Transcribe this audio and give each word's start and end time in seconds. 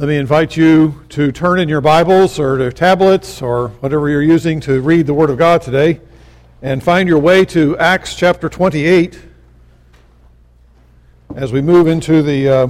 Let 0.00 0.08
me 0.08 0.16
invite 0.16 0.56
you 0.56 1.04
to 1.10 1.30
turn 1.30 1.60
in 1.60 1.68
your 1.68 1.82
Bibles 1.82 2.38
or 2.38 2.56
to 2.56 2.72
tablets 2.72 3.42
or 3.42 3.68
whatever 3.80 4.08
you're 4.08 4.22
using 4.22 4.58
to 4.60 4.80
read 4.80 5.06
the 5.06 5.12
Word 5.12 5.28
of 5.28 5.36
God 5.36 5.60
today 5.60 6.00
and 6.62 6.82
find 6.82 7.06
your 7.06 7.18
way 7.18 7.44
to 7.44 7.76
Acts 7.76 8.14
chapter 8.14 8.48
28 8.48 9.20
as 11.34 11.52
we 11.52 11.60
move 11.60 11.86
into 11.86 12.22
the 12.22 12.48
uh, 12.48 12.68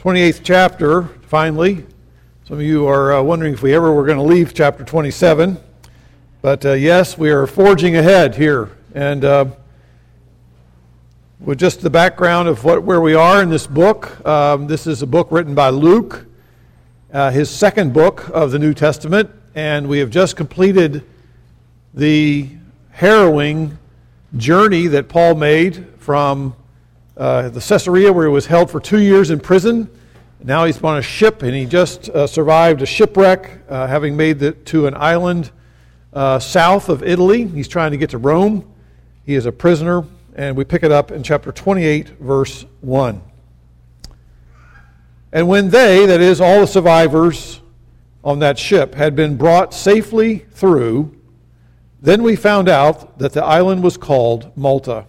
28th 0.00 0.40
chapter 0.42 1.04
finally. 1.04 1.86
Some 2.48 2.56
of 2.56 2.64
you 2.64 2.88
are 2.88 3.12
uh, 3.12 3.22
wondering 3.22 3.54
if 3.54 3.62
we 3.62 3.72
ever 3.72 3.92
were 3.92 4.04
going 4.04 4.18
to 4.18 4.24
leave 4.24 4.54
chapter 4.54 4.82
27. 4.82 5.56
But 6.42 6.66
uh, 6.66 6.72
yes, 6.72 7.16
we 7.16 7.30
are 7.30 7.46
forging 7.46 7.94
ahead 7.94 8.34
here. 8.34 8.76
And 8.92 9.24
uh, 9.24 9.44
with 11.46 11.60
just 11.60 11.80
the 11.80 11.88
background 11.88 12.48
of 12.48 12.64
what, 12.64 12.82
where 12.82 13.00
we 13.00 13.14
are 13.14 13.40
in 13.40 13.48
this 13.48 13.68
book, 13.68 14.26
um, 14.26 14.66
this 14.66 14.84
is 14.84 15.02
a 15.02 15.06
book 15.06 15.28
written 15.30 15.54
by 15.54 15.68
Luke, 15.68 16.26
uh, 17.12 17.30
his 17.30 17.48
second 17.48 17.92
book 17.92 18.28
of 18.30 18.50
the 18.50 18.58
New 18.58 18.74
Testament, 18.74 19.30
and 19.54 19.88
we 19.88 20.00
have 20.00 20.10
just 20.10 20.34
completed 20.34 21.04
the 21.94 22.48
harrowing 22.90 23.78
journey 24.36 24.88
that 24.88 25.08
Paul 25.08 25.36
made 25.36 25.86
from 25.98 26.56
uh, 27.16 27.48
the 27.50 27.60
Caesarea, 27.60 28.12
where 28.12 28.26
he 28.26 28.32
was 28.32 28.46
held 28.46 28.68
for 28.68 28.80
two 28.80 29.00
years 29.00 29.30
in 29.30 29.38
prison. 29.38 29.88
Now 30.42 30.64
he's 30.64 30.82
on 30.82 30.98
a 30.98 31.02
ship, 31.02 31.44
and 31.44 31.54
he 31.54 31.64
just 31.64 32.08
uh, 32.08 32.26
survived 32.26 32.82
a 32.82 32.86
shipwreck, 32.86 33.60
uh, 33.68 33.86
having 33.86 34.16
made 34.16 34.42
it 34.42 34.66
to 34.66 34.88
an 34.88 34.94
island 34.94 35.52
uh, 36.12 36.40
south 36.40 36.88
of 36.88 37.04
Italy. 37.04 37.46
He's 37.46 37.68
trying 37.68 37.92
to 37.92 37.96
get 37.96 38.10
to 38.10 38.18
Rome. 38.18 38.68
He 39.24 39.36
is 39.36 39.46
a 39.46 39.52
prisoner 39.52 40.04
and 40.36 40.54
we 40.54 40.64
pick 40.64 40.82
it 40.82 40.92
up 40.92 41.10
in 41.10 41.22
chapter 41.22 41.50
28, 41.50 42.10
verse 42.20 42.66
1. 42.82 43.22
And 45.32 45.48
when 45.48 45.70
they, 45.70 46.04
that 46.04 46.20
is, 46.20 46.40
all 46.42 46.60
the 46.60 46.66
survivors 46.66 47.62
on 48.22 48.38
that 48.40 48.58
ship, 48.58 48.94
had 48.94 49.16
been 49.16 49.36
brought 49.36 49.72
safely 49.72 50.46
through, 50.52 51.16
then 52.02 52.22
we 52.22 52.36
found 52.36 52.68
out 52.68 53.18
that 53.18 53.32
the 53.32 53.42
island 53.42 53.82
was 53.82 53.96
called 53.96 54.54
Malta. 54.56 55.06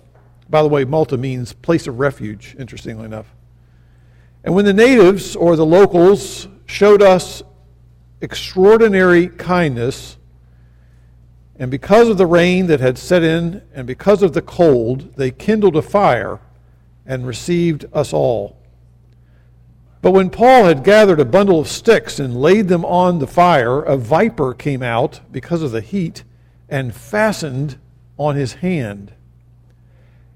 By 0.50 0.62
the 0.64 0.70
way, 0.70 0.86
Malta 0.86 1.18
means 1.18 1.52
place 1.52 1.88
of 1.88 2.00
refuge, 2.00 2.56
interestingly 2.58 3.04
enough. 3.04 3.28
And 4.46 4.56
when 4.56 4.64
the 4.64 4.74
natives 4.74 5.36
or 5.36 5.58
the 5.58 5.66
locals 5.66 6.48
showed 6.68 7.02
us 7.02 7.44
extraordinary 8.22 9.28
kindness, 9.28 10.17
and 11.60 11.72
because 11.72 12.08
of 12.10 12.18
the 12.18 12.26
rain 12.26 12.68
that 12.68 12.80
had 12.80 12.98
set 12.98 13.24
in, 13.24 13.62
and 13.74 13.88
because 13.88 14.22
of 14.22 14.34
the 14.34 14.42
cold, 14.42 15.16
they 15.16 15.32
kindled 15.32 15.76
a 15.76 15.82
fire 15.82 16.40
and 17.06 17.26
received 17.26 17.86
us 17.94 18.14
all. 18.14 18.58
But 20.02 20.12
when 20.12 20.30
Paul 20.30 20.66
had 20.66 20.84
gathered 20.84 21.20
a 21.20 21.26
bundle 21.26 21.60
of 21.60 21.68
sticks 21.68 22.20
and 22.20 22.40
laid 22.40 22.68
them 22.68 22.86
on 22.86 23.20
the 23.20 23.28
fire, 23.28 23.82
a 23.82 23.98
viper 23.98 24.54
came 24.54 24.84
out 24.84 25.22
because 25.32 25.64
of 25.64 25.72
the 25.72 25.82
heat 25.82 26.24
and 26.70 26.94
fastened 26.94 27.80
on 28.18 28.36
his 28.36 28.54
hand. 28.54 29.14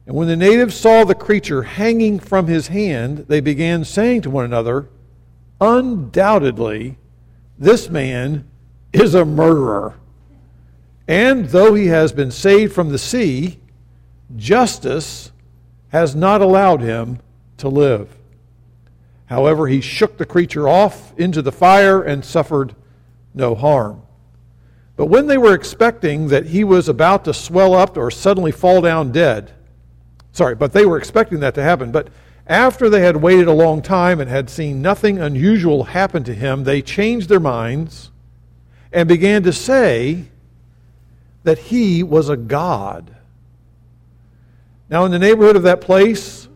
And 0.08 0.16
when 0.16 0.28
the 0.28 0.36
natives 0.36 0.76
saw 0.76 1.04
the 1.04 1.14
creature 1.14 1.64
hanging 1.64 2.20
from 2.20 2.48
his 2.48 2.68
hand, 2.70 3.26
they 3.28 3.40
began 3.40 3.86
saying 3.86 4.24
to 4.24 4.30
one 4.32 4.46
another, 4.46 4.90
Undoubtedly, 5.60 6.98
this 7.60 7.88
man 7.88 8.50
is 8.92 9.14
a 9.14 9.24
murderer. 9.24 10.01
And 11.08 11.46
though 11.46 11.74
he 11.74 11.88
has 11.88 12.12
been 12.12 12.32
saved 12.32 12.74
from 12.74 12.90
the 12.90 12.98
sea, 12.98 13.60
justice 14.36 15.32
has 15.90 16.16
not 16.16 16.42
allowed 16.42 16.82
him 16.82 17.20
to 17.58 17.68
live. 17.68 18.18
However, 19.26 19.68
he 19.68 19.82
shook 19.82 20.18
the 20.18 20.26
creature 20.26 20.68
off 20.68 21.18
into 21.18 21.42
the 21.42 21.52
fire 21.52 22.02
and 22.02 22.24
suffered 22.24 22.76
no 23.34 23.56
harm. 23.56 24.02
But 24.96 25.06
when 25.06 25.28
they 25.28 25.38
were 25.38 25.54
expecting 25.54 26.28
that 26.28 26.48
he 26.48 26.64
was 26.64 26.90
about 26.90 27.26
to 27.26 27.34
swell 27.34 27.74
up 27.74 27.98
or 27.98 28.12
suddenly 28.12 28.52
fall 28.52 28.82
down 28.82 29.12
dead, 29.12 29.52
sorry, 30.32 30.56
but 30.56 30.74
they 30.74 30.86
were 30.86 30.98
expecting 30.98 31.40
that 31.40 31.56
to 31.56 31.64
happen. 31.64 31.92
But 31.92 32.10
after 32.46 32.90
they 32.90 33.02
had 33.02 33.16
waited 33.18 33.48
a 33.48 33.54
long 33.54 33.82
time 33.82 34.20
and 34.20 34.30
had 34.30 34.50
seen 34.50 34.82
nothing 34.82 35.18
unusual 35.18 35.86
happen 35.86 36.24
to 36.26 36.34
him, 36.34 36.66
they 36.66 36.82
changed 36.82 37.30
their 37.30 37.40
minds 37.40 38.12
and 38.92 39.08
began 39.08 39.44
to 39.44 39.54
say, 39.54 40.26
that 41.44 41.58
he 41.58 42.04
was 42.04 42.30
a 42.30 42.38
god. 42.38 43.16
Now, 44.90 45.06
in 45.06 45.12
the 45.12 45.20
neighborhood 45.20 45.56
of 45.56 45.64
that 45.64 45.82
place 45.82 46.50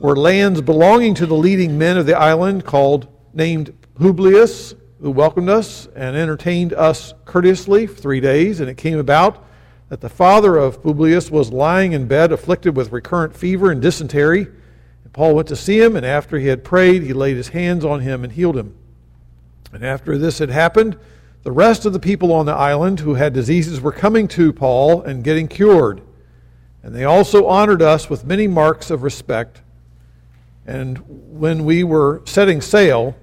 were 0.00 0.16
lands 0.16 0.60
belonging 0.60 1.14
to 1.14 1.26
the 1.26 1.34
leading 1.34 1.78
men 1.78 1.96
of 1.96 2.06
the 2.06 2.16
island 2.16 2.64
called 2.64 3.08
named 3.32 3.72
Publius, 3.94 4.74
who 5.00 5.10
welcomed 5.10 5.48
us 5.48 5.88
and 5.96 6.16
entertained 6.16 6.72
us 6.74 7.14
courteously 7.24 7.86
for 7.86 7.94
three 7.94 8.20
days. 8.20 8.60
And 8.60 8.68
it 8.68 8.76
came 8.76 8.98
about 8.98 9.46
that 9.88 10.00
the 10.00 10.08
father 10.08 10.56
of 10.56 10.82
Publius 10.82 11.30
was 11.30 11.52
lying 11.52 11.92
in 11.92 12.06
bed, 12.06 12.32
afflicted 12.32 12.76
with 12.76 12.92
recurrent 12.92 13.34
fever 13.34 13.70
and 13.70 13.82
dysentery. 13.82 14.42
And 14.42 15.12
Paul 15.12 15.34
went 15.34 15.48
to 15.48 15.56
see 15.56 15.80
him, 15.80 15.96
and 15.96 16.06
after 16.06 16.38
he 16.38 16.46
had 16.46 16.62
prayed, 16.62 17.02
he 17.02 17.12
laid 17.12 17.36
his 17.36 17.48
hands 17.48 17.84
on 17.84 18.00
him 18.00 18.22
and 18.22 18.32
healed 18.32 18.56
him. 18.56 18.74
And 19.72 19.84
after 19.84 20.16
this 20.16 20.38
had 20.38 20.50
happened, 20.50 20.98
the 21.42 21.52
rest 21.52 21.86
of 21.86 21.92
the 21.92 22.00
people 22.00 22.32
on 22.32 22.46
the 22.46 22.52
island 22.52 23.00
who 23.00 23.14
had 23.14 23.32
diseases 23.32 23.80
were 23.80 23.92
coming 23.92 24.28
to 24.28 24.52
Paul 24.52 25.02
and 25.02 25.24
getting 25.24 25.48
cured. 25.48 26.02
And 26.82 26.94
they 26.94 27.04
also 27.04 27.46
honored 27.46 27.82
us 27.82 28.10
with 28.10 28.24
many 28.24 28.46
marks 28.46 28.90
of 28.90 29.02
respect. 29.02 29.62
And 30.66 30.98
when 31.38 31.64
we 31.64 31.82
were 31.82 32.22
setting 32.26 32.60
sail, 32.60 33.16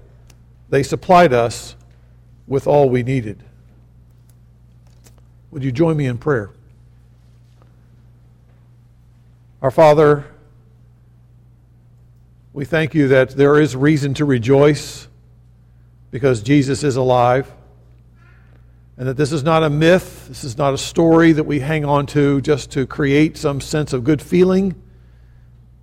they 0.68 0.82
supplied 0.82 1.32
us 1.32 1.76
with 2.46 2.66
all 2.66 2.90
we 2.90 3.02
needed. 3.02 3.44
Would 5.50 5.62
you 5.62 5.72
join 5.72 5.96
me 5.96 6.06
in 6.06 6.18
prayer? 6.18 6.50
Our 9.62 9.70
Father, 9.70 10.24
we 12.52 12.64
thank 12.64 12.94
you 12.94 13.08
that 13.08 13.30
there 13.30 13.60
is 13.60 13.76
reason 13.76 14.14
to 14.14 14.24
rejoice 14.24 15.08
because 16.10 16.42
Jesus 16.42 16.82
is 16.82 16.96
alive 16.96 17.52
and 18.98 19.06
that 19.06 19.16
this 19.16 19.30
is 19.30 19.44
not 19.44 19.62
a 19.62 19.70
myth, 19.70 20.26
this 20.26 20.42
is 20.42 20.58
not 20.58 20.74
a 20.74 20.78
story 20.78 21.30
that 21.30 21.44
we 21.44 21.60
hang 21.60 21.84
on 21.84 22.04
to 22.04 22.40
just 22.40 22.72
to 22.72 22.84
create 22.84 23.36
some 23.36 23.60
sense 23.60 23.92
of 23.92 24.02
good 24.02 24.20
feeling. 24.20 24.74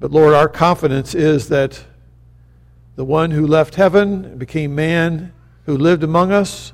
But 0.02 0.12
Lord, 0.12 0.34
our 0.34 0.50
confidence 0.50 1.16
is 1.16 1.48
that 1.48 1.82
the 2.98 3.06
one 3.06 3.32
who 3.32 3.48
left 3.48 3.76
heaven 3.76 4.26
and 4.26 4.38
became 4.38 4.76
man, 4.76 5.32
who 5.66 5.78
lived 5.78 6.04
among 6.04 6.34
us, 6.34 6.74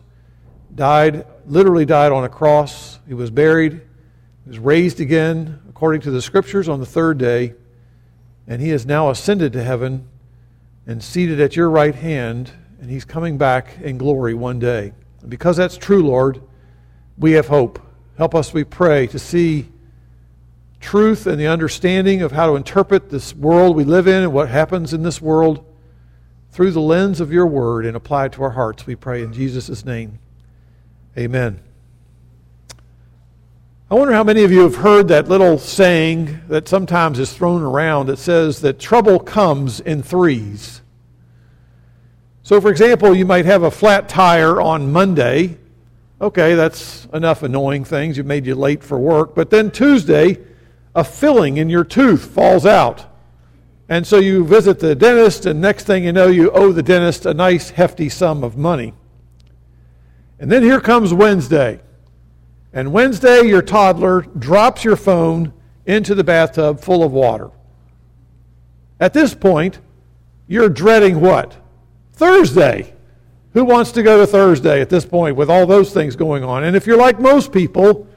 died, 0.74 1.28
literally 1.46 1.86
died 1.86 2.12
on 2.12 2.24
a 2.24 2.30
cross. 2.30 2.98
He 3.08 3.14
was 3.14 3.30
buried, 3.30 3.74
he 3.74 4.50
was 4.50 4.58
raised 4.58 5.00
again, 5.00 5.60
according 5.70 6.02
to 6.02 6.12
the 6.12 6.24
scriptures, 6.24 6.68
on 6.68 6.80
the 6.80 6.88
third 6.88 7.20
day, 7.20 7.54
and 8.48 8.60
he 8.60 8.70
has 8.70 8.84
now 8.84 9.12
ascended 9.12 9.54
to 9.54 9.64
heaven 9.64 10.08
and 10.88 11.04
seated 11.04 11.40
at 11.40 11.56
your 11.56 11.70
right 11.70 11.94
hand, 11.94 12.52
and 12.80 12.90
he's 12.90 13.06
coming 13.06 13.38
back 13.38 13.78
in 13.84 14.00
glory 14.00 14.34
one 14.34 14.58
day. 14.58 14.94
And 15.22 15.30
because 15.30 15.58
that's 15.58 15.78
true, 15.78 16.04
Lord, 16.04 16.42
we 17.18 17.32
have 17.34 17.48
hope. 17.48 17.80
Help 18.18 18.36
us, 18.36 18.54
we 18.54 18.64
pray, 18.64 19.08
to 19.08 19.20
see 19.20 19.70
truth 20.80 21.28
and 21.28 21.40
the 21.40 21.48
understanding 21.48 22.22
of 22.22 22.32
how 22.32 22.48
to 22.48 22.56
interpret 22.56 23.10
this 23.10 23.36
world 23.36 23.76
we 23.76 23.84
live 23.84 24.08
in 24.08 24.24
and 24.24 24.34
what 24.34 24.50
happens 24.50 24.94
in 24.94 25.04
this 25.04 25.22
world 25.22 25.64
through 26.52 26.72
the 26.72 26.82
lens 26.82 27.22
of 27.22 27.32
your 27.32 27.46
word 27.46 27.86
and 27.86 27.96
apply 27.96 28.26
it 28.26 28.34
to 28.34 28.44
our 28.44 28.52
hearts, 28.52 28.86
we 28.86 28.96
pray 28.96 29.24
in 29.24 29.32
Jesus' 29.32 29.86
name. 29.86 30.20
Amen. 31.18 31.62
I 33.90 33.96
wonder 33.96 34.14
how 34.14 34.24
many 34.24 34.44
of 34.44 34.52
you 34.52 34.62
have 34.62 34.78
heard 34.78 35.10
that 35.10 35.28
little 35.28 35.58
saying 35.58 36.42
that 36.48 36.68
sometimes 36.68 37.20
is 37.20 37.34
thrown 37.34 37.62
around 37.62 38.08
that 38.08 38.20
says 38.20 38.62
that 38.62 38.80
trouble 38.80 39.20
comes 39.20 39.82
in 39.82 40.02
threes. 40.02 40.81
So, 42.44 42.60
for 42.60 42.70
example, 42.70 43.16
you 43.16 43.26
might 43.26 43.46
have 43.46 43.64
a 43.64 43.72
flat 43.72 44.10
tire 44.10 44.60
on 44.60 44.92
Monday. 44.92 45.58
Okay, 46.20 46.56
that's 46.56 47.06
enough 47.14 47.44
annoying 47.44 47.84
things. 47.84 48.18
You 48.18 48.24
made 48.24 48.46
you 48.46 48.56
late 48.56 48.84
for 48.84 48.98
work. 48.98 49.36
But 49.36 49.50
then 49.50 49.72
Tuesday, 49.72 50.40
a 50.96 51.04
filling 51.04 51.58
in 51.58 51.70
your 51.70 51.84
tooth 51.84 52.26
falls 52.26 52.66
out. 52.66 53.06
And 53.90 54.08
so 54.08 54.18
you 54.18 54.46
visit 54.46 54.80
the 54.80 54.96
dentist, 54.96 55.46
and 55.46 55.60
next 55.60 55.86
thing 55.86 56.04
you 56.04 56.14
know, 56.14 56.28
you 56.28 56.50
owe 56.52 56.72
the 56.72 56.84
dentist 56.84 57.26
a 57.26 57.34
nice 57.34 57.72
hefty 57.72 58.10
sum 58.10 58.44
of 58.44 58.58
money. 58.58 58.94
And 60.40 60.52
then 60.52 60.64
here 60.64 60.82
comes 60.82 61.14
Wednesday. 61.14 61.82
And 62.74 62.94
Wednesday, 62.94 63.44
your 63.44 63.62
toddler 63.62 64.22
drops 64.22 64.84
your 64.84 64.96
phone 64.96 65.54
into 65.86 66.16
the 66.16 66.24
bathtub 66.24 66.80
full 66.80 67.04
of 67.04 67.12
water. 67.12 67.52
At 69.00 69.14
this 69.14 69.36
point, 69.36 69.80
you're 70.48 70.70
dreading 70.70 71.20
what? 71.20 71.61
Thursday. 72.22 72.94
Who 73.54 73.66
wants 73.66 73.92
to 73.94 74.04
go 74.04 74.20
to 74.20 74.28
Thursday 74.28 74.80
at 74.80 74.92
this 74.92 75.08
point 75.08 75.36
with 75.36 75.50
all 75.50 75.66
those 75.66 75.92
things 75.92 76.16
going 76.16 76.44
on? 76.44 76.64
And 76.64 76.76
if 76.76 76.86
you're 76.86 76.96
like 76.96 77.20
most 77.20 77.52
people, 77.52 78.08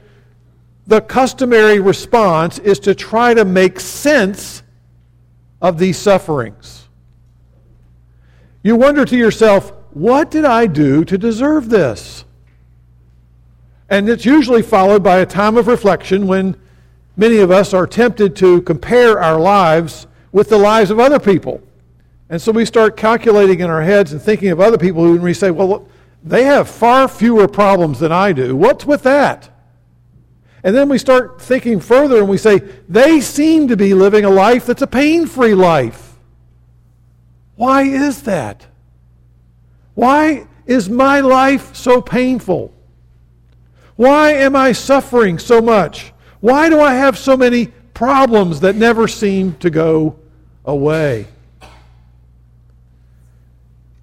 the 0.85 1.01
customary 1.01 1.79
response 1.79 2.59
is 2.59 2.77
to 2.81 2.93
try 2.93 3.33
to 3.33 3.43
make 3.43 3.79
sense 3.79 4.61
of 5.59 5.79
these 5.79 5.97
sufferings. 5.97 6.87
You 8.61 8.75
wonder 8.75 9.05
to 9.05 9.17
yourself, 9.17 9.73
what 9.89 10.29
did 10.29 10.45
I 10.45 10.67
do 10.67 11.03
to 11.03 11.17
deserve 11.17 11.69
this? 11.69 12.25
And 13.89 14.07
it's 14.07 14.23
usually 14.23 14.61
followed 14.61 15.01
by 15.01 15.17
a 15.17 15.25
time 15.25 15.57
of 15.57 15.65
reflection 15.65 16.27
when 16.27 16.55
many 17.17 17.37
of 17.37 17.49
us 17.49 17.73
are 17.73 17.87
tempted 17.87 18.35
to 18.35 18.61
compare 18.61 19.19
our 19.19 19.39
lives 19.39 20.05
with 20.31 20.49
the 20.49 20.59
lives 20.59 20.91
of 20.91 20.99
other 20.99 21.17
people. 21.17 21.59
And 22.29 22.41
so 22.41 22.51
we 22.51 22.65
start 22.65 22.97
calculating 22.97 23.59
in 23.59 23.69
our 23.69 23.83
heads 23.83 24.11
and 24.11 24.21
thinking 24.21 24.49
of 24.49 24.59
other 24.59 24.77
people 24.77 25.03
who 25.03 25.17
we 25.17 25.33
say, 25.33 25.51
well, 25.51 25.87
they 26.23 26.43
have 26.43 26.67
far 26.67 27.07
fewer 27.07 27.47
problems 27.47 27.99
than 27.99 28.11
I 28.11 28.33
do. 28.33 28.55
What's 28.55 28.85
with 28.85 29.03
that? 29.03 29.49
And 30.63 30.75
then 30.75 30.89
we 30.89 30.97
start 30.97 31.39
thinking 31.39 31.79
further 31.79 32.17
and 32.17 32.27
we 32.27 32.39
say, 32.39 32.57
they 32.89 33.21
seem 33.21 33.67
to 33.67 33.77
be 33.77 33.93
living 33.93 34.25
a 34.25 34.29
life 34.29 34.65
that's 34.65 34.81
a 34.81 34.87
pain 34.87 35.27
free 35.27 35.53
life. 35.53 36.17
Why 37.55 37.83
is 37.83 38.23
that? 38.23 38.65
Why 39.93 40.47
is 40.65 40.89
my 40.89 41.19
life 41.19 41.75
so 41.75 42.01
painful? 42.01 42.73
Why 43.95 44.31
am 44.31 44.55
I 44.55 44.71
suffering 44.71 45.37
so 45.37 45.61
much? 45.61 46.11
Why 46.39 46.69
do 46.69 46.81
I 46.81 46.95
have 46.95 47.17
so 47.17 47.37
many 47.37 47.67
problems 47.93 48.59
that 48.61 48.75
never 48.75 49.07
seem 49.07 49.53
to 49.57 49.69
go 49.69 50.17
away? 50.65 51.27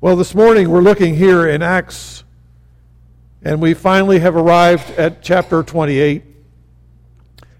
Well, 0.03 0.17
this 0.17 0.35
morning 0.35 0.69
we're 0.69 0.81
looking 0.81 1.15
here 1.15 1.47
in 1.47 1.63
Acts, 1.63 2.25
and 3.41 3.63
we 3.63 3.73
finally 3.73 4.19
have 4.19 4.35
arrived 4.35 4.91
at 4.99 5.23
chapter 5.23 5.63
28. 5.63 6.25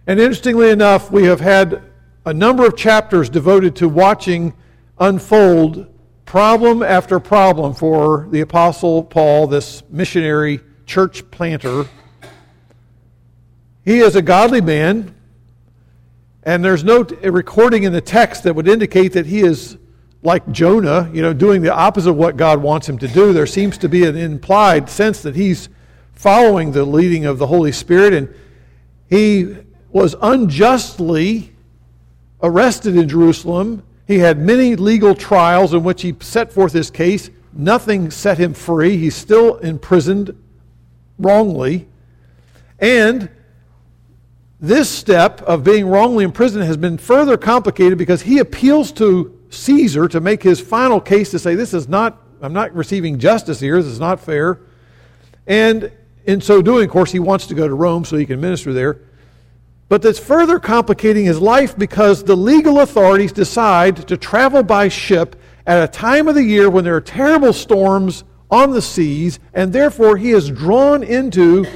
And 0.09 0.19
interestingly 0.19 0.71
enough, 0.71 1.13
we 1.13 1.23
have 1.27 1.39
had 1.39 1.81
a 2.27 2.35
number 2.35 2.67
of 2.67 2.77
chapters 2.77 3.31
devoted 3.31 3.77
to 3.77 3.89
watching 3.89 4.55
unfold 4.99 5.87
problem 6.25 6.83
after 6.83 7.21
problem 7.21 7.75
for 7.75 8.27
the 8.33 8.41
Apostle 8.41 9.05
Paul, 9.05 9.47
this 9.47 9.85
missionary 9.89 10.59
church 10.85 11.31
planter. 11.31 11.85
He 13.85 14.01
is 14.01 14.17
a 14.17 14.23
godly 14.23 14.61
man, 14.61 15.15
and 16.43 16.65
there's 16.65 16.83
no 16.83 17.05
recording 17.23 17.85
in 17.85 17.93
the 17.93 18.01
text 18.01 18.43
that 18.43 18.57
would 18.57 18.67
indicate 18.67 19.13
that 19.13 19.27
he 19.27 19.43
is 19.43 19.79
like 20.23 20.51
Jonah, 20.53 21.11
you 21.13 21.21
know, 21.21 21.33
doing 21.33 21.63
the 21.63 21.75
opposite 21.75 22.11
of 22.11 22.17
what 22.17 22.37
God 22.37 22.63
wants 22.63 22.89
him 22.89 22.99
to 22.99 23.09
do. 23.09 23.33
There 23.33 23.47
seems 23.47 23.77
to 23.79 23.89
be 23.89 24.05
an 24.05 24.17
implied 24.17 24.89
sense 24.89 25.21
that 25.23 25.35
he's 25.35 25.69
following 26.13 26.71
the 26.71 26.85
leading 26.85 27.27
of 27.27 27.39
the 27.39 27.47
Holy 27.49 27.73
Spirit, 27.73 28.15
and 28.15 28.33
he 29.11 29.57
was 29.91 30.15
unjustly 30.23 31.53
arrested 32.43 32.97
in 32.97 33.09
Jerusalem. 33.09 33.83
He 34.07 34.19
had 34.19 34.39
many 34.39 34.77
legal 34.77 35.15
trials 35.15 35.75
in 35.75 35.83
which 35.83 36.03
he 36.03 36.15
set 36.21 36.53
forth 36.53 36.73
his 36.73 36.91
case. 36.91 37.31
Nothing 37.53 38.11
set 38.11 38.39
him 38.39 38.55
free. 38.55 38.97
He's 38.97 39.17
still 39.17 39.57
imprisoned 39.59 40.37
wrongly. 41.19 41.89
And 42.79 43.29
this 44.61 44.89
step 44.89 45.43
of 45.43 45.65
being 45.65 45.87
wrongly 45.87 46.25
imprisoned 46.25 46.65
has 46.65 46.77
been 46.77 46.97
further 46.97 47.37
complicated 47.37 47.99
because 47.99 48.23
he 48.23 48.39
appeals 48.39 48.93
to 48.93 49.39
Caesar 49.53 50.09
to 50.09 50.21
make 50.21 50.43
his 50.43 50.61
final 50.61 51.01
case 51.01 51.31
to 51.31 51.39
say, 51.39 51.55
This 51.55 51.75
is 51.75 51.89
not, 51.89 52.21
I'm 52.41 52.53
not 52.53 52.75
receiving 52.75 53.19
justice 53.19 53.61
here, 53.61 53.83
this 53.83 53.93
is 53.93 54.01
not 54.01 54.21
fair. 54.21 54.61
And 55.47 55.93
in 56.25 56.41
so 56.41 56.63
doing, 56.63 56.85
of 56.87 56.91
course, 56.91 57.13
he 57.13 57.19
wants 57.19 57.47
to 57.49 57.55
go 57.55 57.67
to 57.69 57.75
Rome 57.75 58.05
so 58.05 58.17
he 58.17 58.27
can 58.27 58.41
minister 58.41 58.73
there. 58.73 59.01
But 59.89 60.03
that's 60.03 60.19
further 60.19 60.59
complicating 60.59 61.25
his 61.25 61.41
life 61.41 61.77
because 61.77 62.25
the 62.25 62.37
legal 62.37 62.81
authorities 62.81 63.33
decide 63.33 64.09
to 64.09 64.17
travel 64.17 64.63
by 64.63 64.89
ship 64.89 65.37
at 65.67 65.85
a 65.85 65.89
time 65.89 66.29
of 66.29 66.35
the 66.35 66.43
year 66.43 66.71
when 66.71 66.85
there 66.85 66.97
are 66.97 67.01
terrible 67.01 67.53
storms 67.53 68.25
on 68.51 68.71
the 68.71 68.83
seas, 68.83 69.39
and 69.55 69.73
therefore 69.73 70.17
he 70.17 70.31
is 70.31 70.49
drawn 70.51 71.03
into 71.03 71.67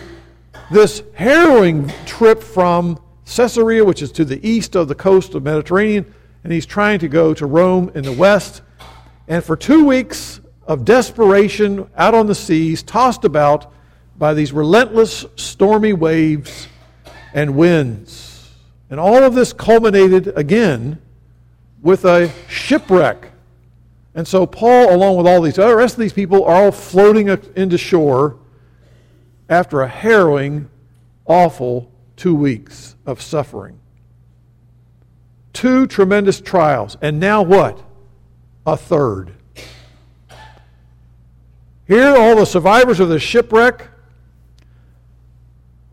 this 0.70 1.02
harrowing 1.14 1.92
trip 2.06 2.42
from 2.42 2.98
Caesarea, 3.26 3.84
which 3.84 4.02
is 4.02 4.12
to 4.12 4.24
the 4.24 4.46
east 4.46 4.76
of 4.76 4.88
the 4.88 4.94
coast 4.94 5.34
of 5.34 5.42
Mediterranean, 5.42 6.14
and 6.46 6.52
he's 6.52 6.64
trying 6.64 7.00
to 7.00 7.08
go 7.08 7.34
to 7.34 7.44
Rome 7.44 7.90
in 7.96 8.04
the 8.04 8.12
west. 8.12 8.62
And 9.26 9.42
for 9.42 9.56
two 9.56 9.84
weeks 9.84 10.40
of 10.68 10.84
desperation 10.84 11.90
out 11.96 12.14
on 12.14 12.28
the 12.28 12.36
seas, 12.36 12.84
tossed 12.84 13.24
about 13.24 13.72
by 14.16 14.32
these 14.32 14.52
relentless 14.52 15.26
stormy 15.34 15.92
waves, 15.92 16.68
and 17.34 17.56
winds. 17.56 18.48
And 18.90 19.00
all 19.00 19.24
of 19.24 19.34
this 19.34 19.52
culminated 19.52 20.28
again 20.38 21.02
with 21.82 22.04
a 22.04 22.30
shipwreck. 22.48 23.32
And 24.14 24.28
so 24.28 24.46
Paul, 24.46 24.94
along 24.94 25.16
with 25.16 25.26
all 25.26 25.42
these 25.42 25.58
other 25.58 25.78
rest 25.78 25.94
of 25.94 26.00
these 26.00 26.12
people, 26.12 26.44
are 26.44 26.66
all 26.66 26.70
floating 26.70 27.26
into 27.56 27.76
shore 27.76 28.38
after 29.48 29.82
a 29.82 29.88
harrowing, 29.88 30.70
awful 31.26 31.90
two 32.14 32.36
weeks 32.36 32.94
of 33.04 33.20
suffering. 33.20 33.80
Two 35.56 35.86
tremendous 35.86 36.38
trials. 36.38 36.98
And 37.00 37.18
now 37.18 37.40
what? 37.40 37.82
A 38.66 38.76
third. 38.76 39.32
Here, 41.86 42.14
all 42.14 42.36
the 42.36 42.44
survivors 42.44 43.00
of 43.00 43.08
the 43.08 43.18
shipwreck 43.18 43.88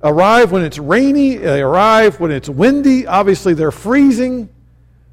arrive 0.04 0.52
when 0.52 0.64
it's 0.64 0.78
rainy, 0.78 1.38
they 1.38 1.62
arrive 1.62 2.20
when 2.20 2.30
it's 2.30 2.50
windy. 2.50 3.08
Obviously, 3.08 3.54
they're 3.54 3.72
freezing. 3.72 4.50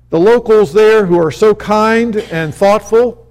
The 0.09 0.19
locals 0.19 0.73
there 0.73 1.07
who 1.07 1.17
are 1.21 1.31
so 1.31 1.55
kind 1.55 2.17
and 2.17 2.53
thoughtful, 2.53 3.29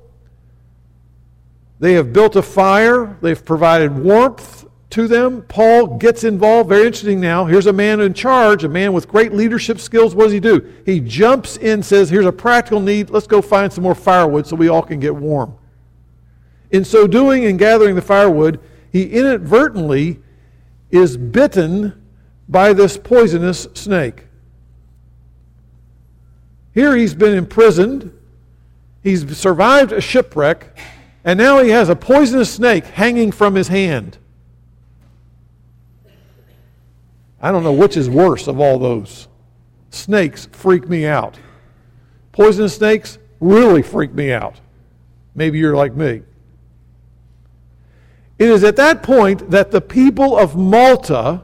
they 1.82 1.94
have 1.94 2.14
built 2.14 2.38
a 2.38 2.42
fire, 2.42 3.18
they've 3.22 3.44
provided 3.44 3.94
warmth 3.94 4.69
to 4.92 5.08
them. 5.08 5.44
Paul 5.44 5.98
gets 5.98 6.24
involved. 6.24 6.70
Very 6.70 6.86
interesting 6.86 7.22
now. 7.22 7.46
Here's 7.46 7.68
a 7.68 7.74
man 7.74 8.00
in 8.00 8.14
charge, 8.14 8.64
a 8.64 8.70
man 8.70 8.94
with 8.94 9.08
great 9.08 9.34
leadership 9.34 9.80
skills. 9.80 10.16
What 10.16 10.26
does 10.26 10.34
he 10.34 10.40
do? 10.40 10.74
He 10.86 11.00
jumps 11.00 11.58
in, 11.58 11.84
says, 11.84 12.10
Here's 12.10 12.26
a 12.26 12.32
practical 12.32 12.80
need. 12.80 13.10
Let's 13.10 13.28
go 13.28 13.42
find 13.42 13.72
some 13.72 13.84
more 13.84 13.96
firewood 13.96 14.48
so 14.48 14.56
we 14.56 14.68
all 14.68 14.82
can 14.82 15.00
get 15.00 15.16
warm. 15.16 15.56
In 16.72 16.84
so 16.86 17.08
doing 17.08 17.46
and 17.46 17.58
gathering 17.58 17.96
the 17.96 18.02
firewood, 18.02 18.60
he 18.92 19.06
inadvertently 19.06 20.20
is 20.92 21.18
bitten 21.18 22.00
by 22.48 22.74
this 22.74 22.98
poisonous 22.98 23.68
snake. 23.74 24.26
Here 26.74 26.96
he's 26.96 27.14
been 27.14 27.36
imprisoned, 27.36 28.14
he's 29.04 29.38
survived 29.38 29.92
a 29.92 30.02
shipwreck, 30.02 30.78
and 31.24 31.38
now 31.38 31.62
he 31.62 31.70
has 31.70 31.90
a 31.90 31.96
poisonous 31.96 32.54
snake 32.54 32.86
hanging 32.86 33.32
from 33.32 33.56
his 33.56 33.68
hand. 33.68 34.18
I 37.42 37.52
don't 37.52 37.64
know 37.64 37.74
which 37.74 37.98
is 37.98 38.10
worse 38.10 38.48
of 38.48 38.60
all 38.60 38.80
those. 38.80 39.28
Snakes 39.92 40.48
freak 40.52 40.88
me 40.88 41.06
out. 41.06 41.38
Poisonous 42.32 42.76
snakes 42.76 43.18
really 43.40 43.82
freak 43.82 44.14
me 44.14 44.32
out. 44.32 44.60
Maybe 45.36 45.58
you're 45.58 45.76
like 45.76 45.96
me. 45.96 46.22
It 48.38 48.50
is 48.50 48.64
at 48.64 48.76
that 48.78 49.04
point 49.04 49.52
that 49.52 49.72
the 49.72 49.82
people 49.82 50.38
of 50.38 50.56
Malta 50.56 51.44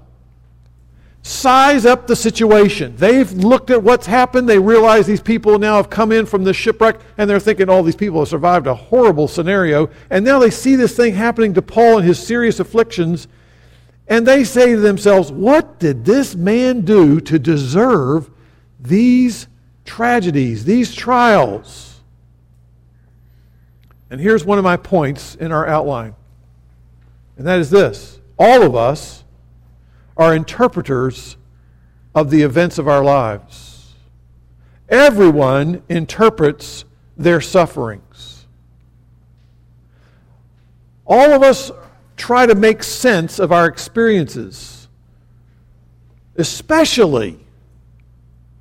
size 1.25 1.87
up 1.87 2.05
the 2.05 2.15
situation. 2.15 2.95
They've 2.97 3.31
looked 3.31 3.71
at 3.71 3.81
what's 3.81 4.05
happened. 4.05 4.47
They 4.47 4.59
realize 4.59 5.07
these 5.07 5.21
people 5.21 5.57
now 5.57 5.77
have 5.77 5.89
come 5.89 6.11
in 6.11 6.27
from 6.27 6.43
the 6.43 6.53
shipwreck 6.53 6.99
and 7.17 7.27
they're 7.27 7.39
thinking, 7.39 7.67
all 7.67 7.79
oh, 7.79 7.83
these 7.83 7.95
people 7.95 8.19
have 8.19 8.27
survived 8.27 8.67
a 8.67 8.75
horrible 8.75 9.27
scenario. 9.27 9.89
And 10.11 10.23
now 10.23 10.37
they 10.37 10.51
see 10.51 10.75
this 10.75 10.95
thing 10.95 11.15
happening 11.15 11.55
to 11.55 11.63
Paul 11.63 11.97
and 11.97 12.07
his 12.07 12.19
serious 12.19 12.59
afflictions. 12.59 13.27
And 14.07 14.25
they 14.25 14.43
say 14.43 14.75
to 14.75 14.79
themselves, 14.79 15.31
what 15.31 15.79
did 15.79 16.05
this 16.05 16.35
man 16.35 16.81
do 16.81 17.19
to 17.21 17.39
deserve 17.39 18.29
these 18.79 19.47
tragedies, 19.83 20.65
these 20.65 20.93
trials? 20.93 22.01
And 24.09 24.21
here's 24.21 24.45
one 24.45 24.57
of 24.57 24.63
my 24.63 24.77
points 24.77 25.35
in 25.35 25.51
our 25.51 25.65
outline. 25.65 26.15
And 27.37 27.47
that 27.47 27.59
is 27.59 27.69
this 27.69 28.19
all 28.37 28.63
of 28.63 28.75
us 28.75 29.23
are 30.17 30.35
interpreters 30.35 31.37
of 32.13 32.29
the 32.29 32.43
events 32.43 32.77
of 32.77 32.87
our 32.87 33.03
lives. 33.03 33.93
Everyone 34.87 35.81
interprets 35.89 36.85
their 37.17 37.41
sufferings. 37.41 38.45
All 41.05 41.33
of 41.33 41.43
us 41.43 41.71
try 42.17 42.45
to 42.45 42.55
make 42.55 42.83
sense 42.83 43.39
of 43.39 43.51
our 43.51 43.65
experiences, 43.65 44.87
especially 46.35 47.39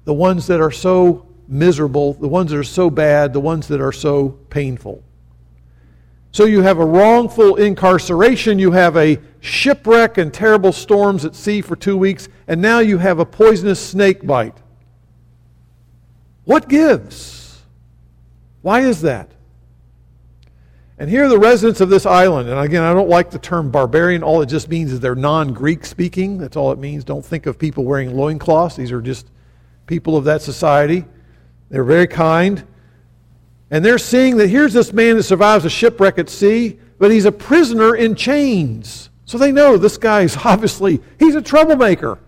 the 0.05 0.15
ones 0.15 0.47
that 0.47 0.61
are 0.61 0.71
so 0.71 1.27
miserable, 1.49 2.15
the 2.15 2.29
ones 2.29 2.51
that 2.51 2.59
are 2.59 2.65
so 2.65 2.91
bad, 2.91 3.33
the 3.33 3.41
ones 3.41 3.69
that 3.69 3.81
are 3.81 3.93
so 3.93 4.31
painful. 4.51 5.03
So 6.33 6.47
you 6.47 6.63
have 6.63 6.79
a 6.79 6.85
wrongful 6.85 7.57
incarceration, 7.57 8.59
you 8.59 8.73
have 8.73 8.97
a 8.97 9.21
shipwreck 9.41 10.19
and 10.19 10.35
terrible 10.35 10.73
storms 10.73 11.25
at 11.25 11.37
sea 11.37 11.61
for 11.61 11.77
two 11.77 11.97
weeks, 11.97 12.29
and 12.49 12.61
now 12.61 12.81
you 12.81 12.99
have 12.99 13.21
a 13.21 13.25
poisonous 13.25 13.79
snake 13.79 14.27
bite. 14.27 14.57
What 16.45 16.69
gives? 16.69 17.63
Why 18.63 18.81
is 18.81 19.03
that? 19.03 19.31
And 20.99 21.11
here 21.11 21.25
are 21.25 21.29
the 21.29 21.39
residents 21.39 21.81
of 21.81 21.89
this 21.89 22.07
island. 22.07 22.49
And 22.49 22.59
again, 22.59 22.83
I 22.83 22.95
don't 22.95 23.09
like 23.09 23.31
the 23.31 23.39
term 23.39 23.71
barbarian. 23.71 24.23
All 24.23 24.43
it 24.43 24.47
just 24.47 24.69
means 24.69 24.93
is 24.93 25.01
they're 25.01 25.17
non 25.17 25.53
Greek 25.53 25.85
speaking. 25.85 26.39
That's 26.39 26.57
all 26.57 26.71
it 26.71 26.79
means. 26.79 27.03
Don't 27.03 27.25
think 27.25 27.47
of 27.47 27.59
people 27.59 27.85
wearing 27.85 28.17
loincloths. 28.17 28.77
These 28.77 28.93
are 28.93 29.01
just 29.01 29.29
people 29.87 30.17
of 30.17 30.25
that 30.25 30.41
society. 30.41 31.05
They're 31.69 31.85
very 31.85 32.07
kind. 32.07 32.65
And 33.71 33.85
they're 33.85 33.99
seeing 33.99 34.37
that 34.37 34.49
here's 34.49 34.73
this 34.73 34.93
man 34.93 35.17
that 35.17 35.25
survives 35.25 35.65
a 35.65 35.71
shipwreck 35.71 36.19
at 36.19 36.29
sea, 36.29 36.79
but 36.99 37.11
he's 37.11 37.25
a 37.25 37.33
prisoner 37.33 37.97
in 37.97 38.15
chains. 38.15 39.11
So 39.25 39.37
they 39.37 39.51
know 39.51 39.77
this 39.77 39.97
guy's 39.97 40.37
obviously, 40.45 41.01
he's 41.19 41.35
a 41.35 41.43
troublemaker. 41.43 42.21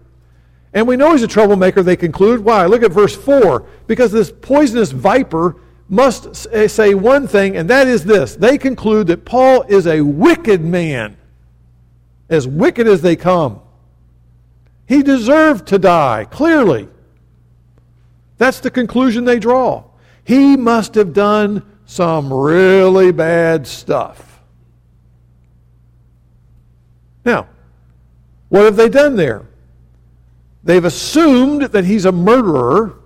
And 0.73 0.89
we 0.89 0.97
know 0.97 1.13
he's 1.13 1.23
a 1.23 1.29
troublemaker, 1.29 1.85
they 1.85 1.97
conclude. 1.97 2.41
Why? 2.41 2.67
Look 2.67 2.83
at 2.83 2.91
verse 2.91 3.15
4. 3.15 3.65
Because 3.87 4.11
this 4.11 4.33
poisonous 4.33 4.91
viper 4.91 5.57
must 5.89 6.47
eh, 6.51 6.67
say 6.69 6.95
one 6.95 7.27
thing, 7.27 7.57
and 7.57 7.71
that 7.71 7.87
is 7.87 8.05
this. 8.05 8.37
They 8.37 8.59
conclude 8.59 9.07
that 9.09 9.25
Paul 9.25 9.63
is 9.63 9.87
a 9.87 10.01
wicked 10.01 10.61
man, 10.63 11.17
as 12.29 12.49
wicked 12.49 12.87
as 12.89 13.03
they 13.03 13.17
come. 13.17 13.61
He 14.87 15.03
deserved 15.03 15.67
to 15.69 15.79
die, 15.79 16.27
clearly. 16.31 16.89
That's 18.39 18.61
the 18.61 18.71
conclusion 18.71 19.25
they 19.25 19.39
draw. 19.39 19.85
He 20.25 20.57
must 20.57 20.95
have 20.95 21.13
done 21.13 21.65
some 21.87 22.33
really 22.33 23.13
bad 23.13 23.67
stuff. 23.67 24.41
Now, 27.25 27.49
what 28.49 28.65
have 28.65 28.77
they 28.77 28.89
done 28.89 29.17
there? 29.17 29.47
They've 30.63 30.85
assumed 30.85 31.63
that 31.63 31.85
he's 31.85 32.05
a 32.05 32.13
murderer, 32.13 32.99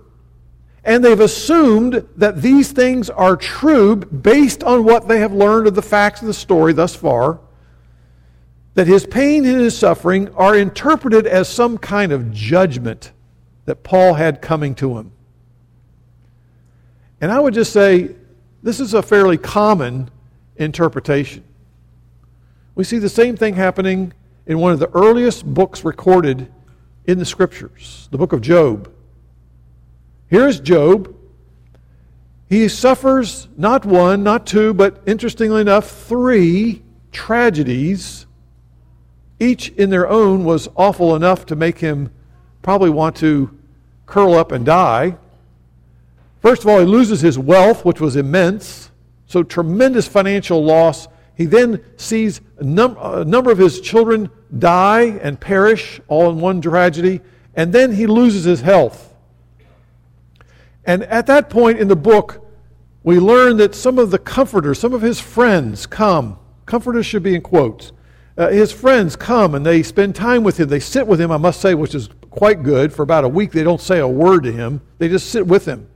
and 0.83 1.03
they've 1.03 1.19
assumed 1.19 2.07
that 2.17 2.41
these 2.41 2.71
things 2.71 3.09
are 3.09 3.35
true 3.35 3.95
based 3.95 4.63
on 4.63 4.83
what 4.83 5.07
they 5.07 5.19
have 5.19 5.33
learned 5.33 5.67
of 5.67 5.75
the 5.75 5.81
facts 5.81 6.21
of 6.21 6.27
the 6.27 6.33
story 6.33 6.73
thus 6.73 6.95
far, 6.95 7.39
that 8.73 8.87
his 8.87 9.05
pain 9.05 9.45
and 9.45 9.59
his 9.59 9.77
suffering 9.77 10.33
are 10.35 10.57
interpreted 10.57 11.27
as 11.27 11.47
some 11.47 11.77
kind 11.77 12.11
of 12.11 12.31
judgment 12.31 13.11
that 13.65 13.83
Paul 13.83 14.15
had 14.15 14.41
coming 14.41 14.73
to 14.75 14.97
him. 14.97 15.11
And 17.19 17.31
I 17.31 17.39
would 17.39 17.53
just 17.53 17.71
say 17.71 18.15
this 18.63 18.79
is 18.79 18.93
a 18.93 19.03
fairly 19.03 19.37
common 19.37 20.09
interpretation. 20.55 21.43
We 22.73 22.83
see 22.83 22.97
the 22.97 23.09
same 23.09 23.37
thing 23.37 23.53
happening 23.55 24.13
in 24.47 24.57
one 24.57 24.71
of 24.71 24.79
the 24.79 24.89
earliest 24.89 25.45
books 25.45 25.85
recorded 25.85 26.51
in 27.05 27.19
the 27.19 27.25
scriptures, 27.25 28.07
the 28.11 28.17
book 28.17 28.33
of 28.33 28.41
Job. 28.41 28.91
Here's 30.31 30.61
Job. 30.61 31.13
He 32.47 32.69
suffers 32.69 33.49
not 33.57 33.85
one, 33.85 34.23
not 34.23 34.47
two, 34.47 34.73
but 34.73 35.03
interestingly 35.05 35.59
enough, 35.59 35.91
three 35.91 36.83
tragedies. 37.11 38.25
Each 39.41 39.67
in 39.71 39.89
their 39.89 40.07
own 40.07 40.45
was 40.45 40.69
awful 40.77 41.17
enough 41.17 41.45
to 41.47 41.57
make 41.57 41.79
him 41.79 42.11
probably 42.61 42.89
want 42.89 43.17
to 43.17 43.57
curl 44.05 44.33
up 44.33 44.53
and 44.53 44.65
die. 44.65 45.17
First 46.41 46.63
of 46.63 46.69
all, 46.69 46.79
he 46.79 46.85
loses 46.85 47.19
his 47.19 47.37
wealth, 47.37 47.83
which 47.83 47.99
was 47.99 48.15
immense, 48.15 48.89
so 49.27 49.43
tremendous 49.43 50.07
financial 50.07 50.63
loss. 50.63 51.09
He 51.35 51.45
then 51.45 51.83
sees 51.97 52.39
a, 52.57 52.63
num- 52.63 52.97
a, 53.01 53.25
number 53.25 53.51
of 53.51 53.57
his 53.57 53.81
children 53.81 54.29
die 54.57 55.19
and 55.21 55.41
perish 55.41 55.99
all 56.07 56.29
in 56.29 56.39
one 56.39 56.61
tragedy, 56.61 57.19
and 57.53 57.73
then 57.73 57.91
he 57.91 58.07
loses 58.07 58.45
his 58.45 58.61
health. 58.61 59.10
And 60.85 61.03
at 61.03 61.27
that 61.27 61.49
point 61.49 61.79
in 61.79 61.87
the 61.87 61.95
book, 61.95 62.47
we 63.03 63.19
learn 63.19 63.57
that 63.57 63.75
some 63.75 63.97
of 63.97 64.11
the 64.11 64.19
comforters, 64.19 64.79
some 64.79 64.93
of 64.93 65.01
his 65.01 65.19
friends 65.19 65.85
come. 65.85 66.37
Comforters 66.65 67.05
should 67.05 67.23
be 67.23 67.35
in 67.35 67.41
quotes. 67.41 67.91
Uh, 68.37 68.49
his 68.49 68.71
friends 68.71 69.15
come 69.15 69.55
and 69.55 69.65
they 69.65 69.83
spend 69.83 70.15
time 70.15 70.43
with 70.43 70.59
him. 70.59 70.69
They 70.69 70.79
sit 70.79 71.05
with 71.05 71.19
him, 71.19 71.31
I 71.31 71.37
must 71.37 71.61
say, 71.61 71.73
which 71.73 71.93
is 71.93 72.09
quite 72.29 72.63
good. 72.63 72.93
For 72.93 73.03
about 73.03 73.23
a 73.23 73.29
week, 73.29 73.51
they 73.51 73.63
don't 73.63 73.81
say 73.81 73.99
a 73.99 74.07
word 74.07 74.43
to 74.43 74.51
him, 74.51 74.81
they 74.97 75.09
just 75.09 75.29
sit 75.29 75.45
with 75.45 75.65
him. 75.65 75.87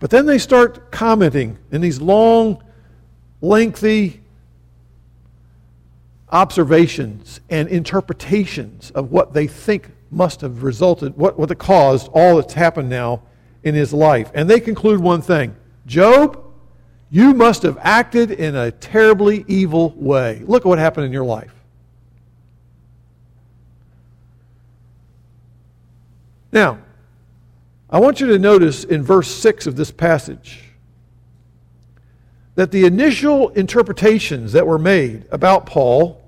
But 0.00 0.10
then 0.10 0.26
they 0.26 0.38
start 0.38 0.90
commenting 0.90 1.58
in 1.70 1.80
these 1.80 2.00
long, 2.00 2.62
lengthy 3.40 4.22
observations 6.30 7.40
and 7.48 7.68
interpretations 7.68 8.90
of 8.92 9.10
what 9.10 9.32
they 9.32 9.46
think 9.46 9.90
must 10.10 10.40
have 10.40 10.62
resulted, 10.62 11.16
what, 11.16 11.38
what 11.38 11.56
caused 11.58 12.08
all 12.12 12.36
that's 12.36 12.54
happened 12.54 12.88
now 12.88 13.22
in 13.62 13.74
his 13.74 13.92
life. 13.92 14.30
And 14.34 14.48
they 14.48 14.60
conclude 14.60 15.00
one 15.00 15.22
thing 15.22 15.56
Job, 15.86 16.42
you 17.10 17.34
must 17.34 17.62
have 17.62 17.78
acted 17.80 18.30
in 18.30 18.54
a 18.54 18.70
terribly 18.70 19.44
evil 19.48 19.90
way. 19.96 20.42
Look 20.46 20.64
at 20.64 20.68
what 20.68 20.78
happened 20.78 21.06
in 21.06 21.12
your 21.12 21.24
life. 21.24 21.54
Now, 26.52 26.78
I 27.90 28.00
want 28.00 28.20
you 28.20 28.26
to 28.28 28.38
notice 28.38 28.84
in 28.84 29.02
verse 29.02 29.28
6 29.28 29.66
of 29.66 29.76
this 29.76 29.90
passage 29.90 30.64
that 32.54 32.70
the 32.70 32.84
initial 32.84 33.50
interpretations 33.50 34.52
that 34.52 34.66
were 34.66 34.78
made 34.78 35.24
about 35.30 35.66
Paul 35.66 36.22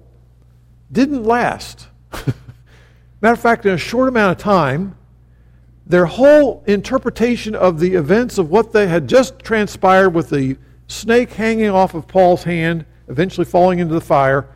didn't 0.92 1.24
last. 1.24 1.88
Matter 3.20 3.34
of 3.34 3.40
fact, 3.40 3.66
in 3.66 3.72
a 3.72 3.78
short 3.78 4.08
amount 4.08 4.38
of 4.38 4.42
time, 4.42 4.96
their 5.90 6.06
whole 6.06 6.62
interpretation 6.68 7.56
of 7.56 7.80
the 7.80 7.94
events 7.94 8.38
of 8.38 8.48
what 8.48 8.72
they 8.72 8.86
had 8.86 9.08
just 9.08 9.40
transpired 9.40 10.10
with 10.10 10.30
the 10.30 10.56
snake 10.86 11.32
hanging 11.32 11.68
off 11.68 11.94
of 11.94 12.06
Paul's 12.06 12.44
hand, 12.44 12.86
eventually 13.08 13.44
falling 13.44 13.80
into 13.80 13.92
the 13.92 14.00
fire, 14.00 14.48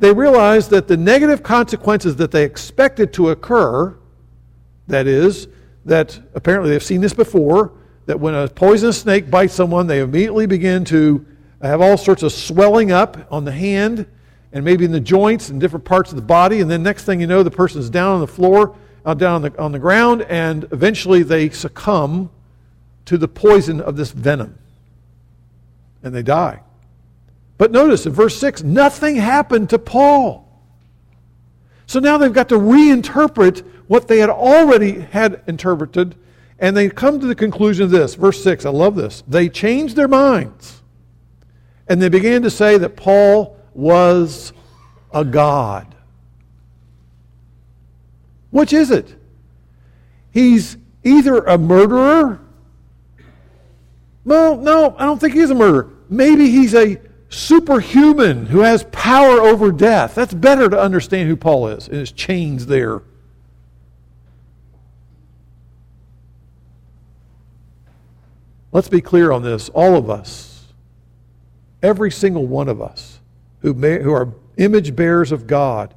they 0.00 0.12
realized 0.12 0.70
that 0.70 0.88
the 0.88 0.96
negative 0.96 1.44
consequences 1.44 2.16
that 2.16 2.32
they 2.32 2.42
expected 2.42 3.12
to 3.12 3.30
occur, 3.30 3.96
that 4.88 5.06
is, 5.06 5.46
that 5.84 6.18
apparently 6.34 6.70
they've 6.70 6.82
seen 6.82 7.00
this 7.00 7.14
before 7.14 7.72
that 8.06 8.18
when 8.18 8.34
a 8.34 8.48
poisonous 8.48 9.00
snake 9.00 9.30
bites 9.30 9.54
someone, 9.54 9.86
they 9.86 10.00
immediately 10.00 10.46
begin 10.46 10.84
to 10.86 11.24
have 11.62 11.80
all 11.80 11.96
sorts 11.96 12.24
of 12.24 12.32
swelling 12.32 12.90
up 12.90 13.16
on 13.30 13.44
the 13.44 13.52
hand 13.52 14.04
and 14.52 14.64
maybe 14.64 14.84
in 14.84 14.90
the 14.90 14.98
joints 14.98 15.48
and 15.48 15.60
different 15.60 15.84
parts 15.84 16.10
of 16.10 16.16
the 16.16 16.22
body. 16.22 16.60
And 16.60 16.68
then 16.68 16.82
next 16.82 17.04
thing 17.04 17.20
you 17.20 17.28
know, 17.28 17.44
the 17.44 17.52
person's 17.52 17.88
down 17.88 18.14
on 18.14 18.20
the 18.20 18.26
floor, 18.26 18.76
uh, 19.06 19.14
down 19.14 19.36
on 19.36 19.42
the, 19.42 19.58
on 19.58 19.72
the 19.72 19.78
ground, 19.78 20.22
and 20.22 20.64
eventually 20.72 21.22
they 21.22 21.48
succumb 21.48 22.28
to 23.06 23.16
the 23.16 23.28
poison 23.28 23.80
of 23.80 23.96
this 23.96 24.10
venom 24.10 24.58
and 26.06 26.14
they 26.14 26.22
die. 26.22 26.60
But 27.58 27.72
notice 27.72 28.06
in 28.06 28.12
verse 28.12 28.38
6, 28.38 28.62
nothing 28.62 29.16
happened 29.16 29.70
to 29.70 29.78
Paul. 29.78 30.46
So 31.86 31.98
now 31.98 32.16
they've 32.16 32.32
got 32.32 32.48
to 32.50 32.56
reinterpret 32.56 33.64
what 33.88 34.06
they 34.06 34.18
had 34.18 34.30
already 34.30 35.00
had 35.00 35.42
interpreted, 35.48 36.14
and 36.60 36.76
they 36.76 36.88
come 36.88 37.18
to 37.18 37.26
the 37.26 37.34
conclusion 37.34 37.84
of 37.84 37.90
this. 37.90 38.14
Verse 38.14 38.42
6, 38.42 38.64
I 38.66 38.70
love 38.70 38.94
this. 38.94 39.24
They 39.26 39.48
changed 39.48 39.96
their 39.96 40.06
minds, 40.06 40.82
and 41.88 42.00
they 42.00 42.08
began 42.08 42.42
to 42.42 42.50
say 42.50 42.78
that 42.78 42.96
Paul 42.96 43.56
was 43.74 44.52
a 45.12 45.24
god. 45.24 45.95
Which 48.56 48.72
is 48.72 48.90
it? 48.90 49.14
He's 50.30 50.78
either 51.04 51.40
a 51.40 51.58
murderer. 51.58 52.40
Well, 54.24 54.56
no, 54.56 54.96
I 54.96 55.04
don't 55.04 55.20
think 55.20 55.34
he's 55.34 55.50
a 55.50 55.54
murderer. 55.54 55.90
Maybe 56.08 56.50
he's 56.50 56.74
a 56.74 56.98
superhuman 57.28 58.46
who 58.46 58.60
has 58.60 58.84
power 58.84 59.42
over 59.42 59.70
death. 59.70 60.14
That's 60.14 60.32
better 60.32 60.70
to 60.70 60.80
understand 60.80 61.28
who 61.28 61.36
Paul 61.36 61.68
is 61.68 61.86
and 61.86 61.98
his 61.98 62.12
chains 62.12 62.64
there. 62.64 63.02
Let's 68.72 68.88
be 68.88 69.02
clear 69.02 69.32
on 69.32 69.42
this. 69.42 69.68
All 69.68 69.96
of 69.96 70.08
us, 70.08 70.72
every 71.82 72.10
single 72.10 72.46
one 72.46 72.70
of 72.70 72.80
us 72.80 73.20
who, 73.60 73.74
may, 73.74 74.02
who 74.02 74.12
are 74.12 74.32
image 74.56 74.96
bearers 74.96 75.30
of 75.30 75.46
God, 75.46 75.92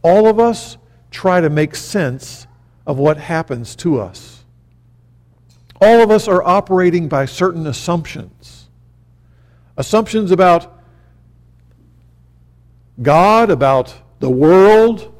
all 0.00 0.26
of 0.26 0.40
us 0.40 0.78
try 1.10 1.40
to 1.40 1.50
make 1.50 1.74
sense 1.74 2.46
of 2.86 2.98
what 2.98 3.16
happens 3.16 3.76
to 3.76 4.00
us. 4.00 4.44
All 5.80 6.00
of 6.00 6.10
us 6.10 6.26
are 6.26 6.42
operating 6.42 7.08
by 7.08 7.24
certain 7.24 7.66
assumptions 7.66 8.58
assumptions 9.78 10.32
about 10.32 10.82
God, 13.00 13.48
about 13.48 13.94
the 14.18 14.28
world, 14.28 15.14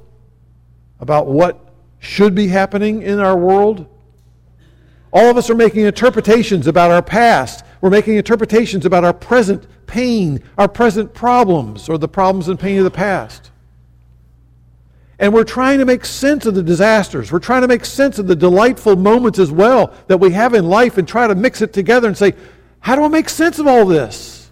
about 1.00 1.28
what 1.28 1.73
should 2.00 2.35
be 2.35 2.49
happening 2.49 3.02
in 3.02 3.21
our 3.21 3.37
world. 3.37 3.87
All 5.12 5.30
of 5.30 5.37
us 5.37 5.49
are 5.49 5.54
making 5.54 5.85
interpretations 5.85 6.66
about 6.66 6.90
our 6.90 7.02
past. 7.02 7.64
We're 7.80 7.90
making 7.90 8.16
interpretations 8.16 8.85
about 8.85 9.04
our 9.04 9.14
present 9.14 9.66
pain, 9.87 10.42
our 10.59 10.68
present 10.68 11.14
problems, 11.14 11.88
or 11.88 11.97
the 11.97 12.09
problems 12.09 12.49
and 12.49 12.59
pain 12.59 12.78
of 12.78 12.85
the 12.85 12.90
past. 12.90 13.52
And 15.19 15.35
we're 15.35 15.45
trying 15.45 15.79
to 15.79 15.85
make 15.85 16.05
sense 16.05 16.47
of 16.47 16.55
the 16.55 16.63
disasters. 16.63 17.33
We're 17.33 17.41
trying 17.41 17.63
to 17.63 17.69
make 17.69 17.85
sense 17.85 18.19
of 18.19 18.29
the 18.29 18.37
delightful 18.37 18.95
moments 18.95 19.39
as 19.39 19.51
well 19.51 19.93
that 20.07 20.19
we 20.19 20.31
have 20.33 20.55
in 20.55 20.69
life 20.69 20.97
and 20.97 21.09
try 21.09 21.27
to 21.27 21.35
mix 21.35 21.61
it 21.61 21.73
together 21.73 22.07
and 22.07 22.17
say, 22.17 22.35
how 22.81 22.95
do 22.95 23.03
I 23.03 23.09
make 23.09 23.29
sense 23.29 23.59
of 23.59 23.67
all 23.67 23.85
this? 23.85 24.51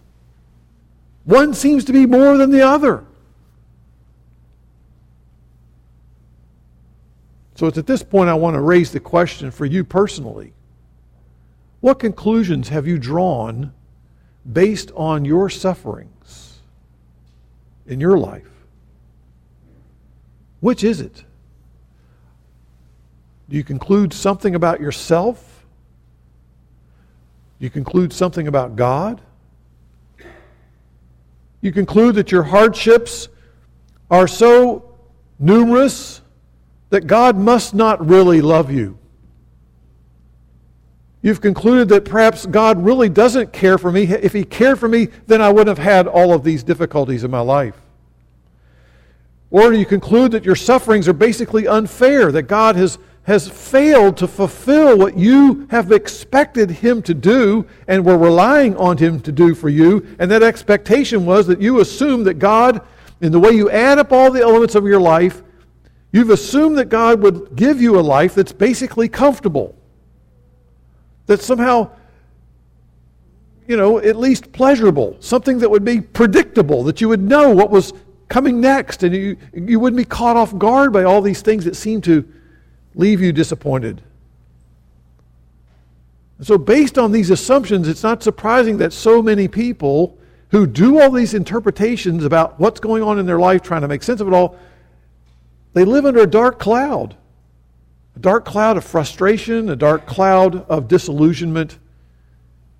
One 1.24 1.54
seems 1.54 1.84
to 1.84 1.92
be 1.92 2.06
more 2.06 2.36
than 2.36 2.50
the 2.50 2.62
other. 2.62 3.04
So 7.54 7.66
it's 7.66 7.78
at 7.78 7.86
this 7.86 8.02
point 8.02 8.28
I 8.28 8.34
want 8.34 8.54
to 8.54 8.60
raise 8.60 8.92
the 8.92 9.00
question 9.00 9.50
for 9.50 9.66
you 9.66 9.84
personally. 9.84 10.52
What 11.80 11.98
conclusions 11.98 12.68
have 12.68 12.86
you 12.86 12.98
drawn 12.98 13.72
based 14.52 14.90
on 14.94 15.24
your 15.24 15.48
sufferings 15.48 16.58
in 17.86 18.00
your 18.00 18.18
life? 18.18 18.55
Which 20.66 20.82
is 20.82 21.00
it? 21.00 21.22
Do 23.48 23.56
you 23.56 23.62
conclude 23.62 24.12
something 24.12 24.56
about 24.56 24.80
yourself? 24.80 25.64
Do 27.60 27.64
you 27.64 27.70
conclude 27.70 28.12
something 28.12 28.48
about 28.48 28.74
God? 28.74 29.20
You 31.60 31.70
conclude 31.70 32.16
that 32.16 32.32
your 32.32 32.42
hardships 32.42 33.28
are 34.10 34.26
so 34.26 34.96
numerous 35.38 36.20
that 36.90 37.06
God 37.06 37.36
must 37.36 37.72
not 37.72 38.04
really 38.04 38.40
love 38.40 38.72
you. 38.72 38.98
You've 41.22 41.40
concluded 41.40 41.90
that 41.90 42.04
perhaps 42.04 42.44
God 42.44 42.84
really 42.84 43.08
doesn't 43.08 43.52
care 43.52 43.78
for 43.78 43.92
me. 43.92 44.02
If 44.02 44.32
He 44.32 44.44
cared 44.44 44.80
for 44.80 44.88
me, 44.88 45.10
then 45.28 45.40
I 45.40 45.48
wouldn't 45.50 45.78
have 45.78 45.86
had 45.86 46.08
all 46.08 46.32
of 46.32 46.42
these 46.42 46.64
difficulties 46.64 47.22
in 47.22 47.30
my 47.30 47.38
life. 47.38 47.85
Or 49.56 49.70
do 49.70 49.78
you 49.78 49.86
conclude 49.86 50.32
that 50.32 50.44
your 50.44 50.54
sufferings 50.54 51.08
are 51.08 51.14
basically 51.14 51.66
unfair, 51.66 52.30
that 52.30 52.42
God 52.42 52.76
has, 52.76 52.98
has 53.22 53.48
failed 53.48 54.18
to 54.18 54.28
fulfill 54.28 54.98
what 54.98 55.16
you 55.16 55.66
have 55.70 55.92
expected 55.92 56.70
Him 56.70 57.00
to 57.04 57.14
do 57.14 57.66
and 57.88 58.04
were 58.04 58.18
relying 58.18 58.76
on 58.76 58.98
Him 58.98 59.18
to 59.20 59.32
do 59.32 59.54
for 59.54 59.70
you. 59.70 60.14
And 60.18 60.30
that 60.30 60.42
expectation 60.42 61.24
was 61.24 61.46
that 61.46 61.58
you 61.58 61.80
assumed 61.80 62.26
that 62.26 62.34
God, 62.34 62.82
in 63.22 63.32
the 63.32 63.40
way 63.40 63.52
you 63.52 63.70
add 63.70 63.98
up 63.98 64.12
all 64.12 64.30
the 64.30 64.42
elements 64.42 64.74
of 64.74 64.84
your 64.84 65.00
life, 65.00 65.42
You've 66.12 66.28
assumed 66.28 66.76
that 66.76 66.90
God 66.90 67.22
would 67.22 67.56
give 67.56 67.80
you 67.80 67.98
a 67.98 68.02
life 68.02 68.34
that's 68.34 68.52
basically 68.52 69.08
comfortable, 69.08 69.74
That 71.28 71.40
somehow, 71.40 71.92
you 73.66 73.78
know, 73.78 74.00
at 74.00 74.16
least 74.16 74.52
pleasurable, 74.52 75.16
something 75.20 75.60
that 75.60 75.70
would 75.70 75.84
be 75.84 76.02
predictable, 76.02 76.84
that 76.84 77.00
you 77.00 77.08
would 77.08 77.22
know 77.22 77.54
what 77.54 77.70
was 77.70 77.94
coming 78.28 78.60
next, 78.60 79.02
and 79.02 79.14
you, 79.14 79.36
you 79.52 79.78
wouldn't 79.80 79.98
be 79.98 80.04
caught 80.04 80.36
off 80.36 80.56
guard 80.58 80.92
by 80.92 81.04
all 81.04 81.22
these 81.22 81.42
things 81.42 81.64
that 81.64 81.76
seem 81.76 82.00
to 82.02 82.30
leave 82.94 83.20
you 83.20 83.32
disappointed. 83.32 84.02
so, 86.40 86.58
based 86.58 86.98
on 86.98 87.12
these 87.12 87.30
assumptions, 87.30 87.88
it's 87.88 88.02
not 88.02 88.22
surprising 88.22 88.78
that 88.78 88.92
so 88.92 89.22
many 89.22 89.48
people 89.48 90.16
who 90.50 90.66
do 90.66 91.00
all 91.00 91.10
these 91.10 91.34
interpretations 91.34 92.24
about 92.24 92.58
what's 92.58 92.80
going 92.80 93.02
on 93.02 93.18
in 93.18 93.26
their 93.26 93.38
life, 93.38 93.62
trying 93.62 93.82
to 93.82 93.88
make 93.88 94.02
sense 94.02 94.20
of 94.20 94.28
it 94.28 94.34
all, 94.34 94.56
they 95.72 95.84
live 95.84 96.06
under 96.06 96.20
a 96.20 96.26
dark 96.26 96.58
cloud 96.58 97.16
a 98.16 98.18
dark 98.18 98.46
cloud 98.46 98.76
of 98.78 98.84
frustration, 98.84 99.68
a 99.68 99.76
dark 99.76 100.06
cloud 100.06 100.64
of 100.70 100.88
disillusionment, 100.88 101.78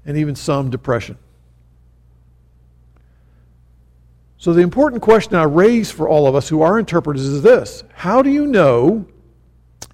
and 0.07 0.17
even 0.17 0.35
some 0.35 0.71
depression. 0.71 1.19
So, 4.39 4.53
the 4.53 4.61
important 4.61 5.03
question 5.03 5.35
I 5.35 5.45
raise 5.45 5.91
for 5.91 6.09
all 6.09 6.27
of 6.27 6.35
us 6.35 6.49
who 6.49 6.61
are 6.63 6.79
interpreters 6.79 7.23
is 7.23 7.43
this 7.43 7.85
How 7.95 8.23
do 8.23 8.31
you 8.31 8.47
know 8.47 9.07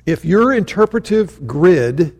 if 0.05 0.25
your 0.25 0.53
interpretive 0.53 1.47
grid, 1.47 2.17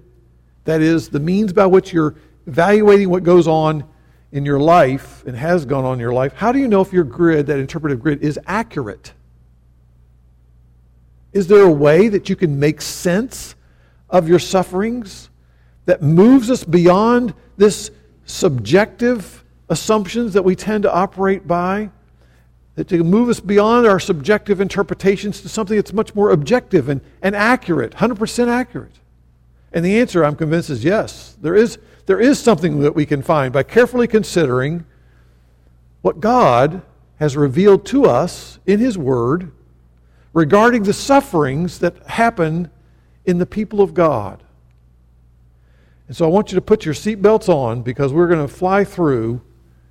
that 0.65 0.81
is, 0.81 1.09
the 1.09 1.21
means 1.21 1.53
by 1.53 1.67
which 1.67 1.93
you're 1.93 2.15
evaluating 2.47 3.11
what 3.11 3.25
goes 3.25 3.49
on 3.49 3.85
in 4.31 4.45
your 4.45 4.61
life 4.61 5.25
and 5.27 5.37
has 5.37 5.65
gone 5.65 5.85
on 5.85 5.95
in 5.95 6.01
your 6.01 6.13
life, 6.13 6.33
how 6.35 6.53
do 6.53 6.59
you 6.59 6.69
know 6.69 6.81
if 6.81 6.93
your 6.93 7.05
grid, 7.05 7.47
that 7.47 7.59
interpretive 7.59 8.01
grid, 8.01 8.23
is 8.23 8.39
accurate? 8.47 9.13
Is 11.33 11.49
there 11.49 11.63
a 11.63 11.71
way 11.71 12.09
that 12.09 12.29
you 12.29 12.37
can 12.37 12.59
make 12.59 12.81
sense 12.81 13.55
of 14.09 14.29
your 14.29 14.39
sufferings 14.39 15.31
that 15.87 16.03
moves 16.03 16.51
us 16.51 16.63
beyond 16.63 17.35
this 17.57 17.91
subjective 18.25 19.45
assumptions 19.69 20.35
that 20.35 20.45
we 20.45 20.55
tend 20.55 20.85
to 20.85 20.93
operate 20.93 21.47
by? 21.49 21.91
That 22.75 22.89
to 22.89 23.05
move 23.05 23.29
us 23.29 23.41
beyond 23.41 23.87
our 23.87 24.01
subjective 24.01 24.61
interpretations 24.61 25.43
to 25.43 25.49
something 25.49 25.77
that's 25.77 25.93
much 25.93 26.15
more 26.15 26.31
objective 26.31 26.89
and, 26.89 27.03
and 27.21 27.37
accurate, 27.37 27.93
100% 27.93 28.49
accurate? 28.49 28.99
And 29.73 29.85
the 29.85 29.99
answer, 29.99 30.25
I'm 30.25 30.37
convinced, 30.37 30.71
is 30.71 30.85
yes. 30.85 31.37
There 31.41 31.55
is, 31.55 31.79
there 32.07 32.21
is 32.21 32.39
something 32.39 32.81
that 32.81 32.95
we 32.95 33.07
can 33.07 33.23
find 33.23 33.53
by 33.53 33.63
carefully 33.63 34.07
considering 34.07 34.85
what 36.01 36.21
God 36.21 36.83
has 37.17 37.37
revealed 37.37 37.87
to 37.87 38.05
us 38.07 38.59
in 38.67 38.81
His 38.81 38.99
Word 38.99 39.53
regarding 40.33 40.83
the 40.83 40.93
sufferings 40.93 41.79
that 41.79 42.07
happen 42.07 42.71
in 43.25 43.39
the 43.39 43.47
people 43.47 43.81
of 43.81 43.95
God. 43.95 44.43
And 46.09 46.17
so 46.17 46.25
I 46.25 46.29
want 46.29 46.53
you 46.53 46.57
to 46.57 46.63
put 46.63 46.85
your 46.85 46.95
seatbelts 46.95 47.49
on 47.49 47.83
because 47.83 48.13
we're 48.13 48.29
going 48.29 48.47
to 48.47 48.53
fly 48.53 48.85
through 48.85 49.41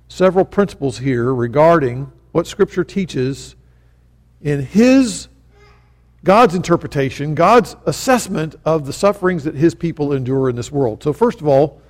several 0.08 0.44
principles 0.44 0.98
here 0.98 1.34
regarding 1.34 2.12
what 2.32 2.46
Scripture 2.46 2.84
teaches 2.84 3.54
in 4.40 4.64
His, 4.64 5.28
God's 6.24 6.54
interpretation, 6.54 7.34
God's 7.34 7.76
assessment 7.86 8.56
of 8.64 8.86
the 8.86 8.92
sufferings 8.92 9.44
that 9.44 9.54
His 9.54 9.74
people 9.74 10.12
endure 10.12 10.48
in 10.48 10.56
this 10.56 10.72
world. 10.72 11.02
So, 11.02 11.12
first 11.12 11.40
of 11.40 11.46
all, 11.46 11.80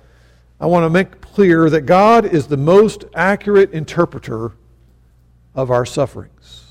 I 0.59 0.65
want 0.65 0.85
to 0.85 0.89
make 0.89 1.19
clear 1.21 1.69
that 1.69 1.81
God 1.81 2.25
is 2.25 2.47
the 2.47 2.57
most 2.57 3.05
accurate 3.15 3.71
interpreter 3.71 4.51
of 5.55 5.71
our 5.71 5.85
sufferings. 5.85 6.65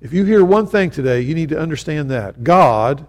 If 0.00 0.12
you 0.12 0.24
hear 0.24 0.44
one 0.44 0.66
thing 0.66 0.90
today, 0.90 1.20
you 1.20 1.34
need 1.34 1.48
to 1.50 1.58
understand 1.58 2.10
that. 2.10 2.44
God 2.44 3.06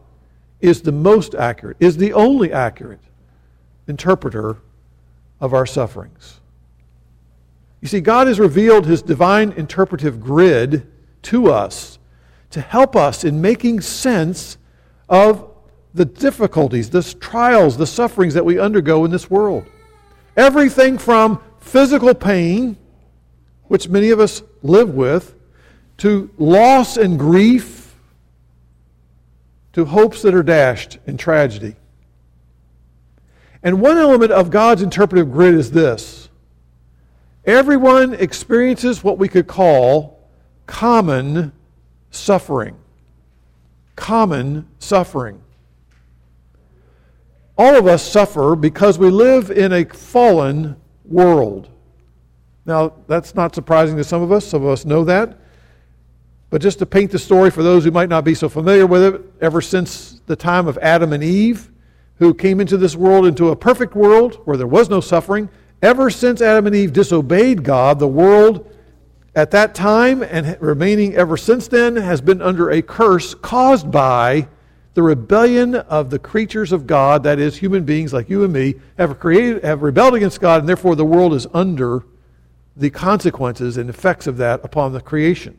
is 0.59 0.81
the 0.81 0.91
most 0.91 1.35
accurate, 1.35 1.77
is 1.79 1.97
the 1.97 2.13
only 2.13 2.51
accurate 2.51 2.99
interpreter 3.87 4.57
of 5.39 5.53
our 5.53 5.65
sufferings. 5.65 6.39
You 7.81 7.87
see, 7.87 8.01
God 8.01 8.27
has 8.27 8.39
revealed 8.39 8.85
his 8.85 9.01
divine 9.01 9.51
interpretive 9.51 10.19
grid 10.19 10.87
to 11.23 11.51
us 11.51 11.99
to 12.51 12.61
help 12.61 12.95
us 12.95 13.23
in 13.23 13.41
making 13.41 13.81
sense 13.81 14.57
of 15.09 15.51
the 15.93 16.05
difficulties, 16.05 16.89
the 16.89 17.03
trials, 17.03 17.77
the 17.77 17.87
sufferings 17.87 18.33
that 18.33 18.45
we 18.45 18.59
undergo 18.59 19.05
in 19.05 19.11
this 19.11 19.29
world. 19.29 19.65
Everything 20.35 20.97
from 20.97 21.41
physical 21.59 22.13
pain, 22.13 22.77
which 23.65 23.89
many 23.89 24.09
of 24.11 24.19
us 24.19 24.43
live 24.61 24.93
with, 24.93 25.35
to 25.97 26.29
loss 26.37 26.97
and 26.97 27.17
grief, 27.17 27.95
to 29.73 29.85
hopes 29.85 30.21
that 30.21 30.33
are 30.33 30.43
dashed 30.43 30.97
in 31.05 31.17
tragedy. 31.17 31.75
And 33.63 33.81
one 33.81 33.97
element 33.97 34.31
of 34.31 34.49
God's 34.49 34.81
interpretive 34.81 35.31
grid 35.31 35.55
is 35.55 35.71
this 35.71 36.26
everyone 37.47 38.13
experiences 38.13 39.03
what 39.03 39.17
we 39.17 39.29
could 39.29 39.47
call 39.47 40.19
common 40.67 41.53
suffering. 42.11 42.75
Common 43.95 44.67
suffering. 44.77 45.41
All 47.57 47.75
of 47.75 47.87
us 47.87 48.03
suffer 48.03 48.55
because 48.55 48.99
we 48.99 49.09
live 49.09 49.49
in 49.49 49.73
a 49.73 49.85
fallen 49.85 50.75
world. 51.05 51.69
Now, 52.65 52.93
that's 53.07 53.33
not 53.33 53.55
surprising 53.55 53.95
to 53.97 54.03
some 54.03 54.21
of 54.21 54.31
us. 54.31 54.45
Some 54.45 54.61
of 54.61 54.69
us 54.69 54.85
know 54.85 55.05
that. 55.05 55.39
But 56.49 56.61
just 56.61 56.79
to 56.79 56.85
paint 56.85 57.11
the 57.11 57.19
story 57.19 57.49
for 57.49 57.63
those 57.63 57.83
who 57.83 57.91
might 57.91 58.09
not 58.09 58.23
be 58.23 58.35
so 58.35 58.47
familiar 58.49 58.85
with 58.85 59.03
it, 59.03 59.21
ever 59.41 59.61
since 59.61 60.21
the 60.27 60.35
time 60.35 60.67
of 60.67 60.77
Adam 60.79 61.13
and 61.13 61.23
Eve, 61.23 61.71
who 62.15 62.33
came 62.33 62.59
into 62.59 62.77
this 62.77 62.95
world, 62.95 63.25
into 63.25 63.49
a 63.49 63.55
perfect 63.55 63.95
world 63.95 64.35
where 64.45 64.57
there 64.57 64.67
was 64.67 64.89
no 64.89 64.99
suffering, 64.99 65.49
ever 65.81 66.09
since 66.09 66.41
Adam 66.41 66.67
and 66.67 66.75
Eve 66.75 66.93
disobeyed 66.93 67.63
God, 67.63 67.99
the 67.99 68.07
world 68.07 68.71
at 69.35 69.51
that 69.51 69.75
time 69.75 70.23
and 70.23 70.57
remaining 70.59 71.15
ever 71.15 71.37
since 71.37 71.67
then 71.67 71.95
has 71.95 72.21
been 72.21 72.41
under 72.41 72.71
a 72.71 72.81
curse 72.81 73.35
caused 73.35 73.91
by 73.91 74.47
the 74.95 75.03
rebellion 75.03 75.75
of 75.75 76.09
the 76.09 76.17
creatures 76.17 76.71
of 76.71 76.87
God, 76.87 77.21
that 77.21 77.37
is, 77.37 77.55
human 77.55 77.83
beings 77.83 78.13
like 78.13 78.31
you 78.31 78.43
and 78.43 78.51
me, 78.51 78.73
have 78.97 79.19
created, 79.19 79.63
have 79.63 79.83
rebelled 79.83 80.15
against 80.15 80.41
God, 80.41 80.61
and 80.61 80.67
therefore 80.67 80.95
the 80.95 81.05
world 81.05 81.35
is 81.35 81.45
under 81.53 82.03
the 82.75 82.89
consequences 82.89 83.77
and 83.77 83.91
effects 83.91 84.25
of 84.25 84.37
that 84.37 84.59
upon 84.63 84.93
the 84.93 85.01
creation. 85.01 85.55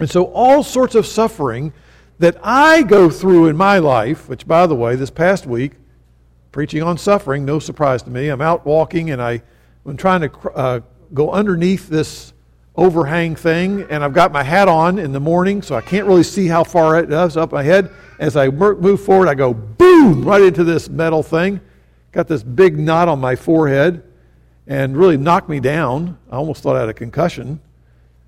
And 0.00 0.08
so, 0.08 0.24
all 0.32 0.62
sorts 0.62 0.94
of 0.94 1.04
suffering 1.04 1.74
that 2.18 2.38
I 2.42 2.82
go 2.82 3.10
through 3.10 3.48
in 3.48 3.56
my 3.56 3.78
life, 3.78 4.30
which, 4.30 4.46
by 4.46 4.66
the 4.66 4.74
way, 4.74 4.96
this 4.96 5.10
past 5.10 5.44
week, 5.44 5.72
preaching 6.52 6.82
on 6.82 6.98
suffering, 6.98 7.44
no 7.44 7.58
surprise 7.58 8.02
to 8.02 8.10
me, 8.10 8.28
I'm 8.28 8.40
out 8.40 8.64
walking 8.66 9.10
and 9.10 9.20
I, 9.20 9.42
am 9.86 9.96
trying 9.96 10.22
to 10.22 10.50
uh, 10.50 10.80
go 11.14 11.30
underneath 11.30 11.88
this 11.88 12.32
overhang 12.78 13.34
thing, 13.34 13.82
and 13.90 14.04
I've 14.04 14.14
got 14.14 14.30
my 14.30 14.44
hat 14.44 14.68
on 14.68 15.00
in 15.00 15.10
the 15.10 15.20
morning, 15.20 15.62
so 15.62 15.74
I 15.74 15.80
can't 15.80 16.06
really 16.06 16.22
see 16.22 16.46
how 16.46 16.62
far 16.62 16.98
it 16.98 17.12
is 17.12 17.36
up 17.36 17.50
my 17.50 17.64
head. 17.64 17.90
As 18.20 18.36
I 18.36 18.48
move 18.48 19.02
forward, 19.02 19.28
I 19.28 19.34
go 19.34 19.52
boom 19.52 20.24
right 20.24 20.42
into 20.42 20.62
this 20.62 20.88
metal 20.88 21.22
thing. 21.22 21.60
Got 22.12 22.28
this 22.28 22.42
big 22.42 22.78
knot 22.78 23.08
on 23.08 23.20
my 23.20 23.36
forehead. 23.36 24.04
and 24.66 24.98
really 24.98 25.16
knocked 25.16 25.48
me 25.48 25.60
down. 25.60 26.18
I 26.30 26.36
almost 26.36 26.62
thought 26.62 26.76
I 26.76 26.80
had 26.80 26.90
a 26.90 26.94
concussion. 26.94 27.58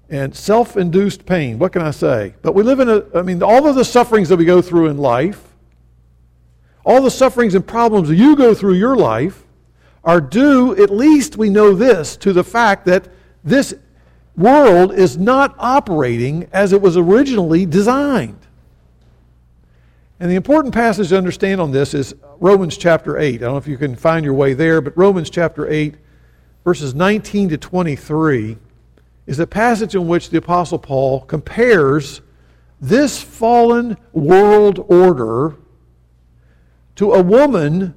And 0.09 0.35
self 0.35 0.77
induced 0.77 1.27
pain, 1.27 1.59
what 1.59 1.73
can 1.73 1.83
I 1.83 1.91
say? 1.91 2.35
But 2.43 2.55
we 2.55 2.63
live 2.63 2.81
in 2.81 2.89
a, 2.89 3.05
I 3.15 3.23
mean, 3.23 3.43
all 3.43 3.69
of 3.69 3.77
the 3.77 3.85
sufferings 3.85 4.31
that 4.31 4.37
we 4.37 4.47
go 4.47 4.63
through 4.63 4.87
in 4.87 4.97
life, 4.97 5.50
all 6.91 7.01
the 7.01 7.11
sufferings 7.11 7.55
and 7.55 7.65
problems 7.65 8.09
that 8.09 8.17
you 8.17 8.35
go 8.35 8.53
through 8.53 8.75
your 8.75 8.97
life, 8.97 9.45
are 10.03 10.21
due, 10.21 10.75
at 10.83 10.91
least 10.91 11.37
we 11.37 11.49
know 11.49 11.73
this, 11.73 12.17
to 12.17 12.33
the 12.33 12.43
fact 12.43 12.85
that 12.87 13.07
this 13.45 13.73
world 14.37 14.93
is 14.93 15.17
not 15.17 15.55
operating 15.61 16.49
as 16.53 16.73
it 16.73 16.83
was 16.83 16.97
originally 16.97 17.65
designed. 17.65 18.45
And 20.19 20.29
the 20.29 20.35
important 20.35 20.75
passage 20.75 21.11
to 21.11 21.17
understand 21.17 21.61
on 21.61 21.71
this 21.71 21.95
is 21.95 22.13
Romans 22.41 22.77
chapter 22.77 23.19
8. 23.19 23.35
I 23.35 23.39
don't 23.39 23.53
know 23.53 23.57
if 23.57 23.69
you 23.69 23.79
can 23.79 23.95
find 23.95 24.25
your 24.25 24.35
way 24.35 24.53
there, 24.53 24.81
but 24.81 24.97
Romans 24.97 25.31
chapter 25.31 25.71
8, 25.71 25.95
verses 26.65 26.93
19 26.93 27.51
to 27.51 27.57
23, 27.57 28.59
is 29.29 29.39
a 29.39 29.47
passage 29.47 29.95
in 29.95 30.09
which 30.09 30.31
the 30.31 30.39
Apostle 30.39 30.81
Paul 30.81 31.21
compares 31.21 32.21
this 32.81 33.23
fallen 33.23 33.97
world 34.13 34.85
order 34.89 35.55
to 37.01 37.15
a 37.15 37.23
woman 37.23 37.95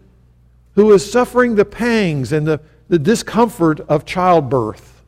who 0.76 0.94
is 0.94 1.12
suffering 1.12 1.56
the 1.56 1.66
pangs 1.66 2.32
and 2.32 2.48
the, 2.48 2.62
the 2.88 2.98
discomfort 2.98 3.82
of 3.82 4.06
childbirth. 4.06 5.04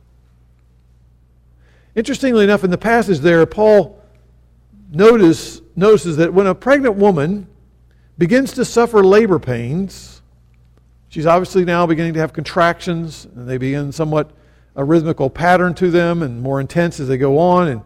Interestingly 1.94 2.44
enough, 2.44 2.62
in 2.62 2.70
the 2.70 2.76
passage 2.76 3.20
there, 3.20 3.46
Paul 3.46 3.98
notice, 4.92 5.62
notices 5.76 6.18
that 6.18 6.34
when 6.34 6.46
a 6.46 6.54
pregnant 6.54 6.96
woman 6.96 7.46
begins 8.18 8.52
to 8.52 8.66
suffer 8.66 9.02
labor 9.02 9.38
pains, 9.38 10.20
she's 11.08 11.24
obviously 11.24 11.64
now 11.64 11.86
beginning 11.86 12.12
to 12.12 12.20
have 12.20 12.34
contractions, 12.34 13.26
and 13.34 13.48
they 13.48 13.56
begin 13.56 13.92
somewhat 13.92 14.30
a 14.74 14.84
rhythmical 14.84 15.30
pattern 15.30 15.72
to 15.72 15.90
them 15.90 16.22
and 16.22 16.42
more 16.42 16.60
intense 16.60 17.00
as 17.00 17.08
they 17.08 17.16
go 17.16 17.38
on. 17.38 17.68
And 17.68 17.80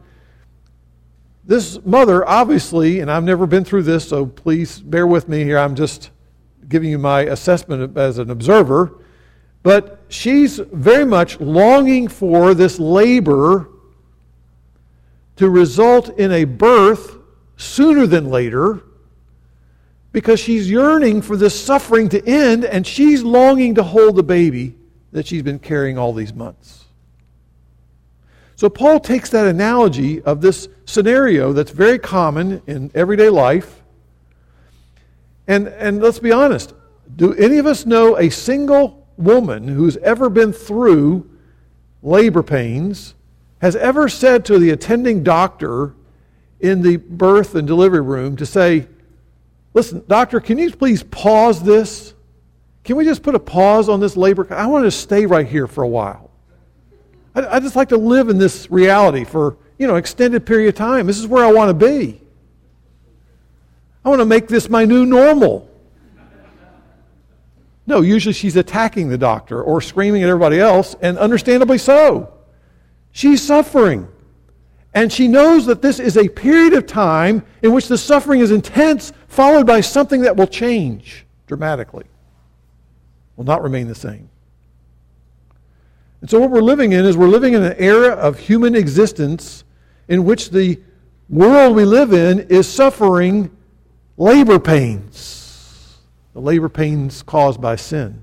this 1.44 1.85
mother, 1.85 2.29
obviously, 2.29 3.00
and 3.00 3.11
I've 3.11 3.24
never 3.24 3.46
been 3.46 3.64
through 3.64 3.85
this, 3.85 4.09
so 4.09 4.26
please 4.26 4.81
bear 4.81 5.07
with 5.07 5.29
me 5.29 5.42
here. 5.44 5.59
I'm 5.59 5.74
just 5.74 6.11
giving 6.68 6.90
you 6.90 6.98
my 6.98 7.22
assessment 7.22 7.96
as 7.96 8.18
an 8.18 8.31
observer. 8.31 8.98
But 9.62 10.00
she's 10.09 10.59
very 10.59 11.05
much 11.05 11.40
longing 11.40 12.09
for 12.09 12.55
this 12.55 12.79
labor 12.79 13.68
to 15.37 15.50
result 15.50 16.18
in 16.18 16.33
a 16.33 16.44
birth 16.44 17.16
sooner 17.57 18.07
than 18.07 18.31
later 18.31 18.83
because 20.12 20.40
she's 20.40 20.70
yearning 20.70 21.22
for 21.22 21.37
this 21.37 21.59
suffering 21.59 22.09
to 22.09 22.26
end 22.26 22.64
and 22.64 22.87
she's 22.87 23.22
longing 23.22 23.74
to 23.74 23.83
hold 23.83 24.16
the 24.16 24.22
baby 24.22 24.74
that 25.12 25.26
she's 25.26 25.42
been 25.42 25.59
carrying 25.59 25.98
all 25.98 26.12
these 26.12 26.33
months. 26.33 26.79
So 28.60 28.68
Paul 28.68 29.00
takes 29.00 29.30
that 29.30 29.46
analogy 29.46 30.20
of 30.20 30.42
this 30.42 30.68
scenario 30.84 31.54
that's 31.54 31.70
very 31.70 31.98
common 31.98 32.60
in 32.66 32.90
everyday 32.94 33.30
life. 33.30 33.82
And, 35.48 35.68
and 35.68 36.02
let's 36.02 36.18
be 36.18 36.30
honest, 36.30 36.74
do 37.16 37.32
any 37.36 37.56
of 37.56 37.64
us 37.64 37.86
know 37.86 38.18
a 38.18 38.28
single 38.28 39.08
woman 39.16 39.66
who's 39.66 39.96
ever 39.96 40.28
been 40.28 40.52
through 40.52 41.30
labor 42.02 42.42
pains 42.42 43.14
has 43.62 43.76
ever 43.76 44.10
said 44.10 44.44
to 44.44 44.58
the 44.58 44.68
attending 44.68 45.22
doctor 45.22 45.94
in 46.60 46.82
the 46.82 46.98
birth 46.98 47.54
and 47.54 47.66
delivery 47.66 48.02
room 48.02 48.36
to 48.36 48.44
say, 48.44 48.86
Listen, 49.72 50.04
doctor, 50.06 50.38
can 50.38 50.58
you 50.58 50.70
please 50.70 51.02
pause 51.02 51.62
this? 51.62 52.12
Can 52.84 52.96
we 52.96 53.06
just 53.06 53.22
put 53.22 53.34
a 53.34 53.40
pause 53.40 53.88
on 53.88 54.00
this 54.00 54.18
labor? 54.18 54.46
I 54.52 54.66
want 54.66 54.84
to 54.84 54.90
stay 54.90 55.24
right 55.24 55.46
here 55.46 55.66
for 55.66 55.82
a 55.82 55.88
while. 55.88 56.29
I, 57.34 57.56
I 57.56 57.60
just 57.60 57.76
like 57.76 57.88
to 57.90 57.96
live 57.96 58.28
in 58.28 58.38
this 58.38 58.70
reality 58.70 59.24
for, 59.24 59.56
you 59.78 59.86
know, 59.86 59.96
extended 59.96 60.46
period 60.46 60.68
of 60.68 60.74
time. 60.74 61.06
This 61.06 61.18
is 61.18 61.26
where 61.26 61.44
I 61.44 61.52
want 61.52 61.68
to 61.68 61.86
be. 61.86 62.20
I 64.04 64.08
want 64.08 64.20
to 64.20 64.26
make 64.26 64.48
this 64.48 64.68
my 64.68 64.84
new 64.84 65.04
normal. 65.04 65.68
No, 67.86 68.00
usually 68.00 68.32
she's 68.32 68.56
attacking 68.56 69.08
the 69.08 69.18
doctor 69.18 69.62
or 69.62 69.80
screaming 69.80 70.22
at 70.22 70.28
everybody 70.28 70.60
else, 70.60 70.94
and 71.02 71.18
understandably 71.18 71.76
so. 71.76 72.32
She's 73.12 73.42
suffering. 73.42 74.08
And 74.94 75.12
she 75.12 75.28
knows 75.28 75.66
that 75.66 75.82
this 75.82 75.98
is 75.98 76.16
a 76.16 76.28
period 76.28 76.72
of 76.72 76.86
time 76.86 77.44
in 77.62 77.72
which 77.72 77.88
the 77.88 77.98
suffering 77.98 78.40
is 78.40 78.50
intense, 78.50 79.12
followed 79.28 79.66
by 79.66 79.80
something 79.80 80.22
that 80.22 80.36
will 80.36 80.46
change 80.46 81.26
dramatically, 81.46 82.06
will 83.36 83.44
not 83.44 83.62
remain 83.62 83.88
the 83.88 83.94
same. 83.94 84.29
And 86.20 86.28
so, 86.28 86.38
what 86.38 86.50
we're 86.50 86.61
living 86.61 86.92
in 86.92 87.04
is 87.04 87.16
we're 87.16 87.28
living 87.28 87.54
in 87.54 87.62
an 87.62 87.76
era 87.78 88.11
of 88.11 88.38
human 88.38 88.74
existence 88.74 89.64
in 90.09 90.24
which 90.24 90.50
the 90.50 90.78
world 91.28 91.76
we 91.76 91.85
live 91.85 92.12
in 92.12 92.40
is 92.48 92.68
suffering 92.68 93.50
labor 94.16 94.59
pains, 94.59 95.98
the 96.35 96.40
labor 96.40 96.68
pains 96.68 97.22
caused 97.22 97.61
by 97.61 97.76
sin. 97.76 98.22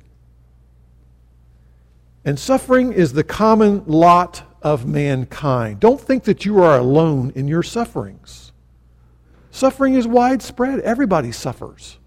And 2.24 2.38
suffering 2.38 2.92
is 2.92 3.14
the 3.14 3.24
common 3.24 3.84
lot 3.88 4.44
of 4.62 4.86
mankind. 4.86 5.80
Don't 5.80 6.00
think 6.00 6.26
that 6.26 6.46
you 6.46 6.62
are 6.62 6.78
alone 6.78 7.32
in 7.36 7.48
your 7.48 7.64
sufferings. 7.64 8.52
Suffering 9.50 9.94
is 9.94 10.06
widespread. 10.06 10.82
Everybody 10.82 11.32
suffers. 11.32 11.98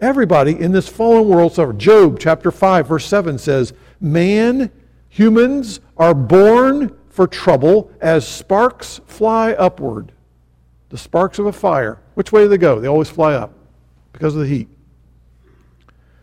Everybody 0.00 0.58
in 0.58 0.72
this 0.72 0.88
fallen 0.88 1.28
world 1.28 1.54
suffers. 1.54 1.76
Job 1.76 2.18
chapter 2.20 2.50
5, 2.50 2.86
verse 2.86 3.04
7 3.06 3.36
says, 3.36 3.72
Man, 4.02 4.70
humans 5.08 5.78
are 5.96 6.12
born 6.12 6.98
for 7.08 7.28
trouble 7.28 7.90
as 8.00 8.26
sparks 8.26 9.00
fly 9.06 9.52
upward. 9.52 10.10
The 10.88 10.98
sparks 10.98 11.38
of 11.38 11.46
a 11.46 11.52
fire. 11.52 12.00
Which 12.14 12.32
way 12.32 12.42
do 12.42 12.48
they 12.48 12.58
go? 12.58 12.80
They 12.80 12.88
always 12.88 13.08
fly 13.08 13.34
up 13.34 13.54
because 14.12 14.34
of 14.34 14.40
the 14.40 14.48
heat. 14.48 14.68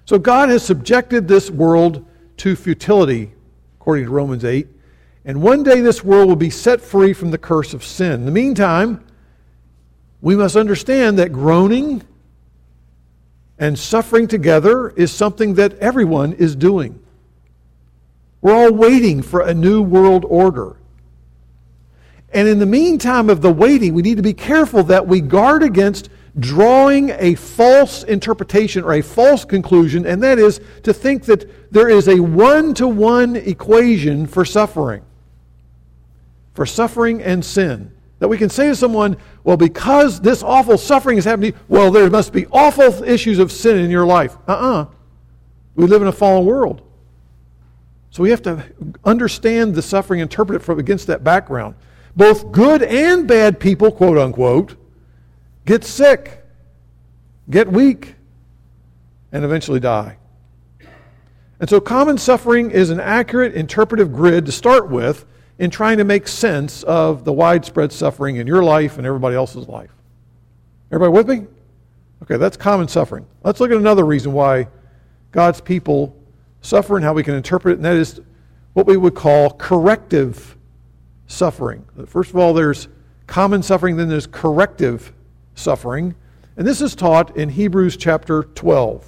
So 0.05 0.19
God 0.19 0.49
has 0.49 0.61
subjected 0.63 1.27
this 1.27 1.49
world 1.49 2.05
to 2.37 2.55
futility 2.55 3.31
according 3.79 4.05
to 4.05 4.11
Romans 4.11 4.43
8. 4.43 4.67
And 5.23 5.41
one 5.41 5.63
day 5.63 5.79
this 5.79 6.03
world 6.03 6.27
will 6.27 6.35
be 6.35 6.49
set 6.49 6.81
free 6.81 7.13
from 7.13 7.31
the 7.31 7.37
curse 7.37 7.73
of 7.73 7.83
sin. 7.83 8.11
In 8.11 8.25
the 8.25 8.31
meantime, 8.31 9.05
we 10.21 10.35
must 10.35 10.55
understand 10.55 11.17
that 11.19 11.31
groaning 11.31 12.03
and 13.57 13.79
suffering 13.79 14.27
together 14.27 14.89
is 14.89 15.11
something 15.11 15.53
that 15.53 15.77
everyone 15.79 16.33
is 16.33 16.55
doing. 16.55 16.99
We're 18.41 18.55
all 18.55 18.71
waiting 18.71 19.21
for 19.21 19.41
a 19.41 19.53
new 19.53 19.81
world 19.81 20.25
order. 20.25 20.77
And 22.31 22.47
in 22.47 22.59
the 22.59 22.65
meantime 22.65 23.29
of 23.29 23.41
the 23.41 23.51
waiting, 23.51 23.93
we 23.93 24.01
need 24.01 24.17
to 24.17 24.23
be 24.23 24.33
careful 24.33 24.83
that 24.83 25.07
we 25.07 25.19
guard 25.19 25.63
against 25.63 26.09
drawing 26.37 27.09
a 27.17 27.35
false 27.35 28.03
interpretation 28.03 28.83
or 28.83 28.93
a 28.93 29.01
false 29.01 29.43
conclusion, 29.43 30.05
and 30.05 30.21
that 30.21 30.37
is 30.37 30.61
to 30.83 30.93
think 30.93 31.25
that 31.25 31.71
there 31.71 31.89
is 31.89 32.07
a 32.07 32.19
one 32.19 32.73
to 32.75 32.87
one 32.87 33.35
equation 33.35 34.27
for 34.27 34.45
suffering, 34.45 35.03
for 36.53 36.65
suffering 36.65 37.21
and 37.21 37.43
sin. 37.43 37.91
That 38.19 38.27
we 38.27 38.37
can 38.37 38.49
say 38.49 38.67
to 38.67 38.75
someone, 38.75 39.17
well, 39.43 39.57
because 39.57 40.19
this 40.19 40.43
awful 40.43 40.77
suffering 40.77 41.17
is 41.17 41.25
happening, 41.25 41.53
well, 41.67 41.89
there 41.89 42.09
must 42.09 42.33
be 42.33 42.45
awful 42.47 43.03
issues 43.03 43.39
of 43.39 43.51
sin 43.51 43.77
in 43.77 43.89
your 43.89 44.05
life. 44.05 44.37
Uh 44.47 44.51
uh-uh. 44.51 44.81
uh 44.81 44.85
We 45.75 45.87
live 45.87 46.01
in 46.01 46.09
a 46.09 46.13
fallen 46.13 46.45
world. 46.45 46.81
So 48.11 48.23
we 48.23 48.31
have 48.31 48.41
to 48.43 48.63
understand 49.05 49.75
the 49.75 49.81
suffering, 49.81 50.19
interpret 50.19 50.61
it 50.61 50.65
from 50.65 50.79
against 50.79 51.07
that 51.07 51.23
background. 51.23 51.75
Both 52.15 52.51
good 52.51 52.81
and 52.83 53.27
bad 53.27 53.59
people, 53.59 53.91
quote 53.91 54.17
unquote, 54.17 54.75
get 55.65 55.83
sick, 55.83 56.43
get 57.49 57.71
weak, 57.71 58.15
and 59.31 59.45
eventually 59.45 59.79
die. 59.79 60.17
And 61.59 61.69
so, 61.69 61.79
common 61.79 62.17
suffering 62.17 62.71
is 62.71 62.89
an 62.89 62.99
accurate 62.99 63.53
interpretive 63.53 64.13
grid 64.13 64.45
to 64.45 64.51
start 64.51 64.89
with 64.89 65.25
in 65.59 65.69
trying 65.69 65.97
to 65.97 66.05
make 66.05 66.27
sense 66.27 66.83
of 66.83 67.25
the 67.25 67.33
widespread 67.33 67.91
suffering 67.91 68.37
in 68.37 68.47
your 68.47 68.63
life 68.63 68.97
and 68.97 69.05
everybody 69.05 69.35
else's 69.35 69.67
life. 69.67 69.91
Everybody 70.91 71.11
with 71.11 71.29
me? 71.29 71.47
Okay, 72.23 72.37
that's 72.37 72.57
common 72.57 72.87
suffering. 72.87 73.25
Let's 73.43 73.59
look 73.59 73.71
at 73.71 73.77
another 73.77 74.05
reason 74.05 74.31
why 74.31 74.67
God's 75.31 75.59
people 75.61 76.15
suffer 76.61 76.95
and 76.95 77.05
how 77.05 77.13
we 77.13 77.23
can 77.23 77.35
interpret 77.35 77.73
it, 77.73 77.75
and 77.77 77.85
that 77.85 77.95
is 77.95 78.19
what 78.73 78.85
we 78.85 78.97
would 78.97 79.15
call 79.15 79.51
corrective 79.51 80.57
suffering. 81.27 81.85
First 82.07 82.31
of 82.31 82.37
all, 82.37 82.53
there's 82.53 82.87
common 83.27 83.61
suffering, 83.63 83.95
then 83.97 84.09
there's 84.09 84.27
corrective 84.27 85.13
suffering. 85.55 86.15
And 86.57 86.67
this 86.67 86.81
is 86.81 86.95
taught 86.95 87.37
in 87.37 87.49
Hebrews 87.49 87.95
chapter 87.97 88.43
12. 88.43 89.07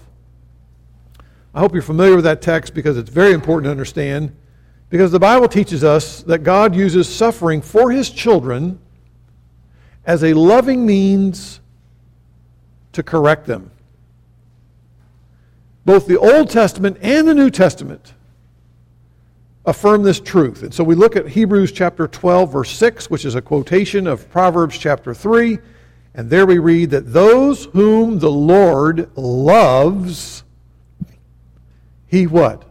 I 1.53 1.59
hope 1.59 1.73
you're 1.73 1.81
familiar 1.81 2.15
with 2.15 2.23
that 2.23 2.41
text 2.41 2.73
because 2.73 2.97
it's 2.97 3.09
very 3.09 3.33
important 3.33 3.65
to 3.65 3.71
understand. 3.71 4.35
Because 4.89 5.11
the 5.11 5.19
Bible 5.19 5.47
teaches 5.47 5.83
us 5.83 6.21
that 6.23 6.39
God 6.39 6.75
uses 6.75 7.13
suffering 7.13 7.61
for 7.61 7.91
his 7.91 8.09
children 8.09 8.79
as 10.05 10.23
a 10.23 10.33
loving 10.33 10.85
means 10.85 11.59
to 12.93 13.03
correct 13.03 13.47
them. 13.47 13.71
Both 15.85 16.07
the 16.07 16.17
Old 16.17 16.49
Testament 16.49 16.97
and 17.01 17.27
the 17.27 17.33
New 17.33 17.49
Testament 17.49 18.13
affirm 19.65 20.03
this 20.03 20.19
truth. 20.19 20.63
And 20.63 20.73
so 20.73 20.83
we 20.83 20.95
look 20.95 21.15
at 21.15 21.27
Hebrews 21.27 21.71
chapter 21.71 22.07
12, 22.07 22.51
verse 22.51 22.71
6, 22.71 23.09
which 23.09 23.25
is 23.25 23.35
a 23.35 23.41
quotation 23.41 24.07
of 24.07 24.29
Proverbs 24.31 24.77
chapter 24.77 25.13
3. 25.13 25.59
And 26.13 26.29
there 26.29 26.45
we 26.45 26.57
read 26.57 26.89
that 26.91 27.13
those 27.13 27.65
whom 27.65 28.19
the 28.19 28.31
Lord 28.31 29.15
loves, 29.15 30.43
he 32.07 32.27
what? 32.27 32.65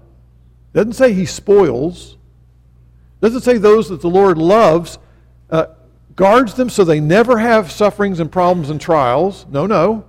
Doesn't 0.73 0.93
say 0.93 1.13
he 1.13 1.27
spoils. 1.27 2.17
Doesn't 3.21 3.43
say 3.43 3.59
those 3.59 3.89
that 3.89 4.01
the 4.01 4.11
Lord 4.11 4.39
loves, 4.39 4.99
uh, 5.51 5.67
guards 6.17 6.55
them 6.55 6.71
so 6.71 6.85
they 6.85 7.01
never 7.01 7.39
have 7.39 7.73
sufferings 7.73 8.21
and 8.21 8.31
problems 8.31 8.71
and 8.71 8.81
trials. 8.81 9.47
No, 9.51 9.67
no. 9.67 10.05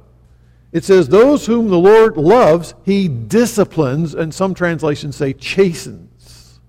It 0.72 0.86
says, 0.86 1.10
those 1.10 1.46
whom 1.46 1.68
the 1.68 1.78
Lord 1.78 2.16
loves, 2.16 2.76
he 2.86 3.10
disciplines, 3.10 4.16
and 4.16 4.34
some 4.34 4.54
translations 4.54 5.18
say 5.18 5.34
chastens. 5.34 6.60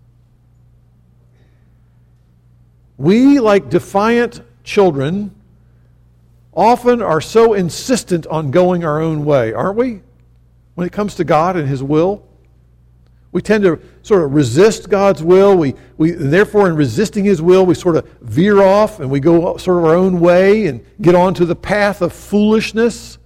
We, 2.97 3.39
like 3.39 3.69
defiant 3.69 4.43
children, 4.65 5.35
often 6.53 7.01
are 7.01 7.21
so 7.21 7.55
insistent 7.55 8.27
on 8.27 8.51
going 8.51 8.85
our 8.85 9.01
own 9.01 9.25
way, 9.25 9.53
aren't 9.53 9.77
we? 9.77 10.03
When 10.75 10.87
it 10.87 10.93
comes 10.93 11.15
to 11.17 11.25
God 11.25 11.57
and 11.57 11.69
His 11.69 11.83
will. 11.83 12.27
We 13.31 13.41
tend 13.41 13.65
to 13.65 13.81
sort 14.03 14.25
of 14.25 14.35
resist 14.35 14.91
God's 14.91 15.23
will. 15.23 15.57
We, 15.57 15.75
we, 15.97 16.11
therefore, 16.11 16.69
in 16.69 16.77
resisting 16.77 17.25
His 17.25 17.41
will, 17.41 17.65
we 17.65 17.75
sort 17.75 17.97
of 17.97 18.07
veer 18.21 18.61
off 18.61 19.01
and 19.01 19.11
we 19.11 19.21
go 19.21 19.57
sort 19.57 19.79
of 19.79 19.85
our 19.85 19.95
own 19.95 20.21
way 20.21 20.67
and 20.67 20.85
get 21.01 21.15
onto 21.15 21.45
the 21.45 21.57
path 21.57 22.03
of 22.03 22.13
foolishness 22.13 23.19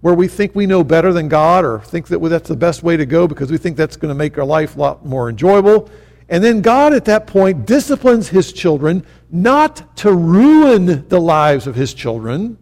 where 0.00 0.14
we 0.14 0.28
think 0.28 0.54
we 0.54 0.66
know 0.66 0.84
better 0.84 1.12
than 1.12 1.28
God 1.28 1.64
or 1.64 1.80
think 1.80 2.08
that 2.08 2.18
that's 2.18 2.48
the 2.48 2.56
best 2.56 2.82
way 2.82 2.96
to 2.96 3.06
go 3.06 3.26
because 3.26 3.50
we 3.50 3.58
think 3.58 3.76
that's 3.76 3.96
going 3.96 4.10
to 4.10 4.14
make 4.14 4.36
our 4.38 4.44
life 4.44 4.76
a 4.76 4.78
lot 4.78 5.04
more 5.04 5.28
enjoyable. 5.28 5.90
And 6.28 6.42
then 6.42 6.60
God 6.60 6.92
at 6.92 7.04
that 7.06 7.26
point 7.26 7.66
disciplines 7.66 8.28
his 8.28 8.52
children 8.52 9.06
not 9.30 9.96
to 9.98 10.12
ruin 10.12 11.08
the 11.08 11.20
lives 11.20 11.66
of 11.66 11.74
his 11.74 11.94
children, 11.94 12.58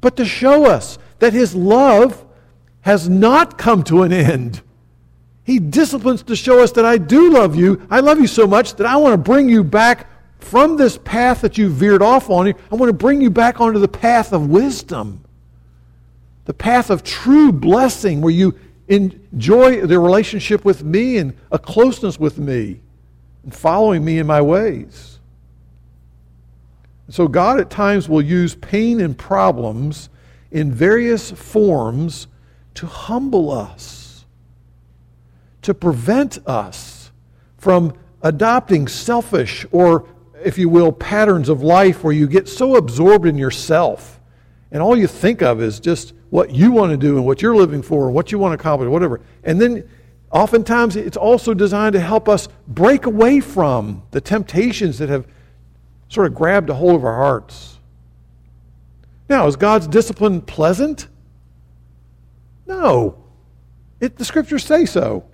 but 0.00 0.16
to 0.16 0.24
show 0.24 0.64
us 0.64 0.98
that 1.18 1.32
his 1.32 1.54
love 1.54 2.24
has 2.82 3.08
not 3.08 3.58
come 3.58 3.82
to 3.84 4.02
an 4.02 4.12
end. 4.12 4.62
He 5.44 5.58
disciplines 5.58 6.22
to 6.24 6.36
show 6.36 6.62
us 6.62 6.72
that 6.72 6.84
I 6.84 6.98
do 6.98 7.30
love 7.30 7.54
you. 7.56 7.86
I 7.90 8.00
love 8.00 8.20
you 8.20 8.26
so 8.26 8.46
much 8.46 8.76
that 8.76 8.86
I 8.86 8.96
want 8.96 9.12
to 9.12 9.18
bring 9.18 9.48
you 9.48 9.64
back 9.64 10.06
from 10.38 10.76
this 10.76 10.98
path 10.98 11.40
that 11.40 11.58
you 11.58 11.68
veered 11.68 12.02
off 12.02 12.30
on. 12.30 12.48
I 12.48 12.74
want 12.74 12.88
to 12.88 12.94
bring 12.94 13.20
you 13.20 13.30
back 13.30 13.60
onto 13.60 13.78
the 13.78 13.88
path 13.88 14.32
of 14.32 14.48
wisdom 14.48 15.23
the 16.44 16.54
path 16.54 16.90
of 16.90 17.02
true 17.02 17.52
blessing 17.52 18.20
where 18.20 18.32
you 18.32 18.58
enjoy 18.88 19.86
the 19.86 19.98
relationship 19.98 20.64
with 20.64 20.84
me 20.84 21.16
and 21.16 21.34
a 21.50 21.58
closeness 21.58 22.18
with 22.18 22.38
me 22.38 22.80
and 23.42 23.54
following 23.54 24.04
me 24.04 24.18
in 24.18 24.26
my 24.26 24.40
ways. 24.40 25.18
So, 27.08 27.28
God 27.28 27.60
at 27.60 27.70
times 27.70 28.08
will 28.08 28.22
use 28.22 28.54
pain 28.54 29.00
and 29.00 29.16
problems 29.16 30.08
in 30.50 30.72
various 30.72 31.30
forms 31.30 32.28
to 32.74 32.86
humble 32.86 33.50
us, 33.50 34.24
to 35.62 35.74
prevent 35.74 36.38
us 36.46 37.12
from 37.58 37.94
adopting 38.22 38.88
selfish 38.88 39.66
or, 39.70 40.08
if 40.42 40.56
you 40.56 40.68
will, 40.68 40.92
patterns 40.92 41.48
of 41.48 41.62
life 41.62 42.02
where 42.02 42.12
you 42.12 42.26
get 42.26 42.48
so 42.48 42.76
absorbed 42.76 43.26
in 43.26 43.36
yourself 43.36 44.14
and 44.74 44.82
all 44.82 44.98
you 44.98 45.06
think 45.06 45.40
of 45.40 45.62
is 45.62 45.78
just 45.78 46.12
what 46.34 46.50
you 46.50 46.72
want 46.72 46.90
to 46.90 46.96
do 46.96 47.16
and 47.16 47.24
what 47.24 47.40
you're 47.40 47.54
living 47.54 47.80
for, 47.80 48.10
what 48.10 48.32
you 48.32 48.40
want 48.40 48.50
to 48.50 48.60
accomplish, 48.60 48.90
whatever. 48.90 49.20
And 49.44 49.60
then 49.60 49.88
oftentimes 50.32 50.96
it's 50.96 51.16
also 51.16 51.54
designed 51.54 51.92
to 51.92 52.00
help 52.00 52.28
us 52.28 52.48
break 52.66 53.06
away 53.06 53.38
from 53.38 54.02
the 54.10 54.20
temptations 54.20 54.98
that 54.98 55.08
have 55.08 55.28
sort 56.08 56.26
of 56.26 56.34
grabbed 56.34 56.70
a 56.70 56.74
hold 56.74 56.96
of 56.96 57.04
our 57.04 57.14
hearts. 57.14 57.78
Now, 59.28 59.46
is 59.46 59.54
God's 59.54 59.86
discipline 59.86 60.40
pleasant? 60.40 61.06
No. 62.66 63.16
It, 64.00 64.16
the 64.16 64.24
scriptures 64.24 64.64
say 64.64 64.86
so. 64.86 65.24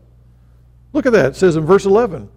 Look 0.93 1.07
at 1.07 1.13
that. 1.13 1.31
It 1.31 1.37
says 1.37 1.57
in 1.57 1.65
verse 1.65 1.87
11 1.87 2.29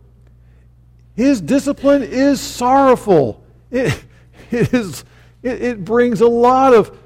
His 1.15 1.41
discipline 1.41 2.01
is 2.01 2.39
sorrowful. 2.39 3.43
It, 3.71 4.05
it, 4.51 4.73
is, 4.73 5.03
it, 5.41 5.61
it 5.61 5.83
brings 5.83 6.21
a 6.21 6.27
lot 6.27 6.73
of 6.73 6.97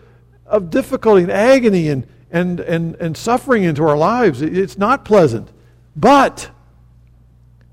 of 0.48 0.70
difficulty 0.70 1.24
and 1.24 1.32
agony 1.32 1.90
and, 1.90 2.08
and, 2.32 2.60
and, 2.62 2.96
and 2.96 3.16
suffering 3.16 3.64
into 3.64 3.84
our 3.84 3.98
lives. 3.98 4.42
It's 4.42 4.78
not 4.78 5.06
pleasant. 5.06 5.50
But, 5.96 6.50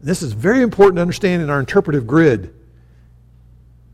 this 0.00 0.22
is 0.22 0.32
very 0.32 0.62
important 0.62 0.96
to 0.96 1.02
understand 1.02 1.42
in 1.42 1.50
our 1.50 1.60
interpretive 1.60 2.06
grid, 2.06 2.54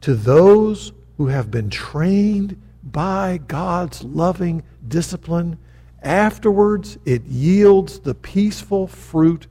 to 0.02 0.14
those 0.14 0.92
who 1.16 1.26
have 1.26 1.50
been 1.50 1.68
trained 1.68 2.60
by 2.82 3.40
God's 3.46 4.02
loving 4.02 4.62
discipline, 4.88 5.58
afterwards 6.02 6.98
it 7.04 7.24
yields 7.24 8.00
the 8.00 8.14
peaceful 8.14 8.86
fruit 8.86 9.46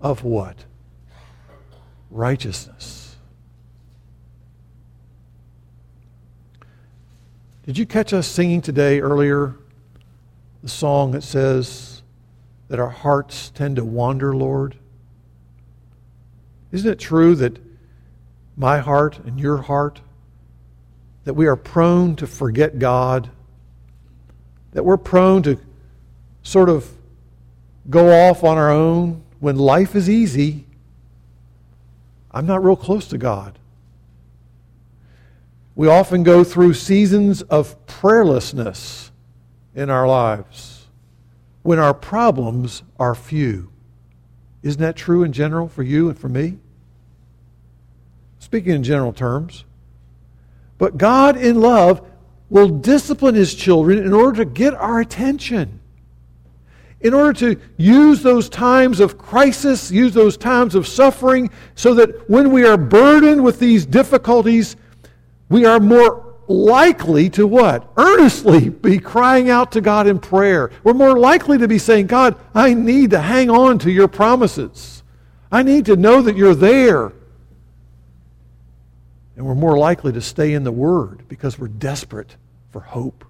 of 0.00 0.22
what? 0.22 0.64
Righteousness. 2.10 3.07
Did 7.68 7.76
you 7.76 7.84
catch 7.84 8.14
us 8.14 8.26
singing 8.26 8.62
today 8.62 8.98
earlier 8.98 9.54
the 10.62 10.70
song 10.70 11.10
that 11.10 11.22
says 11.22 12.00
that 12.68 12.80
our 12.80 12.88
hearts 12.88 13.50
tend 13.50 13.76
to 13.76 13.84
wander, 13.84 14.34
Lord? 14.34 14.78
Isn't 16.72 16.90
it 16.90 16.98
true 16.98 17.34
that 17.34 17.58
my 18.56 18.78
heart 18.78 19.18
and 19.18 19.38
your 19.38 19.58
heart, 19.58 20.00
that 21.24 21.34
we 21.34 21.46
are 21.46 21.56
prone 21.56 22.16
to 22.16 22.26
forget 22.26 22.78
God, 22.78 23.28
that 24.72 24.82
we're 24.82 24.96
prone 24.96 25.42
to 25.42 25.60
sort 26.42 26.70
of 26.70 26.90
go 27.90 28.30
off 28.30 28.44
on 28.44 28.56
our 28.56 28.70
own 28.70 29.22
when 29.40 29.56
life 29.56 29.94
is 29.94 30.08
easy? 30.08 30.64
I'm 32.30 32.46
not 32.46 32.64
real 32.64 32.76
close 32.76 33.08
to 33.08 33.18
God. 33.18 33.58
We 35.78 35.86
often 35.86 36.24
go 36.24 36.42
through 36.42 36.74
seasons 36.74 37.40
of 37.42 37.86
prayerlessness 37.86 39.12
in 39.76 39.90
our 39.90 40.08
lives 40.08 40.88
when 41.62 41.78
our 41.78 41.94
problems 41.94 42.82
are 42.98 43.14
few. 43.14 43.70
Isn't 44.64 44.80
that 44.80 44.96
true 44.96 45.22
in 45.22 45.32
general 45.32 45.68
for 45.68 45.84
you 45.84 46.08
and 46.08 46.18
for 46.18 46.28
me? 46.28 46.58
Speaking 48.40 48.72
in 48.72 48.82
general 48.82 49.12
terms. 49.12 49.66
But 50.78 50.98
God, 50.98 51.36
in 51.36 51.60
love, 51.60 52.04
will 52.50 52.70
discipline 52.70 53.36
his 53.36 53.54
children 53.54 53.98
in 53.98 54.12
order 54.12 54.38
to 54.38 54.50
get 54.50 54.74
our 54.74 54.98
attention. 54.98 55.78
In 57.02 57.14
order 57.14 57.32
to 57.34 57.60
use 57.76 58.24
those 58.24 58.48
times 58.48 58.98
of 58.98 59.16
crisis, 59.16 59.92
use 59.92 60.12
those 60.12 60.36
times 60.36 60.74
of 60.74 60.88
suffering, 60.88 61.50
so 61.76 61.94
that 61.94 62.28
when 62.28 62.50
we 62.50 62.64
are 62.64 62.76
burdened 62.76 63.44
with 63.44 63.60
these 63.60 63.86
difficulties, 63.86 64.74
we 65.48 65.64
are 65.64 65.80
more 65.80 66.36
likely 66.46 67.28
to 67.30 67.46
what? 67.46 67.90
Earnestly 67.96 68.68
be 68.70 68.98
crying 68.98 69.50
out 69.50 69.72
to 69.72 69.80
God 69.80 70.06
in 70.06 70.18
prayer. 70.18 70.70
We're 70.82 70.94
more 70.94 71.18
likely 71.18 71.58
to 71.58 71.68
be 71.68 71.78
saying, 71.78 72.06
God, 72.06 72.36
I 72.54 72.74
need 72.74 73.10
to 73.10 73.20
hang 73.20 73.50
on 73.50 73.78
to 73.80 73.90
your 73.90 74.08
promises. 74.08 75.02
I 75.52 75.62
need 75.62 75.86
to 75.86 75.96
know 75.96 76.22
that 76.22 76.36
you're 76.36 76.54
there. 76.54 77.12
And 79.36 79.46
we're 79.46 79.54
more 79.54 79.78
likely 79.78 80.12
to 80.12 80.20
stay 80.20 80.54
in 80.54 80.64
the 80.64 80.72
Word 80.72 81.22
because 81.28 81.58
we're 81.58 81.68
desperate 81.68 82.36
for 82.70 82.80
hope. 82.80 83.24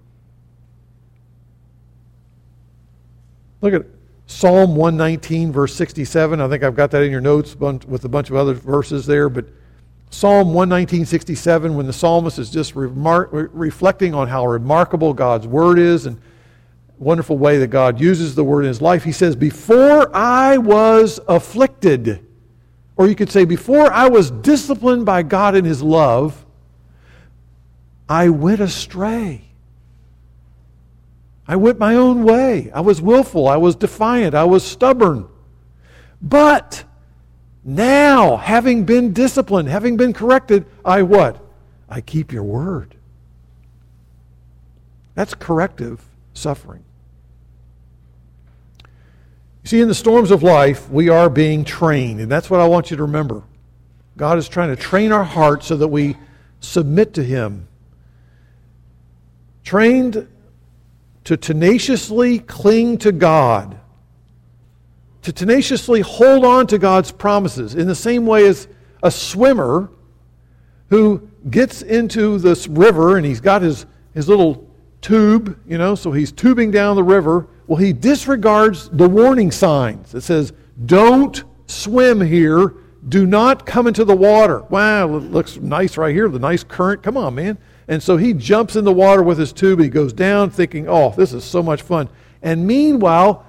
Look 3.61 3.73
at 3.73 3.85
Psalm 4.25 4.75
119, 4.75 5.51
verse 5.51 5.75
67. 5.75 6.39
I 6.39 6.47
think 6.47 6.63
I've 6.63 6.75
got 6.75 6.91
that 6.91 7.03
in 7.03 7.11
your 7.11 7.21
notes 7.21 7.55
with 7.55 8.05
a 8.05 8.09
bunch 8.09 8.29
of 8.29 8.35
other 8.37 8.53
verses 8.53 9.05
there, 9.05 9.29
but 9.29 9.45
Psalm 10.11 10.53
119.67, 10.53 11.75
when 11.75 11.85
the 11.85 11.93
psalmist 11.93 12.39
is 12.39 12.49
just 12.49 12.73
remar- 12.73 13.49
reflecting 13.53 14.13
on 14.13 14.27
how 14.27 14.45
remarkable 14.45 15.13
God's 15.13 15.45
word 15.45 15.77
is 15.77 16.05
and 16.05 16.19
wonderful 16.97 17.37
way 17.37 17.59
that 17.59 17.67
God 17.67 18.01
uses 18.01 18.35
the 18.35 18.43
word 18.43 18.61
in 18.61 18.69
his 18.69 18.81
life, 18.81 19.03
he 19.03 19.11
says, 19.11 19.35
Before 19.35 20.13
I 20.15 20.57
was 20.57 21.19
afflicted, 21.27 22.25
or 22.97 23.07
you 23.07 23.15
could 23.15 23.31
say, 23.31 23.45
Before 23.45 23.91
I 23.93 24.07
was 24.07 24.31
disciplined 24.31 25.05
by 25.05 25.23
God 25.23 25.55
in 25.55 25.63
his 25.63 25.83
love, 25.83 26.45
I 28.09 28.29
went 28.29 28.59
astray. 28.59 29.43
I 31.47 31.55
went 31.55 31.79
my 31.79 31.95
own 31.95 32.23
way. 32.23 32.71
I 32.71 32.81
was 32.81 33.01
willful. 33.01 33.47
I 33.47 33.57
was 33.57 33.75
defiant. 33.75 34.35
I 34.35 34.43
was 34.43 34.63
stubborn. 34.63 35.27
But 36.21 36.83
now, 37.63 38.37
having 38.37 38.85
been 38.85 39.13
disciplined, 39.13 39.69
having 39.69 39.97
been 39.97 40.13
corrected, 40.13 40.65
I 40.85 41.01
what? 41.03 41.43
I 41.89 42.01
keep 42.01 42.31
your 42.31 42.43
word. 42.43 42.95
That's 45.15 45.33
corrective 45.33 46.01
suffering. 46.33 46.83
You 49.63 49.67
See, 49.69 49.81
in 49.81 49.89
the 49.89 49.95
storms 49.95 50.31
of 50.31 50.41
life, 50.41 50.89
we 50.89 51.09
are 51.09 51.29
being 51.29 51.65
trained, 51.65 52.21
and 52.21 52.31
that's 52.31 52.49
what 52.49 52.61
I 52.61 52.67
want 52.67 52.91
you 52.91 52.97
to 52.97 53.03
remember. 53.03 53.43
God 54.15 54.37
is 54.37 54.47
trying 54.47 54.69
to 54.69 54.81
train 54.81 55.11
our 55.11 55.23
hearts 55.23 55.67
so 55.67 55.75
that 55.77 55.87
we 55.87 56.15
submit 56.61 57.13
to 57.15 57.23
Him. 57.23 57.67
Trained 59.63 60.27
to 61.25 61.37
tenaciously 61.37 62.39
cling 62.39 62.97
to 62.99 63.11
God, 63.11 63.78
to 65.21 65.33
tenaciously 65.33 66.01
hold 66.01 66.45
on 66.45 66.67
to 66.67 66.77
God's 66.77 67.11
promises, 67.11 67.75
in 67.75 67.87
the 67.87 67.95
same 67.95 68.25
way 68.25 68.47
as 68.47 68.67
a 69.03 69.11
swimmer 69.11 69.89
who 70.89 71.29
gets 71.49 71.81
into 71.81 72.37
this 72.37 72.67
river 72.67 73.17
and 73.17 73.25
he's 73.25 73.41
got 73.41 73.61
his, 73.61 73.85
his 74.13 74.27
little 74.27 74.67
tube, 75.01 75.59
you 75.67 75.77
know, 75.77 75.95
so 75.95 76.11
he's 76.11 76.31
tubing 76.31 76.71
down 76.71 76.95
the 76.95 77.03
river. 77.03 77.47
Well, 77.67 77.77
he 77.77 77.93
disregards 77.93 78.89
the 78.89 79.07
warning 79.07 79.51
signs. 79.51 80.13
It 80.15 80.21
says, 80.21 80.53
don't 80.85 81.43
swim 81.67 82.19
here. 82.21 82.73
Do 83.07 83.25
not 83.25 83.65
come 83.65 83.87
into 83.87 84.03
the 84.03 84.15
water. 84.15 84.61
Wow, 84.63 85.15
it 85.15 85.23
looks 85.31 85.57
nice 85.57 85.97
right 85.97 86.13
here, 86.13 86.27
the 86.27 86.39
nice 86.39 86.63
current. 86.63 87.03
Come 87.03 87.15
on, 87.15 87.35
man. 87.35 87.57
And 87.87 88.03
so 88.03 88.17
he 88.17 88.33
jumps 88.33 88.75
in 88.75 88.83
the 88.83 88.91
water 88.91 89.23
with 89.23 89.37
his 89.37 89.53
tube. 89.53 89.79
He 89.79 89.89
goes 89.89 90.13
down 90.13 90.49
thinking, 90.49 90.87
oh, 90.89 91.13
this 91.15 91.33
is 91.33 91.43
so 91.43 91.63
much 91.63 91.81
fun. 91.81 92.09
And 92.41 92.67
meanwhile, 92.67 93.45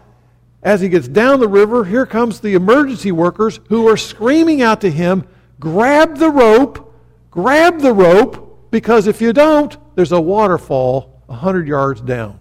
as 0.63 0.81
he 0.81 0.89
gets 0.89 1.09
down 1.09 1.41
the 1.41 1.49
river, 1.49 1.85
here 1.85 2.07
comes 2.07 2.41
the 2.41 2.55
emergency 2.55 3.13
workers 3.13 3.61
who 3.69 3.89
are 3.89 3.97
screaming 3.97 4.61
out 4.61 4.81
to 4.83 4.91
him, 4.91 5.27
grab 5.59 6.19
the 6.19 6.31
rope, 6.31 6.95
grab 7.31 7.81
the 7.81 7.93
rope, 7.93 8.69
because 8.71 9.07
if 9.07 9.21
you 9.21 9.33
don't, 9.33 9.77
there's 9.97 10.13
a 10.13 10.21
waterfall 10.21 11.23
100 11.27 11.67
yards 11.67 12.01
down. 12.01 12.39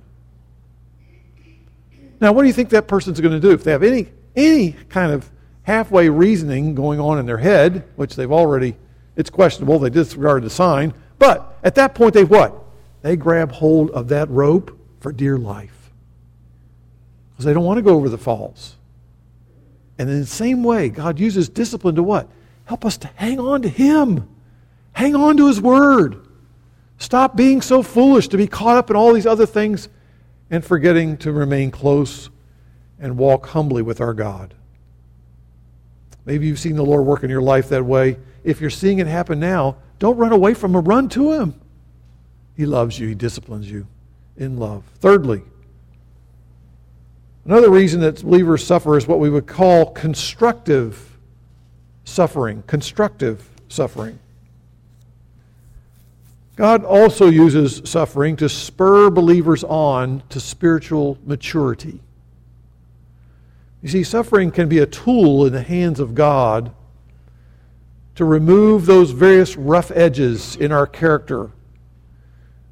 Now, 2.19 2.33
what 2.33 2.41
do 2.41 2.47
you 2.47 2.53
think 2.53 2.69
that 2.69 2.87
person's 2.87 3.21
going 3.21 3.33
to 3.33 3.39
do? 3.39 3.51
If 3.51 3.63
they 3.63 3.71
have 3.71 3.83
any, 3.83 4.09
any 4.35 4.73
kind 4.89 5.13
of 5.13 5.29
halfway 5.63 6.09
reasoning 6.09 6.75
going 6.75 6.99
on 6.99 7.19
in 7.19 7.25
their 7.25 7.37
head, 7.37 7.85
which 7.95 8.15
they've 8.15 8.31
already, 8.31 8.75
it's 9.15 9.29
questionable, 9.29 9.79
they 9.79 9.89
disregard 9.89 10.43
the 10.43 10.49
sign, 10.49 10.93
but 11.17 11.57
at 11.63 11.75
that 11.75 11.95
point, 11.95 12.13
they 12.13 12.25
what? 12.25 12.53
They 13.01 13.15
grab 13.15 13.53
hold 13.53 13.91
of 13.91 14.09
that 14.09 14.29
rope 14.29 14.77
for 14.99 15.13
dear 15.13 15.37
life. 15.37 15.78
Because 17.39 17.45
they 17.45 17.53
don't 17.53 17.63
want 17.63 17.77
to 17.77 17.81
go 17.81 17.95
over 17.95 18.09
the 18.09 18.17
falls. 18.17 18.75
And 19.97 20.09
in 20.09 20.19
the 20.19 20.25
same 20.25 20.61
way, 20.61 20.89
God 20.89 21.17
uses 21.17 21.47
discipline 21.47 21.95
to 21.95 22.03
what? 22.03 22.29
Help 22.65 22.83
us 22.83 22.97
to 22.97 23.07
hang 23.15 23.39
on 23.39 23.61
to 23.61 23.69
Him. 23.69 24.27
Hang 24.91 25.15
on 25.15 25.37
to 25.37 25.47
His 25.47 25.61
Word. 25.61 26.27
Stop 26.97 27.37
being 27.37 27.61
so 27.61 27.81
foolish 27.81 28.27
to 28.27 28.37
be 28.37 28.45
caught 28.45 28.75
up 28.75 28.89
in 28.89 28.97
all 28.97 29.13
these 29.13 29.25
other 29.25 29.45
things 29.45 29.87
and 30.49 30.65
forgetting 30.65 31.15
to 31.19 31.31
remain 31.31 31.71
close 31.71 32.29
and 32.99 33.17
walk 33.17 33.47
humbly 33.47 33.83
with 33.83 34.01
our 34.01 34.13
God. 34.13 34.53
Maybe 36.25 36.45
you've 36.45 36.59
seen 36.59 36.75
the 36.75 36.83
Lord 36.83 37.05
work 37.05 37.23
in 37.23 37.29
your 37.29 37.41
life 37.41 37.69
that 37.69 37.85
way. 37.85 38.17
If 38.43 38.59
you're 38.59 38.69
seeing 38.69 38.99
it 38.99 39.07
happen 39.07 39.39
now, 39.39 39.77
don't 39.97 40.17
run 40.17 40.33
away 40.33 40.55
from 40.55 40.75
him, 40.75 40.83
run 40.83 41.07
to 41.07 41.31
him. 41.31 41.53
He 42.57 42.65
loves 42.65 42.99
you, 42.99 43.07
he 43.07 43.15
disciplines 43.15 43.71
you 43.71 43.87
in 44.35 44.57
love. 44.57 44.83
Thirdly, 44.99 45.43
another 47.45 47.69
reason 47.69 48.01
that 48.01 48.21
believers 48.23 48.65
suffer 48.65 48.97
is 48.97 49.07
what 49.07 49.19
we 49.19 49.29
would 49.29 49.47
call 49.47 49.91
constructive 49.91 51.17
suffering. 52.03 52.63
Constructive 52.67 53.49
suffering. 53.67 54.19
God 56.55 56.83
also 56.83 57.27
uses 57.27 57.81
suffering 57.89 58.35
to 58.35 58.49
spur 58.49 59.09
believers 59.09 59.63
on 59.63 60.23
to 60.29 60.41
spiritual 60.41 61.17
maturity. 61.25 62.01
You 63.81 63.87
see, 63.87 64.03
suffering 64.03 64.51
can 64.51 64.67
be 64.67 64.79
a 64.79 64.85
tool 64.85 65.45
in 65.45 65.53
the 65.53 65.63
hands 65.63 66.01
of 66.01 66.15
God 66.15 66.71
to 68.15 68.25
remove 68.25 68.85
those 68.85 69.11
various 69.11 69.55
rough 69.55 69.91
edges 69.91 70.57
in 70.57 70.73
our 70.73 70.85
character 70.85 71.51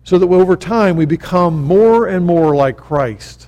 so 0.04 0.18
that 0.18 0.28
over 0.28 0.58
time 0.58 0.98
we 0.98 1.06
become 1.06 1.64
more 1.64 2.08
and 2.08 2.26
more 2.26 2.54
like 2.54 2.76
Christ. 2.76 3.48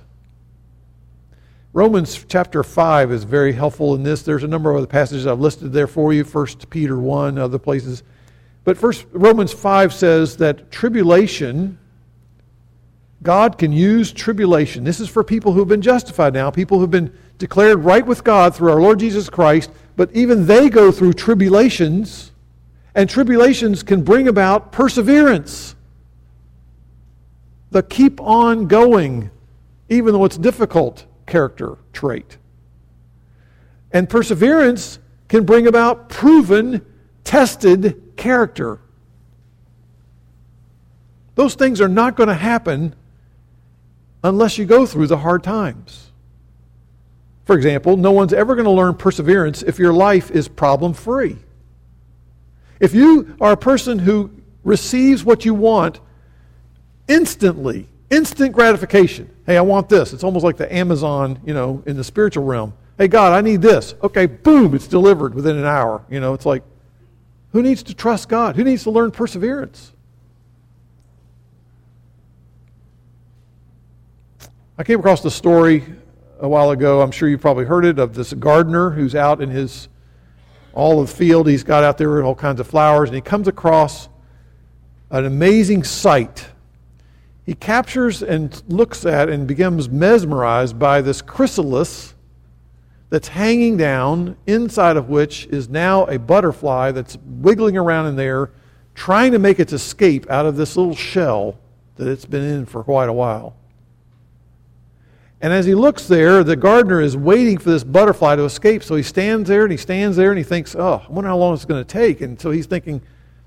Romans 1.72 2.26
chapter 2.28 2.64
5 2.64 3.12
is 3.12 3.24
very 3.24 3.54
helpful 3.54 3.94
in 3.94 4.02
this. 4.02 4.24
There's 4.24 4.44
a 4.44 4.48
number 4.48 4.72
of 4.72 4.78
other 4.78 4.88
passages 4.88 5.28
I've 5.28 5.40
listed 5.40 5.72
there 5.72 5.88
for 5.88 6.14
you, 6.14 6.24
1 6.24 6.48
Peter 6.70 6.98
1, 6.98 7.38
other 7.38 7.60
places. 7.60 8.02
But 8.64 8.78
first 8.78 9.06
Romans 9.12 9.54
5 9.54 9.94
says 9.94 10.38
that 10.38 10.72
tribulation 10.72 11.78
God 13.22 13.58
can 13.58 13.74
use 13.74 14.14
tribulation. 14.14 14.84
This 14.84 15.00
is 15.00 15.10
for 15.10 15.24
people 15.24 15.52
who 15.52 15.60
have 15.60 15.68
been 15.68 15.82
justified 15.82 16.34
now, 16.34 16.50
people 16.50 16.78
who 16.78 16.84
have 16.84 16.92
been 16.92 17.14
declared 17.38 17.80
right 17.80 18.06
with 18.06 18.24
God 18.24 18.56
through 18.56 18.72
our 18.72 18.82
Lord 18.82 19.00
Jesus 19.00 19.30
Christ, 19.30 19.72
but 19.98 20.10
even 20.14 20.46
they 20.46 20.70
go 20.70 20.92
through 20.92 21.14
tribulations, 21.14 22.32
and 22.96 23.10
tribulations 23.10 23.84
can 23.84 24.04
bring 24.04 24.30
about 24.30 24.72
perseverance. 24.72 25.76
The 27.72 27.84
keep 27.84 28.22
on 28.22 28.68
going, 28.68 29.30
even 29.90 30.14
though 30.14 30.26
it's 30.26 30.38
difficult 30.38 31.06
character 31.30 31.78
trait. 31.94 32.38
And 33.92 34.10
perseverance 34.10 35.00
can 35.28 35.46
bring 35.46 35.68
about 35.68 36.10
proven, 36.10 36.86
tested 37.24 38.18
character. 38.18 38.80
Those 41.36 41.56
things 41.56 41.80
are 41.80 41.88
not 41.88 42.16
going 42.16 42.28
to 42.28 42.36
happen 42.36 42.96
unless 44.24 44.58
you 44.58 44.66
go 44.66 44.86
through 44.86 45.08
the 45.08 45.18
hard 45.18 45.44
times. 45.44 46.12
For 47.46 47.56
example, 47.56 47.98
no 47.98 48.12
one's 48.12 48.34
ever 48.34 48.56
going 48.56 48.66
to 48.66 48.72
learn 48.72 48.96
perseverance 48.96 49.64
if 49.64 49.80
your 49.80 49.94
life 49.94 50.30
is 50.30 50.48
problem 50.48 50.94
free. 50.94 51.38
If 52.80 52.94
you 52.94 53.36
are 53.42 53.54
a 53.54 53.58
person 53.58 54.00
who 54.00 54.32
receives 54.64 55.24
what 55.24 55.46
you 55.46 55.54
want 55.54 56.00
instantly, 57.08 57.88
instant 58.10 58.54
gratification. 58.54 59.30
Hey, 59.46 59.58
I 59.58 59.62
want 59.62 59.90
this. 59.90 60.14
It's 60.14 60.24
almost 60.24 60.44
like 60.44 60.58
the 60.58 60.74
Amazon, 60.74 61.40
you 61.46 61.54
know, 61.54 61.84
in 61.86 61.96
the 61.96 62.04
spiritual 62.04 62.46
realm. 62.46 62.74
Hey, 62.98 63.08
God, 63.08 63.34
I 63.34 63.42
need 63.42 63.62
this. 63.62 63.96
Okay, 64.04 64.26
boom, 64.26 64.76
it's 64.76 64.88
delivered 64.88 65.34
within 65.34 65.58
an 65.58 65.66
hour. 65.66 66.04
You 66.10 66.20
know, 66.20 66.34
it's 66.34 66.46
like, 66.46 66.64
who 67.52 67.62
needs 67.64 67.82
to 67.84 67.94
trust 67.94 68.30
God? 68.30 68.56
Who 68.56 68.64
needs 68.64 68.84
to 68.84 68.92
learn 68.92 69.12
perseverance? 69.12 69.94
I 74.78 74.84
came 74.84 75.00
across 75.00 75.22
the 75.22 75.32
story 75.32 75.84
a 76.40 76.48
while 76.48 76.72
ago. 76.72 77.02
I'm 77.02 77.12
sure 77.12 77.28
you've 77.28 77.42
probably 77.42 77.66
heard 77.66 77.86
it 77.86 78.00
of 78.00 78.14
this 78.14 78.34
gardener 78.34 78.92
who's 78.92 79.14
out 79.16 79.42
in 79.42 79.50
his 79.50 79.90
olive 80.74 81.10
field. 81.10 81.48
He's 81.48 81.64
got 81.64 81.84
out 81.84 81.98
there 81.98 82.24
all 82.24 82.36
kinds 82.36 82.60
of 82.60 82.68
flowers, 82.68 83.10
and 83.10 83.16
he 83.16 83.22
comes 83.22 83.48
across 83.48 84.08
an 85.12 85.26
amazing 85.26 85.84
sight. 85.84 86.48
He 87.50 87.56
captures 87.56 88.22
and 88.22 88.62
looks 88.68 89.08
at 89.08 89.28
and 89.28 89.48
becomes 89.48 89.90
mesmerized 89.90 90.78
by 90.78 91.02
this 91.02 91.20
chrysalis 91.20 92.14
that's 93.10 93.30
hanging 93.30 93.76
down, 93.76 94.38
inside 94.46 94.98
of 94.98 95.10
which 95.10 95.48
is 95.48 95.68
now 95.68 96.06
a 96.06 96.20
butterfly 96.20 96.92
that's 96.92 97.18
wiggling 97.26 97.76
around 97.76 98.06
in 98.06 98.16
there, 98.16 98.52
trying 98.94 99.32
to 99.32 99.40
make 99.40 99.60
its 99.60 99.74
escape 99.74 100.30
out 100.30 100.46
of 100.46 100.58
this 100.58 100.78
little 100.78 100.96
shell 100.96 101.58
that 101.96 102.08
it's 102.08 102.24
been 102.24 102.44
in 102.44 102.68
for 102.68 102.84
quite 102.84 103.10
a 103.10 103.14
while. 103.14 103.56
And 105.42 105.52
as 105.52 105.66
he 105.66 105.74
looks 105.74 106.08
there, 106.08 106.44
the 106.44 106.56
gardener 106.56 107.02
is 107.02 107.18
waiting 107.18 107.58
for 107.58 107.72
this 107.72 107.84
butterfly 107.84 108.36
to 108.36 108.44
escape. 108.44 108.84
So 108.84 108.96
he 108.96 109.02
stands 109.02 109.50
there 109.50 109.64
and 109.64 109.72
he 109.72 109.78
stands 109.78 110.16
there 110.16 110.30
and 110.30 110.38
he 110.38 110.44
thinks, 110.44 110.76
oh, 110.76 111.04
I 111.04 111.12
wonder 111.12 111.30
how 111.30 111.38
long 111.38 111.56
it's 111.56 111.66
going 111.66 111.84
to 111.84 111.94
take. 111.94 112.22
And 112.22 112.40
so 112.40 112.52
he's 112.52 112.68
thinking, 112.68 113.02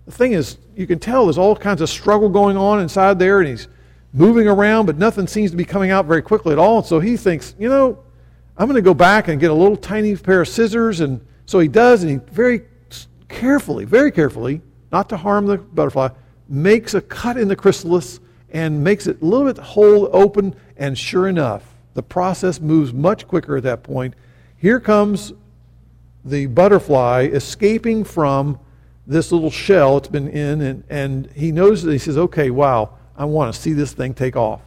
the 0.07 0.13
thing 0.13 0.33
is, 0.33 0.59
you 0.75 0.89
can 0.89 0.99
tell 0.99 1.27
there's 1.27 1.39
all 1.39 1.55
kinds 1.55 1.81
of 1.81 1.89
struggle 1.89 2.29
going 2.29 2.57
on 2.57 2.81
inside 2.81 3.21
there 3.21 3.39
and 3.39 3.47
he's 3.49 3.69
moving 4.13 4.47
around, 4.47 4.87
but 4.87 4.99
nothing 4.99 5.27
seems 5.27 5.51
to 5.51 5.57
be 5.57 5.65
coming 5.65 5.91
out 5.91 6.07
very 6.07 6.23
quickly 6.23 6.53
at 6.53 6.59
all. 6.59 6.83
So 6.83 7.01
he 7.01 7.17
thinks, 7.17 7.55
you 7.59 7.69
know, 7.69 8.03
I'm 8.57 8.67
going 8.67 8.77
to 8.77 8.83
go 8.83 8.95
back 8.95 9.29
and 9.29 9.41
get 9.41 9.51
a 9.51 9.55
little 9.55 9.77
tiny 9.77 10.15
pair 10.17 10.43
of 10.43 10.49
scissors. 10.49 11.01
And 11.01 11.25
so 11.47 11.59
he 11.59 11.69
does, 11.69 12.03
and 12.03 12.11
he 12.11 12.33
very 12.33 12.63
carefully, 13.29 13.85
very 13.85 14.13
carefully, 14.13 14.61
not 14.91 15.09
to 15.09 15.17
harm 15.17 15.47
the 15.47 15.59
butterfly, 15.59 16.11
makes 16.49 16.95
a 16.95 17.01
cut 17.01 17.39
in 17.39 17.49
the 17.49 17.57
chrysalis 17.57 18.21
and 18.51 18.85
makes 18.85 19.07
it 19.07 19.23
a 19.23 19.25
little 19.25 19.47
bit 19.47 19.57
whole 19.63 20.11
open. 20.13 20.55
And 20.77 20.97
sure 20.99 21.29
enough, 21.29 21.65
the 21.95 22.03
process 22.03 22.61
moves 22.61 22.93
much 22.93 23.27
quicker 23.27 23.57
at 23.57 23.63
that 23.63 23.83
point. 23.83 24.15
Here 24.59 24.79
comes 24.79 25.33
the 26.25 26.47
butterfly 26.47 27.29
escaping 27.33 28.05
from 28.05 28.61
this 29.07 29.33
little 29.33 29.51
shell 29.51 29.97
it's 29.97 30.09
been 30.09 30.29
in, 30.29 30.61
and, 30.61 30.85
and 30.89 31.31
he 31.35 31.51
knows 31.51 31.83
that 31.83 31.93
he 31.93 31.99
says, 31.99 32.17
okay, 32.17 32.51
wow, 32.51 32.97
I 33.17 33.25
want 33.25 33.55
to 33.55 33.61
see 33.61 33.73
this 33.73 33.93
thing 33.93 34.15
take 34.15 34.37
off. 34.37 34.61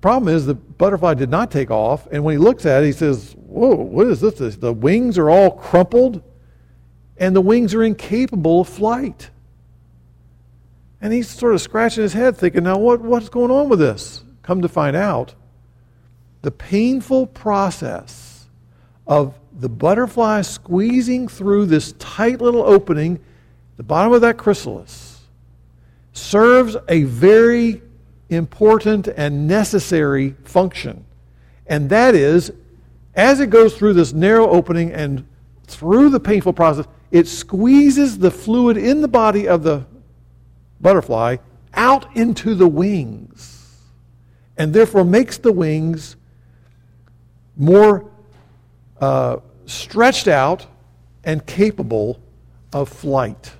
Problem 0.00 0.34
is, 0.34 0.46
the 0.46 0.54
butterfly 0.54 1.14
did 1.14 1.30
not 1.30 1.50
take 1.50 1.70
off, 1.70 2.06
and 2.12 2.22
when 2.22 2.34
he 2.34 2.38
looks 2.38 2.66
at 2.66 2.82
it, 2.82 2.86
he 2.86 2.92
says, 2.92 3.34
whoa, 3.36 3.74
what 3.74 4.06
is 4.06 4.20
this? 4.20 4.56
The 4.56 4.72
wings 4.72 5.18
are 5.18 5.30
all 5.30 5.50
crumpled, 5.50 6.22
and 7.16 7.34
the 7.34 7.40
wings 7.40 7.74
are 7.74 7.82
incapable 7.82 8.60
of 8.60 8.68
flight. 8.68 9.30
And 11.00 11.12
he's 11.12 11.28
sort 11.28 11.54
of 11.54 11.60
scratching 11.60 12.02
his 12.02 12.12
head, 12.12 12.36
thinking, 12.36 12.64
now 12.64 12.78
what, 12.78 13.00
what's 13.00 13.28
going 13.28 13.50
on 13.50 13.68
with 13.68 13.78
this? 13.78 14.22
Come 14.42 14.62
to 14.62 14.68
find 14.68 14.94
out, 14.94 15.34
the 16.42 16.50
painful 16.50 17.26
process 17.26 18.46
of 19.06 19.34
the 19.58 19.68
butterfly 19.68 20.42
squeezing 20.42 21.26
through 21.26 21.66
this 21.66 21.92
tight 21.98 22.40
little 22.40 22.62
opening, 22.62 23.18
the 23.76 23.82
bottom 23.82 24.12
of 24.12 24.20
that 24.20 24.36
chrysalis, 24.36 25.05
serves 26.16 26.76
a 26.88 27.02
very 27.04 27.82
important 28.30 29.06
and 29.08 29.46
necessary 29.46 30.34
function. 30.44 31.04
And 31.66 31.90
that 31.90 32.14
is, 32.14 32.52
as 33.14 33.40
it 33.40 33.50
goes 33.50 33.76
through 33.76 33.94
this 33.94 34.12
narrow 34.12 34.48
opening 34.48 34.92
and 34.92 35.26
through 35.66 36.10
the 36.10 36.20
painful 36.20 36.52
process, 36.52 36.86
it 37.10 37.28
squeezes 37.28 38.18
the 38.18 38.30
fluid 38.30 38.76
in 38.76 39.02
the 39.02 39.08
body 39.08 39.46
of 39.46 39.62
the 39.62 39.86
butterfly 40.80 41.36
out 41.74 42.16
into 42.16 42.54
the 42.54 42.68
wings, 42.68 43.82
and 44.56 44.72
therefore 44.72 45.04
makes 45.04 45.36
the 45.38 45.52
wings 45.52 46.16
more 47.56 48.10
uh, 49.00 49.36
stretched 49.66 50.28
out 50.28 50.66
and 51.24 51.44
capable 51.46 52.18
of 52.72 52.88
flight. 52.88 53.52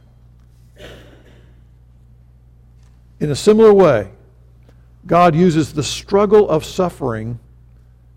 In 3.19 3.31
a 3.31 3.37
similar 3.37 3.73
way, 3.73 4.11
God 5.07 5.35
uses 5.35 5.73
the 5.73 5.83
struggle 5.83 6.49
of 6.49 6.65
suffering 6.65 7.39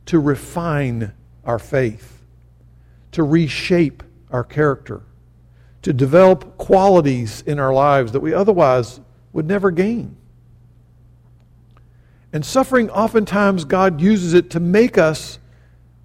to 0.07 0.19
refine 0.19 1.13
our 1.45 1.59
faith, 1.59 2.23
to 3.11 3.23
reshape 3.23 4.03
our 4.31 4.43
character, 4.43 5.03
to 5.83 5.93
develop 5.93 6.57
qualities 6.57 7.41
in 7.45 7.59
our 7.59 7.73
lives 7.73 8.11
that 8.11 8.19
we 8.19 8.33
otherwise 8.33 8.99
would 9.31 9.47
never 9.47 9.71
gain. 9.71 10.15
And 12.33 12.45
suffering, 12.45 12.89
oftentimes, 12.89 13.65
God 13.65 14.01
uses 14.01 14.33
it 14.33 14.49
to 14.51 14.59
make 14.59 14.97
us 14.97 15.39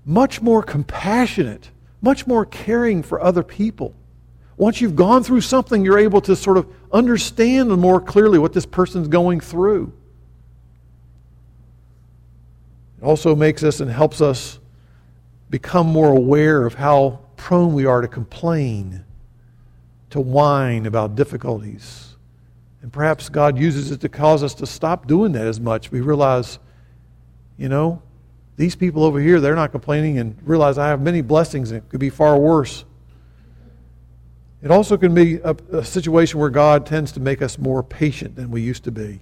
much 0.04 0.40
more 0.40 0.62
compassionate, 0.62 1.70
much 2.00 2.26
more 2.26 2.46
caring 2.46 3.02
for 3.02 3.20
other 3.20 3.42
people. 3.42 3.94
Once 4.56 4.80
you've 4.80 4.96
gone 4.96 5.22
through 5.22 5.40
something, 5.40 5.84
you're 5.84 5.98
able 5.98 6.20
to 6.20 6.36
sort 6.36 6.56
of 6.56 6.66
understand 6.94 7.68
more 7.70 8.00
clearly 8.00 8.38
what 8.38 8.52
this 8.52 8.64
person's 8.64 9.08
going 9.08 9.40
through. 9.40 9.92
It 12.98 13.04
also 13.04 13.34
makes 13.34 13.64
us 13.64 13.80
and 13.80 13.90
helps 13.90 14.20
us 14.20 14.60
become 15.50 15.88
more 15.88 16.16
aware 16.16 16.64
of 16.64 16.74
how 16.74 17.20
prone 17.36 17.74
we 17.74 17.84
are 17.84 18.00
to 18.00 18.08
complain, 18.08 19.04
to 20.10 20.20
whine 20.20 20.86
about 20.86 21.16
difficulties. 21.16 22.14
And 22.80 22.92
perhaps 22.92 23.28
God 23.28 23.58
uses 23.58 23.90
it 23.90 24.00
to 24.02 24.08
cause 24.08 24.42
us 24.42 24.54
to 24.54 24.66
stop 24.66 25.06
doing 25.06 25.32
that 25.32 25.46
as 25.46 25.58
much. 25.58 25.90
We 25.90 26.00
realize, 26.00 26.58
you 27.58 27.68
know, 27.68 28.02
these 28.56 28.76
people 28.76 29.02
over 29.02 29.18
here, 29.18 29.40
they're 29.40 29.56
not 29.56 29.72
complaining 29.72 30.18
and 30.18 30.36
realize 30.44 30.78
I 30.78 30.88
have 30.88 31.00
many 31.00 31.22
blessings 31.22 31.72
and 31.72 31.78
it 31.78 31.88
could 31.88 32.00
be 32.00 32.10
far 32.10 32.38
worse. 32.38 32.84
It 34.64 34.70
also 34.70 34.96
can 34.96 35.12
be 35.12 35.34
a, 35.44 35.54
a, 35.72 35.84
situation 35.84 36.40
where 36.40 36.48
God 36.48 36.86
tends 36.86 37.12
to 37.12 37.20
make 37.20 37.42
us 37.42 37.58
more 37.58 37.82
patient 37.82 38.34
than 38.34 38.50
we 38.50 38.62
used 38.62 38.82
to 38.84 38.90
be. 38.90 39.20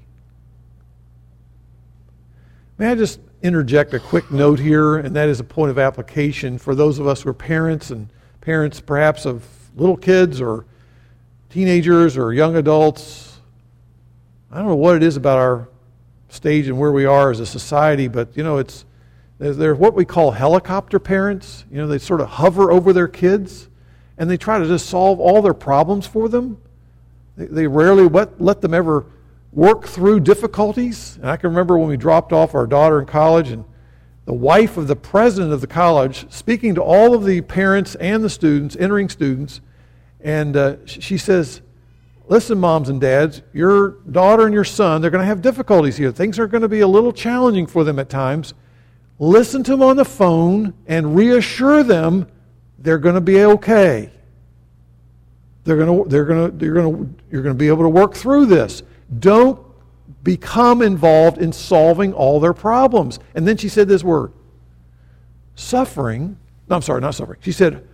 May 2.78 2.92
I 2.92 2.94
just 2.94 3.18
interject 3.42 3.92
a 3.92 3.98
quick 3.98 4.30
note 4.30 4.60
here, 4.60 4.98
and 4.98 5.16
that 5.16 5.28
is 5.28 5.40
a 5.40 5.44
point 5.44 5.72
of 5.72 5.80
application 5.80 6.58
for 6.58 6.76
those 6.76 7.00
of 7.00 7.08
us 7.08 7.22
who 7.22 7.30
are 7.30 7.34
parents 7.34 7.90
and 7.90 8.08
parents 8.40 8.80
perhaps 8.80 9.26
of 9.26 9.44
little 9.74 9.96
kids 9.96 10.40
or 10.40 10.64
teenagers 11.50 12.16
or 12.16 12.32
young 12.32 12.54
adults. 12.54 13.40
I 14.52 14.58
don't 14.58 14.68
know 14.68 14.76
what 14.76 14.94
it 14.94 15.02
is 15.02 15.16
about 15.16 15.38
our 15.38 15.68
stage 16.28 16.68
and 16.68 16.78
where 16.78 16.92
we 16.92 17.04
are 17.04 17.32
as 17.32 17.40
a 17.40 17.46
society, 17.46 18.06
but 18.06 18.36
you 18.36 18.44
know, 18.44 18.58
it's 18.58 18.84
they're 19.40 19.74
what 19.74 19.94
we 19.94 20.04
call 20.04 20.30
helicopter 20.30 21.00
parents. 21.00 21.64
You 21.68 21.78
know, 21.78 21.88
they 21.88 21.98
sort 21.98 22.20
of 22.20 22.28
hover 22.28 22.70
over 22.70 22.92
their 22.92 23.08
kids 23.08 23.68
and 24.18 24.28
they 24.28 24.36
try 24.36 24.58
to 24.58 24.66
just 24.66 24.86
solve 24.86 25.20
all 25.20 25.42
their 25.42 25.54
problems 25.54 26.06
for 26.06 26.28
them. 26.28 26.60
They, 27.36 27.46
they 27.46 27.66
rarely 27.66 28.08
let, 28.08 28.40
let 28.40 28.60
them 28.60 28.74
ever 28.74 29.06
work 29.52 29.86
through 29.86 30.20
difficulties. 30.20 31.16
And 31.16 31.30
I 31.30 31.36
can 31.36 31.50
remember 31.50 31.78
when 31.78 31.88
we 31.88 31.96
dropped 31.96 32.32
off 32.32 32.54
our 32.54 32.66
daughter 32.66 33.00
in 33.00 33.06
college 33.06 33.50
and 33.50 33.64
the 34.24 34.32
wife 34.32 34.76
of 34.76 34.86
the 34.86 34.96
president 34.96 35.52
of 35.52 35.60
the 35.60 35.66
college 35.66 36.30
speaking 36.32 36.74
to 36.76 36.82
all 36.82 37.14
of 37.14 37.24
the 37.24 37.40
parents 37.40 37.94
and 37.96 38.22
the 38.22 38.30
students, 38.30 38.76
entering 38.76 39.08
students, 39.08 39.60
and 40.20 40.56
uh, 40.56 40.76
she 40.86 41.18
says, 41.18 41.60
Listen, 42.28 42.58
moms 42.58 42.88
and 42.88 43.00
dads, 43.00 43.42
your 43.52 43.96
daughter 44.10 44.46
and 44.46 44.54
your 44.54 44.64
son, 44.64 45.02
they're 45.02 45.10
going 45.10 45.20
to 45.20 45.26
have 45.26 45.42
difficulties 45.42 45.96
here. 45.96 46.12
Things 46.12 46.38
are 46.38 46.46
going 46.46 46.62
to 46.62 46.68
be 46.68 46.80
a 46.80 46.86
little 46.86 47.12
challenging 47.12 47.66
for 47.66 47.82
them 47.82 47.98
at 47.98 48.08
times 48.08 48.54
listen 49.22 49.62
to 49.62 49.70
them 49.70 49.82
on 49.82 49.96
the 49.96 50.04
phone 50.04 50.74
and 50.86 51.14
reassure 51.14 51.84
them 51.84 52.26
they're 52.82 52.98
going 52.98 53.14
to 53.14 53.20
be 53.20 53.42
okay. 53.44 54.10
They're 55.64 55.76
going 55.76 56.04
to, 56.04 56.08
they're 56.08 56.24
going 56.24 56.50
to, 56.50 56.56
they're 56.56 56.74
going 56.74 56.96
to, 56.96 57.22
you're 57.30 57.42
going 57.42 57.54
to 57.54 57.58
be 57.58 57.68
able 57.68 57.84
to 57.84 57.88
work 57.88 58.14
through 58.14 58.46
this. 58.46 58.82
Don't 59.18 59.58
become 60.22 60.82
involved 60.82 61.38
in 61.38 61.52
solving 61.52 62.12
all 62.12 62.40
their 62.40 62.52
problems. 62.52 63.18
And 63.34 63.46
then 63.46 63.56
she 63.56 63.68
said 63.68 63.88
this 63.88 64.04
word 64.04 64.32
suffering. 65.54 66.36
No, 66.68 66.76
I'm 66.76 66.82
sorry, 66.82 67.00
not 67.00 67.14
suffering. 67.14 67.38
She 67.42 67.52
said, 67.52 67.86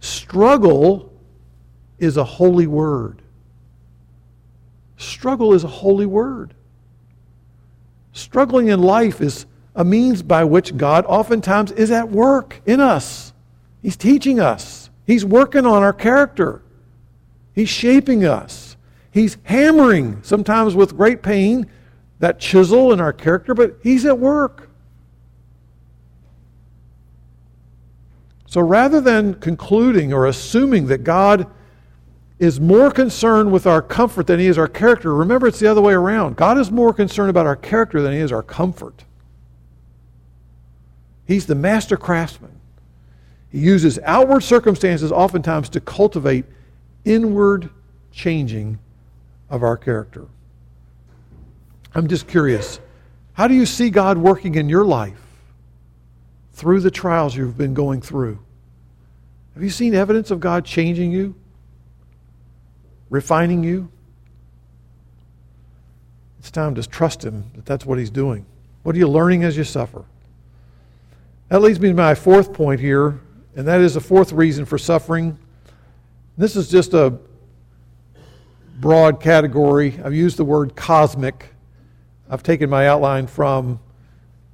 struggle 0.00 1.12
is 1.98 2.16
a 2.16 2.24
holy 2.24 2.66
word. 2.66 3.22
Struggle 4.96 5.54
is 5.54 5.64
a 5.64 5.68
holy 5.68 6.06
word. 6.06 6.54
Struggling 8.12 8.68
in 8.68 8.80
life 8.80 9.20
is 9.20 9.46
a 9.74 9.84
means 9.84 10.22
by 10.22 10.44
which 10.44 10.76
God 10.76 11.04
oftentimes 11.06 11.72
is 11.72 11.90
at 11.90 12.10
work 12.10 12.60
in 12.66 12.80
us. 12.80 13.33
He's 13.84 13.98
teaching 13.98 14.40
us, 14.40 14.88
He's 15.06 15.26
working 15.26 15.66
on 15.66 15.82
our 15.82 15.92
character, 15.92 16.62
He's 17.52 17.68
shaping 17.68 18.24
us, 18.24 18.78
He's 19.10 19.36
hammering, 19.42 20.22
sometimes 20.22 20.74
with 20.74 20.96
great 20.96 21.22
pain, 21.22 21.70
that 22.18 22.40
chisel 22.40 22.94
in 22.94 23.00
our 23.00 23.12
character, 23.12 23.52
but 23.52 23.76
He's 23.82 24.06
at 24.06 24.18
work. 24.18 24.70
So 28.46 28.62
rather 28.62 29.02
than 29.02 29.34
concluding 29.34 30.14
or 30.14 30.26
assuming 30.26 30.86
that 30.86 31.04
God 31.04 31.46
is 32.38 32.58
more 32.58 32.90
concerned 32.90 33.52
with 33.52 33.66
our 33.66 33.82
comfort 33.82 34.28
than 34.28 34.40
he 34.40 34.46
is 34.46 34.56
our 34.56 34.66
character, 34.66 35.14
remember 35.14 35.46
it's 35.46 35.58
the 35.58 35.66
other 35.66 35.82
way 35.82 35.92
around. 35.92 36.36
God 36.36 36.56
is 36.56 36.70
more 36.70 36.94
concerned 36.94 37.28
about 37.28 37.46
our 37.46 37.56
character 37.56 38.00
than 38.00 38.14
he 38.14 38.20
is 38.20 38.32
our 38.32 38.42
comfort. 38.42 39.04
He's 41.26 41.44
the 41.46 41.54
master 41.54 41.98
craftsman. 41.98 42.60
He 43.54 43.60
uses 43.60 44.00
outward 44.02 44.42
circumstances 44.42 45.12
oftentimes 45.12 45.68
to 45.70 45.80
cultivate 45.80 46.44
inward 47.04 47.70
changing 48.10 48.80
of 49.48 49.62
our 49.62 49.76
character. 49.76 50.26
I'm 51.94 52.08
just 52.08 52.26
curious. 52.26 52.80
How 53.34 53.46
do 53.46 53.54
you 53.54 53.64
see 53.64 53.90
God 53.90 54.18
working 54.18 54.56
in 54.56 54.68
your 54.68 54.84
life 54.84 55.20
through 56.54 56.80
the 56.80 56.90
trials 56.90 57.36
you've 57.36 57.56
been 57.56 57.74
going 57.74 58.00
through? 58.00 58.40
Have 59.54 59.62
you 59.62 59.70
seen 59.70 59.94
evidence 59.94 60.32
of 60.32 60.40
God 60.40 60.64
changing 60.64 61.12
you, 61.12 61.36
refining 63.08 63.62
you? 63.62 63.88
It's 66.40 66.50
time 66.50 66.74
to 66.74 66.82
trust 66.82 67.24
Him 67.24 67.52
that 67.54 67.64
that's 67.66 67.86
what 67.86 68.00
He's 68.00 68.10
doing. 68.10 68.46
What 68.82 68.96
are 68.96 68.98
you 68.98 69.06
learning 69.06 69.44
as 69.44 69.56
you 69.56 69.62
suffer? 69.62 70.04
That 71.50 71.62
leads 71.62 71.78
me 71.78 71.90
to 71.90 71.94
my 71.94 72.16
fourth 72.16 72.52
point 72.52 72.80
here, 72.80 73.20
and 73.56 73.66
that 73.68 73.80
is 73.80 73.94
the 73.94 74.00
fourth 74.00 74.32
reason 74.32 74.64
for 74.64 74.78
suffering. 74.78 75.38
This 76.36 76.56
is 76.56 76.68
just 76.68 76.94
a 76.94 77.18
broad 78.80 79.20
category. 79.20 79.98
I've 80.04 80.14
used 80.14 80.36
the 80.36 80.44
word 80.44 80.74
cosmic. 80.74 81.54
I've 82.28 82.42
taken 82.42 82.68
my 82.68 82.88
outline 82.88 83.26
from 83.26 83.78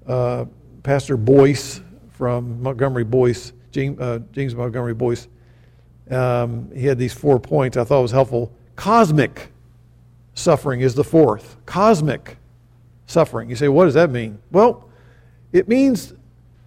uh, 0.06 0.44
Pastor 0.82 1.16
Boice, 1.16 1.80
from 2.12 2.62
Montgomery 2.62 3.04
Boice, 3.04 3.52
James, 3.72 3.98
uh, 3.98 4.18
James 4.32 4.54
Montgomery 4.54 4.94
Boice. 4.94 5.28
Um, 6.10 6.70
he 6.74 6.86
had 6.86 6.98
these 6.98 7.14
four 7.14 7.38
points 7.38 7.76
I 7.76 7.84
thought 7.84 8.02
was 8.02 8.10
helpful. 8.10 8.52
Cosmic 8.76 9.52
suffering 10.34 10.80
is 10.80 10.94
the 10.94 11.04
fourth. 11.04 11.56
Cosmic 11.64 12.36
suffering. 13.06 13.48
You 13.48 13.56
say, 13.56 13.68
what 13.68 13.86
does 13.86 13.94
that 13.94 14.10
mean? 14.10 14.38
Well, 14.50 14.88
it 15.52 15.68
means 15.68 16.14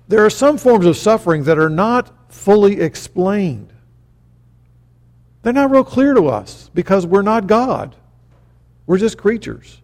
there 0.07 0.25
are 0.25 0.29
some 0.29 0.57
forms 0.57 0.85
of 0.85 0.97
suffering 0.97 1.43
that 1.43 1.57
are 1.57 1.69
not 1.69 2.22
fully 2.33 2.81
explained. 2.81 3.71
They're 5.43 5.53
not 5.53 5.71
real 5.71 5.83
clear 5.83 6.13
to 6.13 6.27
us 6.27 6.69
because 6.73 7.05
we're 7.05 7.21
not 7.21 7.47
God. 7.47 7.95
We're 8.85 8.97
just 8.97 9.17
creatures. 9.17 9.81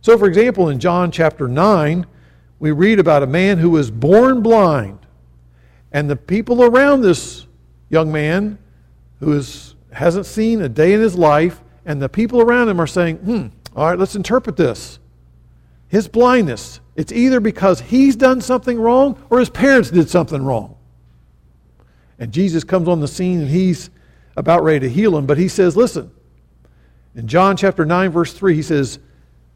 So, 0.00 0.18
for 0.18 0.26
example, 0.26 0.68
in 0.68 0.80
John 0.80 1.10
chapter 1.10 1.46
9, 1.46 2.06
we 2.58 2.72
read 2.72 2.98
about 2.98 3.22
a 3.22 3.26
man 3.26 3.58
who 3.58 3.70
was 3.70 3.90
born 3.90 4.42
blind. 4.42 4.98
And 5.92 6.08
the 6.08 6.16
people 6.16 6.62
around 6.64 7.02
this 7.02 7.46
young 7.88 8.10
man 8.10 8.58
who 9.20 9.32
is, 9.32 9.74
hasn't 9.92 10.26
seen 10.26 10.62
a 10.62 10.68
day 10.68 10.94
in 10.94 11.00
his 11.00 11.16
life, 11.16 11.62
and 11.84 12.00
the 12.00 12.08
people 12.08 12.40
around 12.40 12.68
him 12.68 12.80
are 12.80 12.86
saying, 12.86 13.16
hmm, 13.18 13.46
all 13.76 13.88
right, 13.88 13.98
let's 13.98 14.16
interpret 14.16 14.56
this. 14.56 14.98
his 15.88 16.08
blindness, 16.08 16.80
it's 16.96 17.12
either 17.12 17.38
because 17.38 17.80
he's 17.80 18.16
done 18.16 18.40
something 18.40 18.80
wrong 18.80 19.22
or 19.30 19.38
his 19.38 19.50
parents 19.50 19.90
did 19.90 20.08
something 20.08 20.42
wrong. 20.42 20.76
And 22.22 22.30
Jesus 22.30 22.62
comes 22.62 22.86
on 22.86 23.00
the 23.00 23.08
scene 23.08 23.40
and 23.40 23.50
he's 23.50 23.90
about 24.36 24.62
ready 24.62 24.78
to 24.78 24.88
heal 24.88 25.16
him, 25.18 25.26
but 25.26 25.38
he 25.38 25.48
says, 25.48 25.76
Listen, 25.76 26.08
in 27.16 27.26
John 27.26 27.56
chapter 27.56 27.84
9, 27.84 28.10
verse 28.10 28.32
3, 28.32 28.54
he 28.54 28.62
says, 28.62 29.00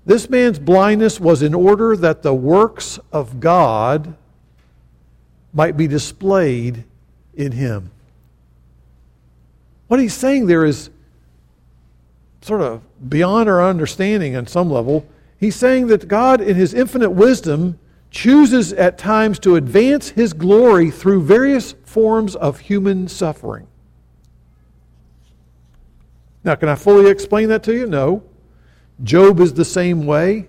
This 0.05 0.29
man's 0.29 0.59
blindness 0.59 1.21
was 1.21 1.43
in 1.43 1.55
order 1.55 1.97
that 1.97 2.25
the 2.25 2.35
works 2.35 2.99
of 3.13 3.39
God 3.39 4.17
might 5.53 5.77
be 5.77 5.87
displayed 5.87 6.83
in 7.37 7.53
him. 7.53 7.93
What 9.87 10.01
he's 10.01 10.15
saying 10.15 10.47
there 10.47 10.65
is 10.65 10.91
sort 12.41 12.63
of 12.63 12.83
beyond 13.09 13.49
our 13.49 13.65
understanding 13.65 14.35
on 14.35 14.49
some 14.49 14.73
level. 14.73 15.07
He's 15.39 15.55
saying 15.55 15.87
that 15.87 16.09
God, 16.09 16.41
in 16.41 16.57
his 16.57 16.75
infinite 16.75 17.11
wisdom, 17.11 17.79
chooses 18.17 18.73
at 18.73 18.97
times 18.97 19.39
to 19.39 19.57
advance 19.57 20.09
his 20.09 20.33
glory 20.33 20.91
through 20.91 21.23
various 21.23 21.75
forms 21.85 22.35
of 22.35 22.59
human 22.61 23.07
suffering. 23.07 23.67
Now, 26.43 26.55
can 26.55 26.71
I 26.71 26.77
fully 26.77 27.11
explain 27.11 27.51
that 27.51 27.63
to 27.65 27.75
you? 27.75 27.87
No. 27.87 28.23
Job 29.03 29.39
is 29.39 29.53
the 29.53 29.67
same 29.67 30.07
way. 30.07 30.49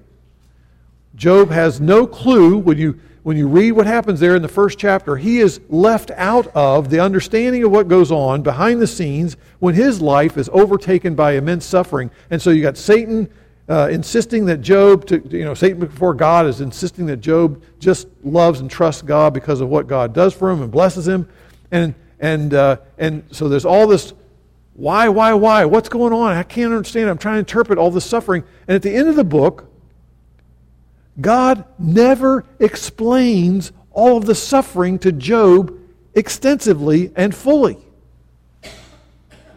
Job 1.14 1.50
has 1.50 1.82
no 1.82 2.08
clue 2.08 2.58
when 2.58 2.78
you 2.78 3.02
when 3.24 3.36
you 3.36 3.50
read 3.50 3.74
what 3.74 3.86
happens 3.88 4.22
there 4.22 4.38
in 4.38 4.42
the 4.42 4.48
first 4.48 4.80
chapter, 4.80 5.18
he 5.18 5.40
is 5.40 5.60
left 5.68 6.12
out 6.12 6.48
of 6.56 6.90
the 6.90 7.02
understanding 7.02 7.62
of 7.66 7.72
what 7.72 7.90
goes 7.90 8.10
on 8.10 8.42
behind 8.42 8.82
the 8.82 8.88
scenes 8.88 9.36
when 9.60 9.76
his 9.76 10.02
life 10.02 10.38
is 10.38 10.50
overtaken 10.54 11.14
by 11.14 11.34
immense 11.34 11.66
suffering. 11.66 12.10
And 12.30 12.42
so 12.42 12.52
you 12.52 12.62
got 12.62 12.78
Satan 12.78 13.30
uh, 13.70 13.90
insisting 13.92 14.46
that 14.46 14.62
Job, 14.62 15.06
to, 15.08 15.22
you 15.30 15.44
know, 15.44 15.54
Satan 15.54 15.80
before 15.80 16.14
God 16.14 16.46
is 16.46 16.62
insisting 16.62 17.06
that 17.08 17.18
Job 17.18 17.62
just 17.80 18.08
loves 18.24 18.60
and 18.62 18.70
trusts 18.70 19.02
God 19.02 19.34
because 19.34 19.62
of 19.62 19.70
what 19.70 19.88
God 19.88 20.14
does 20.14 20.34
for 20.34 20.50
him 20.50 20.62
and 20.62 20.72
blesses 20.72 21.08
him. 21.08 21.28
And, 21.72 21.94
and, 22.20 22.54
uh, 22.54 22.78
and 22.98 23.24
so 23.32 23.50
there's 23.50 23.66
all 23.66 23.88
this 23.88 24.14
why, 24.78 25.10
why, 25.10 25.34
why? 25.34 25.66
What's 25.66 25.90
going 25.90 26.14
on? 26.14 26.34
I 26.34 26.44
can't 26.44 26.72
understand. 26.72 27.10
I'm 27.10 27.18
trying 27.18 27.38
to 27.38 27.40
interpret 27.40 27.80
all 27.80 27.90
this 27.90 28.06
suffering. 28.06 28.44
And 28.68 28.76
at 28.76 28.84
the 28.84 28.96
end 28.96 29.10
of 29.10 29.16
the 29.16 29.24
book, 29.24 29.66
God 31.20 31.66
never 31.80 32.46
explains 32.60 33.72
all 33.90 34.18
of 34.18 34.28
the 34.28 34.36
suffering 34.36 35.00
to 35.00 35.12
Job 35.12 35.76
extensively 36.14 37.12
and 37.16 37.34
fully. 37.34 37.80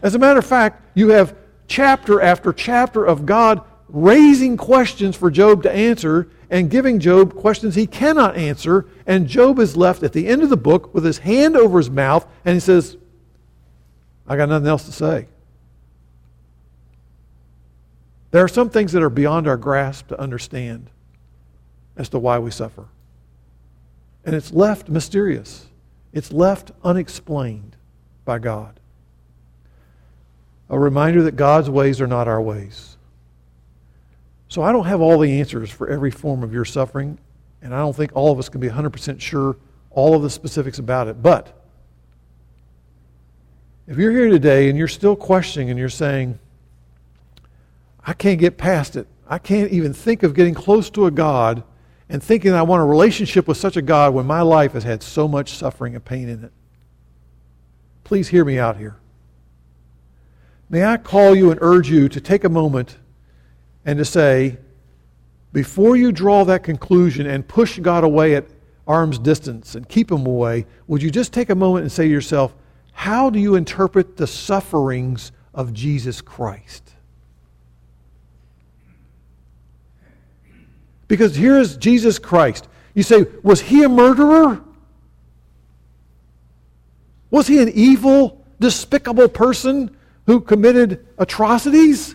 As 0.03 0.15
a 0.15 0.19
matter 0.19 0.39
of 0.39 0.47
fact, 0.47 0.83
you 0.95 1.11
have 1.11 1.37
chapter 1.69 2.23
after 2.23 2.51
chapter 2.55 3.05
of 3.05 3.27
God 3.27 3.63
raising 3.93 4.57
questions 4.57 5.17
for 5.17 5.31
Job 5.31 5.63
to 5.63 5.73
answer 5.73 6.29
and 6.51 6.71
giving 6.71 6.99
Job 6.99 7.35
questions 7.35 7.75
he 7.75 7.87
cannot 7.87 8.37
answer. 8.37 8.87
And 9.07 9.27
Job 9.27 9.59
is 9.59 9.77
left 9.77 10.03
at 10.03 10.13
the 10.13 10.27
end 10.27 10.43
of 10.43 10.51
the 10.51 10.57
book 10.57 10.93
with 10.95 11.05
his 11.05 11.19
hand 11.19 11.57
over 11.57 11.79
his 11.79 11.91
mouth 11.91 12.27
and 12.45 12.55
he 12.55 12.61
says, 12.61 12.97
I 14.27 14.37
got 14.37 14.49
nothing 14.49 14.69
else 14.69 14.85
to 14.85 14.93
say. 14.93 15.27
There 18.31 18.45
are 18.45 18.49
some 18.49 18.71
things 18.71 18.93
that 18.93 19.03
are 19.03 19.11
beyond 19.11 19.49
our 19.49 19.57
grasp 19.57 20.09
to 20.09 20.21
understand 20.21 20.91
as 21.97 22.09
to 22.11 22.19
why 22.19 22.39
we 22.39 22.51
suffer. 22.51 22.87
And 24.25 24.35
it's 24.35 24.53
left 24.53 24.89
mysterious, 24.89 25.67
it's 26.13 26.33
left 26.33 26.71
unexplained 26.85 27.77
by 28.25 28.39
God. 28.39 28.79
A 30.69 30.79
reminder 30.79 31.23
that 31.23 31.35
God's 31.35 31.69
ways 31.69 32.01
are 32.01 32.07
not 32.07 32.29
our 32.29 32.41
ways. 32.41 32.97
So 34.51 34.63
I 34.63 34.73
don't 34.73 34.87
have 34.87 35.01
all 35.01 35.17
the 35.17 35.39
answers 35.39 35.71
for 35.71 35.89
every 35.89 36.11
form 36.11 36.43
of 36.43 36.53
your 36.53 36.65
suffering, 36.65 37.19
and 37.63 37.73
I 37.73 37.79
don't 37.79 37.95
think 37.95 38.11
all 38.15 38.33
of 38.33 38.39
us 38.41 38.49
can 38.49 38.61
be 38.61 38.69
100% 38.69 39.21
sure 39.21 39.57
all 39.91 40.15
of 40.15 40.23
the 40.23 40.29
specifics 40.29 40.81
about 40.81 41.07
it. 41.07 41.23
But 41.23 41.57
if 43.87 43.97
you're 43.97 44.11
here 44.11 44.29
today 44.29 44.69
and 44.69 44.77
you're 44.77 44.89
still 44.89 45.15
questioning 45.15 45.71
and 45.71 45.79
you're 45.79 45.89
saying, 45.89 46.41
I 48.05 48.13
can't 48.13 48.41
get 48.41 48.59
past 48.59 48.97
it, 48.97 49.07
I 49.29 49.39
can't 49.39 49.71
even 49.71 49.93
think 49.93 50.25
of 50.25 50.35
getting 50.35 50.55
close 50.55 50.91
to 50.91 51.07
a 51.07 51.13
God 51.13 51.63
and 52.09 52.21
thinking 52.21 52.53
I 52.53 52.63
want 52.63 52.83
a 52.83 52.87
relationship 52.87 53.47
with 53.47 53.57
such 53.57 53.77
a 53.77 53.83
God 53.83 54.15
when 54.15 54.27
my 54.27 54.43
life 54.43 54.73
has 54.73 54.83
had 54.83 55.01
so 55.01 55.29
much 55.29 55.55
suffering 55.55 55.95
and 55.95 56.05
pain 56.05 56.29
in 56.29 56.43
it. 56.43 56.53
Please 58.03 58.27
hear 58.27 58.45
me 58.45 58.59
out 58.59 58.79
here. 58.79 58.97
May 60.69 60.85
I 60.85 60.97
call 60.97 61.37
you 61.37 61.53
and 61.53 61.61
urge 61.63 61.89
you 61.89 62.09
to 62.09 62.21
take 62.21 62.43
a 62.43 62.49
moment 62.49 62.97
and 63.85 63.99
to 63.99 64.05
say, 64.05 64.59
before 65.53 65.97
you 65.97 66.13
draw 66.13 66.45
that 66.45 66.63
conclusion 66.63 67.27
and 67.27 67.47
push 67.47 67.79
God 67.79 68.05
away 68.05 68.35
at 68.37 68.47
arm's 68.87 69.19
distance 69.19 69.75
and 69.75 69.89
keep 69.89 70.11
him 70.11 70.27
away, 70.27 70.67
would 70.87 71.03
you 71.03 71.11
just 71.11 71.33
take 71.33 71.51
a 71.51 71.55
moment 71.55 71.83
and 71.83 71.93
say 71.93 72.05
to 72.05 72.11
yourself, 72.11 72.55
how 72.93 73.31
do 73.31 73.39
you 73.39 73.55
interpret 73.55 74.17
the 74.17 74.27
sufferings 74.27 75.33
of 75.55 75.73
Jesus 75.73 76.21
Christ? 76.21 76.93
Because 81.09 81.35
here 81.35 81.59
is 81.59 81.77
Jesus 81.77 82.19
Christ. 82.19 82.69
You 82.95 83.03
say, 83.03 83.27
was 83.43 83.61
he 83.61 83.83
a 83.83 83.89
murderer? 83.89 84.63
Was 87.31 87.47
he 87.47 87.61
an 87.61 87.69
evil, 87.71 88.45
despicable 88.61 89.29
person 89.29 89.97
who 90.27 90.41
committed 90.41 91.07
atrocities? 91.19 92.15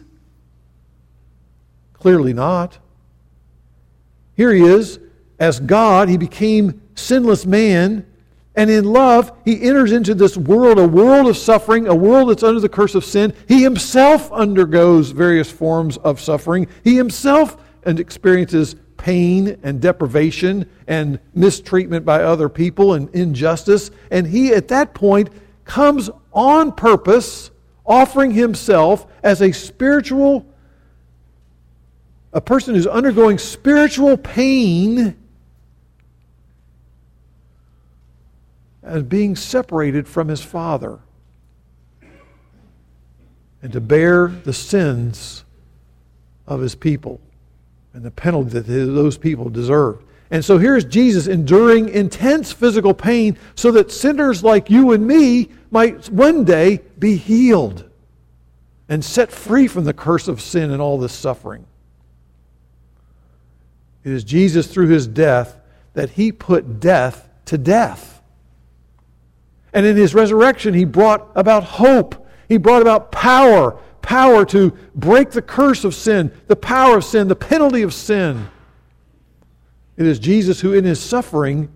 Clearly 2.06 2.34
not. 2.34 2.78
Here 4.36 4.54
he 4.54 4.62
is. 4.62 5.00
As 5.40 5.60
God, 5.60 6.08
he 6.08 6.18
became 6.18 6.80
sinless 6.94 7.48
man. 7.48 8.06
And 8.56 8.70
in 8.70 8.86
love, 8.86 9.32
he 9.44 9.64
enters 9.64 9.92
into 9.92 10.14
this 10.14 10.38
world, 10.38 10.78
a 10.78 10.88
world 10.88 11.28
of 11.28 11.36
suffering, 11.36 11.88
a 11.88 11.96
world 11.96 12.30
that's 12.30 12.44
under 12.44 12.60
the 12.60 12.70
curse 12.70 12.94
of 12.94 13.04
sin. 13.04 13.34
He 13.48 13.64
himself 13.64 14.32
undergoes 14.32 15.10
various 15.10 15.50
forms 15.50 15.98
of 15.98 16.22
suffering. 16.22 16.68
He 16.84 16.96
himself 16.96 17.58
experiences 17.88 18.76
pain 18.98 19.58
and 19.64 19.82
deprivation 19.82 20.70
and 20.86 21.20
mistreatment 21.34 22.06
by 22.06 22.22
other 22.22 22.50
people 22.50 22.94
and 22.94 23.10
injustice. 23.16 23.90
And 24.12 24.28
he, 24.28 24.54
at 24.54 24.68
that 24.68 24.94
point, 24.94 25.32
comes 25.64 26.12
on 26.34 26.72
purpose, 26.74 27.50
offering 27.84 28.30
himself 28.30 29.08
as 29.24 29.42
a 29.42 29.52
spiritual, 29.52 30.46
a 32.36 32.42
person 32.42 32.76
who's 32.76 32.86
undergoing 32.86 33.38
spiritual 33.38 34.18
pain 34.18 35.16
as 38.84 39.02
being 39.04 39.38
separated 39.38 40.06
from 40.06 40.28
his 40.28 40.42
Father 40.42 41.00
and 43.62 43.72
to 43.72 43.80
bear 43.80 44.28
the 44.28 44.52
sins 44.52 45.46
of 46.46 46.60
his 46.60 46.76
people 46.76 47.22
and 47.94 48.04
the 48.04 48.12
penalty 48.12 48.50
that 48.50 48.64
those 48.64 49.18
people 49.18 49.50
deserve. 49.50 50.04
And 50.30 50.44
so 50.44 50.58
here's 50.58 50.84
Jesus 50.84 51.28
enduring 51.28 51.88
intense 51.88 52.52
physical 52.52 52.94
pain 52.94 53.38
so 53.56 53.72
that 53.72 53.94
sinners 53.94 54.44
like 54.44 54.70
you 54.70 54.92
and 54.92 55.08
me 55.08 55.48
might 55.72 56.10
one 56.10 56.44
day 56.44 56.82
be 57.00 57.16
healed 57.16 57.90
and 58.90 59.06
set 59.06 59.32
free 59.32 59.68
from 59.70 59.86
the 59.86 59.94
curse 59.94 60.28
of 60.28 60.42
sin 60.42 60.72
and 60.72 60.82
all 60.82 60.98
this 60.98 61.14
suffering. 61.14 61.66
It 64.06 64.12
is 64.14 64.24
Jesus 64.24 64.68
through 64.68 64.88
his 64.88 65.08
death 65.08 65.60
that 65.94 66.12
he 66.12 66.32
put 66.32 66.80
death 66.80 67.28
to 67.46 67.58
death. 67.58 68.22
And 69.74 69.86
in 69.86 69.98
his 69.98 70.16
resurrection, 70.16 70.74
he 70.74 70.86
brought 70.86 71.30
about 71.36 71.66
hope. 71.66 72.26
He 72.48 72.56
brought 72.56 72.82
about 72.82 73.12
power 73.12 73.78
power 74.06 74.46
to 74.46 74.72
break 74.94 75.32
the 75.32 75.42
curse 75.42 75.84
of 75.84 75.96
sin, 75.96 76.32
the 76.48 76.56
power 76.56 76.98
of 76.98 77.04
sin, 77.04 77.28
the 77.28 77.36
penalty 77.36 77.82
of 77.82 77.94
sin. 77.94 78.48
It 79.98 80.06
is 80.06 80.20
Jesus 80.20 80.62
who, 80.62 80.74
in 80.74 80.86
his 80.86 81.00
suffering, 81.00 81.76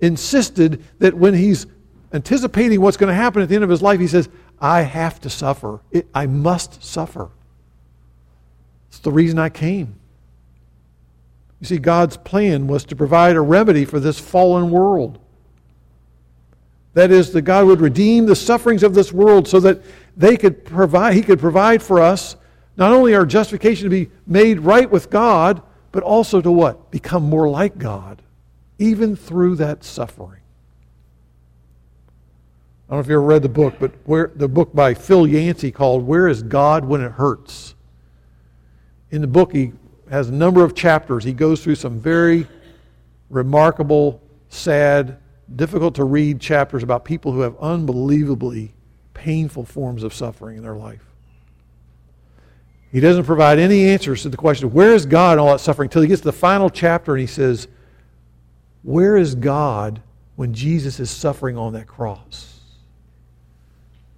insisted 0.00 0.82
that 0.98 1.12
when 1.12 1.34
he's 1.34 1.66
anticipating 2.12 2.80
what's 2.80 2.96
going 2.96 3.08
to 3.08 3.14
happen 3.14 3.42
at 3.42 3.50
the 3.50 3.54
end 3.54 3.64
of 3.64 3.70
his 3.70 3.82
life, 3.82 4.00
he 4.00 4.06
says, 4.06 4.30
I 4.60 4.80
have 4.80 5.20
to 5.20 5.30
suffer. 5.30 5.80
It, 5.90 6.08
I 6.14 6.26
must 6.26 6.82
suffer. 6.82 7.28
It's 8.88 9.00
the 9.00 9.12
reason 9.12 9.38
I 9.38 9.50
came. 9.50 9.97
You 11.60 11.66
see, 11.66 11.78
God's 11.78 12.16
plan 12.16 12.66
was 12.66 12.84
to 12.84 12.96
provide 12.96 13.36
a 13.36 13.40
remedy 13.40 13.84
for 13.84 13.98
this 13.98 14.18
fallen 14.18 14.70
world. 14.70 15.18
That 16.94 17.10
is, 17.10 17.32
that 17.32 17.42
God 17.42 17.66
would 17.66 17.80
redeem 17.80 18.26
the 18.26 18.36
sufferings 18.36 18.82
of 18.82 18.94
this 18.94 19.12
world 19.12 19.48
so 19.48 19.60
that 19.60 19.82
they 20.16 20.36
could 20.36 20.64
provide, 20.64 21.14
He 21.14 21.22
could 21.22 21.38
provide 21.38 21.82
for 21.82 22.00
us 22.00 22.36
not 22.76 22.92
only 22.92 23.14
our 23.14 23.26
justification 23.26 23.84
to 23.84 23.90
be 23.90 24.10
made 24.26 24.60
right 24.60 24.88
with 24.88 25.10
God, 25.10 25.62
but 25.90 26.02
also 26.02 26.40
to 26.40 26.50
what? 26.50 26.90
Become 26.90 27.24
more 27.24 27.48
like 27.48 27.76
God, 27.76 28.22
even 28.78 29.16
through 29.16 29.56
that 29.56 29.82
suffering. 29.82 30.40
I 32.88 32.92
don't 32.92 32.98
know 32.98 33.00
if 33.00 33.08
you 33.08 33.14
ever 33.14 33.22
read 33.22 33.42
the 33.42 33.48
book, 33.48 33.74
but 33.78 33.92
where, 34.04 34.30
the 34.34 34.48
book 34.48 34.74
by 34.74 34.94
Phil 34.94 35.26
Yancey 35.26 35.70
called 35.70 36.06
Where 36.06 36.28
is 36.28 36.42
God 36.42 36.84
When 36.84 37.02
It 37.02 37.12
Hurts? 37.12 37.74
In 39.10 39.20
the 39.20 39.26
book, 39.26 39.52
he 39.52 39.72
has 40.10 40.28
a 40.28 40.32
number 40.32 40.64
of 40.64 40.74
chapters. 40.74 41.24
He 41.24 41.32
goes 41.32 41.62
through 41.62 41.76
some 41.76 42.00
very 42.00 42.46
remarkable, 43.30 44.22
sad, 44.48 45.18
difficult 45.54 45.94
to 45.96 46.04
read 46.04 46.40
chapters 46.40 46.82
about 46.82 47.04
people 47.04 47.32
who 47.32 47.40
have 47.40 47.56
unbelievably 47.58 48.74
painful 49.14 49.64
forms 49.64 50.02
of 50.02 50.14
suffering 50.14 50.56
in 50.56 50.62
their 50.62 50.76
life. 50.76 51.04
He 52.90 53.00
doesn't 53.00 53.24
provide 53.24 53.58
any 53.58 53.86
answers 53.88 54.22
to 54.22 54.28
the 54.28 54.36
question 54.36 54.66
of 54.66 54.74
where 54.74 54.94
is 54.94 55.04
God 55.04 55.34
in 55.34 55.38
all 55.40 55.52
that 55.52 55.60
suffering 55.60 55.88
until 55.88 56.02
he 56.02 56.08
gets 56.08 56.22
to 56.22 56.28
the 56.28 56.32
final 56.32 56.70
chapter 56.70 57.14
and 57.14 57.20
he 57.20 57.26
says, 57.26 57.68
Where 58.82 59.16
is 59.16 59.34
God 59.34 60.00
when 60.36 60.54
Jesus 60.54 60.98
is 60.98 61.10
suffering 61.10 61.58
on 61.58 61.74
that 61.74 61.86
cross? 61.86 62.60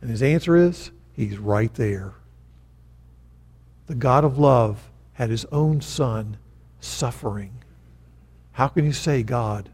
And 0.01 0.11
his 0.11 0.23
answer 0.23 0.57
is, 0.57 0.91
He's 1.15 1.37
right 1.37 1.73
there. 1.75 2.15
The 3.87 3.95
God 3.97 4.25
of 4.25 4.39
love 4.39 4.90
had 5.21 5.29
his 5.29 5.45
own 5.53 5.83
son 5.83 6.39
suffering. 6.81 7.53
How 8.53 8.69
can 8.69 8.87
you 8.87 8.93
say 8.95 9.23
God 9.23 9.69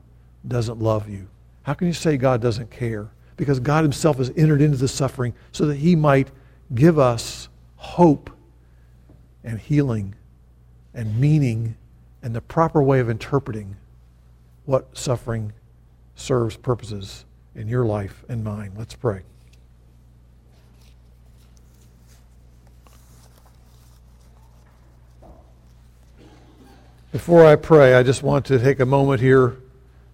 doesn't 0.48 0.80
love 0.80 1.08
you? 1.08 1.28
How 1.62 1.72
can 1.72 1.86
you 1.86 1.92
say 1.92 2.16
God 2.16 2.42
doesn't 2.42 2.72
care? 2.72 3.10
Because 3.36 3.60
God 3.60 3.84
himself 3.84 4.18
has 4.18 4.32
entered 4.36 4.60
into 4.60 4.76
the 4.76 4.88
suffering 4.88 5.34
so 5.52 5.66
that 5.66 5.76
he 5.76 5.94
might 5.94 6.32
give 6.74 6.98
us 6.98 7.48
hope 7.76 8.28
and 9.44 9.60
healing 9.60 10.16
and 10.92 11.16
meaning 11.16 11.76
and 12.24 12.34
the 12.34 12.40
proper 12.40 12.82
way 12.82 12.98
of 12.98 13.08
interpreting 13.08 13.76
what 14.64 14.98
suffering 14.98 15.52
serves 16.16 16.56
purposes 16.56 17.24
in 17.54 17.68
your 17.68 17.84
life 17.84 18.24
and 18.28 18.42
mine. 18.42 18.72
Let's 18.76 18.96
pray. 18.96 19.22
Before 27.12 27.46
I 27.46 27.54
pray, 27.54 27.94
I 27.94 28.02
just 28.02 28.24
want 28.24 28.46
to 28.46 28.58
take 28.58 28.80
a 28.80 28.84
moment 28.84 29.20
here. 29.20 29.56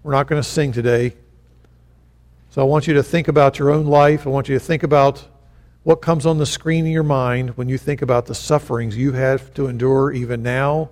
We're 0.03 0.13
not 0.13 0.27
going 0.27 0.41
to 0.41 0.47
sing 0.47 0.73
today. 0.73 1.15
So 2.51 2.61
I 2.61 2.65
want 2.67 2.87
you 2.87 2.93
to 2.95 3.03
think 3.03 3.29
about 3.29 3.59
your 3.59 3.71
own 3.71 3.87
life. 3.87 4.27
I 4.27 4.31
want 4.31 4.47
you 4.47 4.55
to 4.57 4.61
think 4.61 4.83
about 4.83 5.27
what 5.85 6.03
comes 6.03 6.27
on 6.27 6.37
the 6.37 6.45
screen 6.45 6.85
in 6.85 6.93
your 6.93 7.03
mind 7.03 7.57
when 7.57 7.67
you 7.67 7.79
think 7.79 8.03
about 8.03 8.27
the 8.27 8.35
sufferings 8.35 8.95
you 8.95 9.13
have 9.13 9.55
to 9.55 9.69
endure 9.69 10.13
even 10.13 10.43
now 10.43 10.91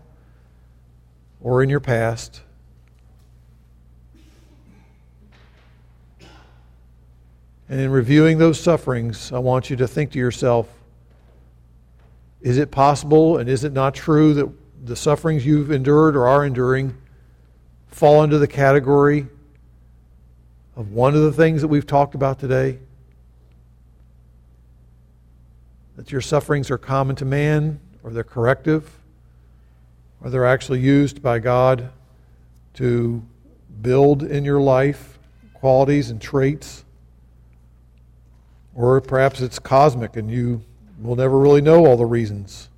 or 1.42 1.62
in 1.62 1.68
your 1.68 1.80
past. 1.80 2.40
And 7.68 7.78
in 7.78 7.90
reviewing 7.90 8.38
those 8.38 8.58
sufferings, 8.58 9.32
I 9.32 9.38
want 9.38 9.68
you 9.68 9.76
to 9.76 9.86
think 9.86 10.12
to 10.12 10.18
yourself 10.18 10.66
is 12.40 12.56
it 12.56 12.70
possible 12.70 13.36
and 13.36 13.50
is 13.50 13.64
it 13.64 13.74
not 13.74 13.94
true 13.94 14.32
that 14.32 14.50
the 14.82 14.96
sufferings 14.96 15.44
you've 15.44 15.70
endured 15.70 16.16
or 16.16 16.26
are 16.26 16.44
enduring 16.44 16.96
fall 17.88 18.22
into 18.22 18.38
the 18.38 18.48
category 18.48 19.26
of 20.76 20.92
one 20.92 21.14
of 21.14 21.22
the 21.22 21.32
things 21.32 21.60
that 21.60 21.68
we've 21.68 21.86
talked 21.86 22.14
about 22.14 22.38
today? 22.38 22.78
that 26.00 26.10
your 26.10 26.22
sufferings 26.22 26.70
are 26.70 26.78
common 26.78 27.14
to 27.14 27.26
man, 27.26 27.78
or 28.02 28.10
they're 28.10 28.24
corrective, 28.24 28.90
or 30.22 30.30
they're 30.30 30.46
actually 30.46 30.80
used 30.80 31.20
by 31.20 31.38
God 31.38 31.90
to 32.72 33.22
build 33.82 34.22
in 34.22 34.42
your 34.42 34.62
life 34.62 35.18
qualities 35.52 36.08
and 36.08 36.18
traits, 36.18 36.86
or 38.74 38.98
perhaps 39.02 39.42
it's 39.42 39.58
cosmic 39.58 40.16
and 40.16 40.30
you 40.30 40.62
will 41.02 41.16
never 41.16 41.38
really 41.38 41.60
know 41.60 41.84
all 41.84 41.98
the 41.98 42.06
reasons. 42.06 42.69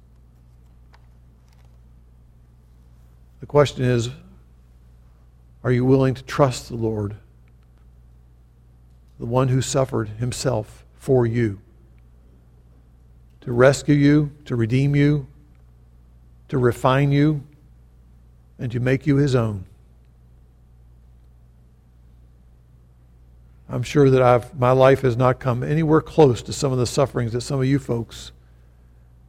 The 3.42 3.46
question 3.46 3.84
is 3.84 4.08
are 5.62 5.70
you 5.70 5.84
willing 5.84 6.14
to 6.14 6.22
trust 6.22 6.68
the 6.68 6.76
Lord, 6.76 7.16
the 9.20 9.26
one 9.26 9.48
who 9.48 9.60
suffered 9.60 10.08
himself 10.08 10.86
for 10.94 11.26
you? 11.26 11.60
to 13.42 13.52
rescue 13.52 13.94
you, 13.94 14.30
to 14.44 14.56
redeem 14.56 14.96
you, 14.96 15.26
to 16.48 16.58
refine 16.58 17.10
you, 17.10 17.42
and 18.58 18.70
to 18.70 18.80
make 18.80 19.06
you 19.06 19.16
his 19.16 19.34
own. 19.34 19.64
I'm 23.68 23.82
sure 23.82 24.10
that 24.10 24.22
I've, 24.22 24.58
my 24.58 24.70
life 24.70 25.00
has 25.00 25.16
not 25.16 25.40
come 25.40 25.62
anywhere 25.62 26.00
close 26.00 26.42
to 26.42 26.52
some 26.52 26.72
of 26.72 26.78
the 26.78 26.86
sufferings 26.86 27.32
that 27.32 27.40
some 27.40 27.58
of 27.58 27.66
you 27.66 27.78
folks 27.78 28.30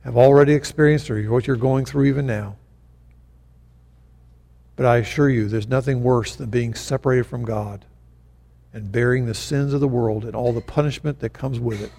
have 0.03 0.17
already 0.17 0.53
experienced 0.53 1.09
or 1.09 1.23
what 1.31 1.47
you're 1.47 1.55
going 1.55 1.85
through 1.85 2.05
even 2.05 2.27
now. 2.27 2.57
But 4.75 4.85
I 4.85 4.97
assure 4.97 5.29
you, 5.29 5.47
there's 5.47 5.67
nothing 5.67 6.03
worse 6.03 6.35
than 6.35 6.49
being 6.49 6.73
separated 6.73 7.25
from 7.25 7.45
God 7.45 7.85
and 8.73 8.91
bearing 8.91 9.25
the 9.25 9.35
sins 9.35 9.73
of 9.73 9.79
the 9.79 9.87
world 9.87 10.25
and 10.25 10.35
all 10.35 10.51
the 10.51 10.61
punishment 10.61 11.19
that 11.19 11.31
comes 11.31 11.59
with 11.59 11.81
it. 11.81 11.91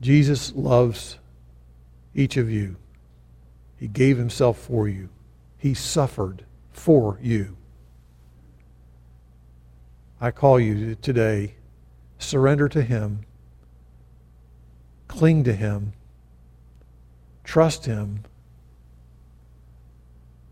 Jesus 0.00 0.52
loves 0.54 1.18
each 2.14 2.36
of 2.36 2.50
you. 2.50 2.76
He 3.76 3.86
gave 3.86 4.16
himself 4.16 4.58
for 4.58 4.88
you. 4.88 5.10
He 5.58 5.74
suffered 5.74 6.44
for 6.72 7.18
you. 7.22 7.56
I 10.20 10.30
call 10.30 10.58
you 10.58 10.94
today, 10.94 11.56
surrender 12.18 12.68
to 12.68 12.82
him, 12.82 13.20
cling 15.08 15.44
to 15.44 15.52
him, 15.52 15.92
trust 17.44 17.86
him, 17.86 18.24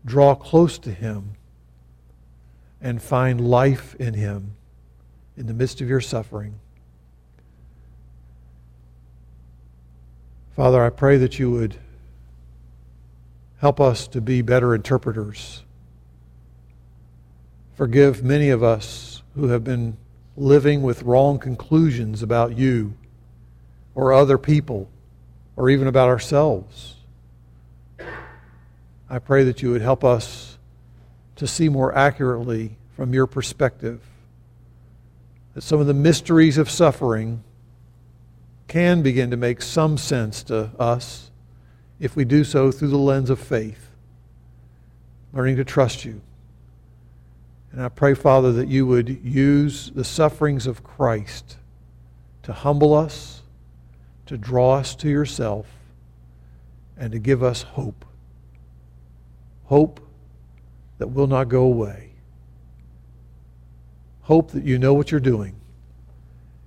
draw 0.05 0.35
close 0.35 0.77
to 0.79 0.91
him, 0.91 1.31
and 2.81 3.01
find 3.01 3.39
life 3.39 3.95
in 3.95 4.15
him 4.15 4.55
in 5.37 5.45
the 5.45 5.53
midst 5.53 5.81
of 5.81 5.87
your 5.87 6.01
suffering. 6.01 6.59
Father, 10.55 10.83
I 10.83 10.89
pray 10.89 11.17
that 11.17 11.39
you 11.39 11.51
would 11.51 11.77
help 13.59 13.79
us 13.79 14.07
to 14.07 14.19
be 14.19 14.41
better 14.41 14.73
interpreters. 14.73 15.63
Forgive 17.75 18.23
many 18.23 18.49
of 18.49 18.63
us 18.63 19.21
who 19.35 19.47
have 19.47 19.63
been 19.63 19.97
living 20.35 20.81
with 20.81 21.03
wrong 21.03 21.37
conclusions 21.39 22.23
about 22.23 22.57
you 22.57 22.95
or 23.95 24.11
other 24.11 24.37
people 24.37 24.89
or 25.55 25.69
even 25.69 25.87
about 25.87 26.09
ourselves. 26.09 26.95
I 29.11 29.19
pray 29.19 29.43
that 29.43 29.61
you 29.61 29.71
would 29.71 29.81
help 29.81 30.05
us 30.05 30.57
to 31.35 31.45
see 31.45 31.67
more 31.67 31.93
accurately 31.93 32.77
from 32.95 33.13
your 33.13 33.27
perspective 33.27 33.99
that 35.53 35.63
some 35.63 35.81
of 35.81 35.87
the 35.87 35.93
mysteries 35.93 36.57
of 36.57 36.69
suffering 36.69 37.43
can 38.69 39.01
begin 39.01 39.29
to 39.31 39.35
make 39.35 39.61
some 39.61 39.97
sense 39.97 40.43
to 40.43 40.71
us 40.79 41.29
if 41.99 42.15
we 42.15 42.23
do 42.23 42.45
so 42.45 42.71
through 42.71 42.87
the 42.87 42.97
lens 42.97 43.29
of 43.29 43.37
faith, 43.37 43.89
learning 45.33 45.57
to 45.57 45.65
trust 45.65 46.05
you. 46.05 46.21
And 47.73 47.83
I 47.83 47.89
pray, 47.89 48.13
Father, 48.13 48.53
that 48.53 48.69
you 48.69 48.87
would 48.87 49.09
use 49.25 49.91
the 49.93 50.05
sufferings 50.05 50.65
of 50.65 50.85
Christ 50.85 51.57
to 52.43 52.53
humble 52.53 52.93
us, 52.93 53.41
to 54.27 54.37
draw 54.37 54.75
us 54.75 54.95
to 54.95 55.09
yourself, 55.09 55.67
and 56.97 57.11
to 57.11 57.19
give 57.19 57.43
us 57.43 57.63
hope. 57.63 58.05
Hope 59.71 60.01
that 60.97 61.07
will 61.07 61.27
not 61.27 61.47
go 61.47 61.61
away. 61.61 62.11
Hope 64.23 64.51
that 64.51 64.65
you 64.65 64.77
know 64.77 64.93
what 64.93 65.11
you're 65.11 65.21
doing 65.21 65.55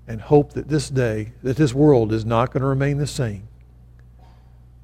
and 0.08 0.22
hope 0.22 0.54
that 0.54 0.68
this 0.68 0.88
day, 0.88 1.34
that 1.42 1.58
this 1.58 1.74
world 1.74 2.14
is 2.14 2.24
not 2.24 2.50
going 2.50 2.62
to 2.62 2.66
remain 2.66 2.96
the 2.96 3.06
same. 3.06 3.46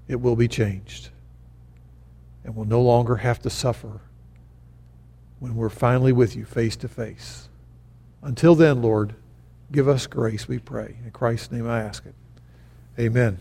It 0.07 0.21
will 0.21 0.37
be 0.37 0.49
changed. 0.49 1.09
And 2.45 2.55
we'll 2.55 2.67
no 2.67 2.83
longer 2.83 3.17
have 3.17 3.41
to 3.41 3.49
suffer 3.49 4.03
when 5.39 5.57
we're 5.57 5.71
finally 5.71 6.13
with 6.13 6.37
you 6.37 6.45
face 6.45 6.77
to 6.77 6.89
face. 6.89 7.49
Until 8.21 8.55
then, 8.55 8.83
Lord, 8.83 9.15
give 9.73 9.89
us 9.89 10.07
grace, 10.07 10.47
we 10.47 10.59
pray. 10.59 10.97
In 11.07 11.11
Christ's 11.11 11.53
name 11.53 11.67
I 11.67 11.81
ask 11.81 12.05
it. 12.05 12.15
Amen. 12.99 13.39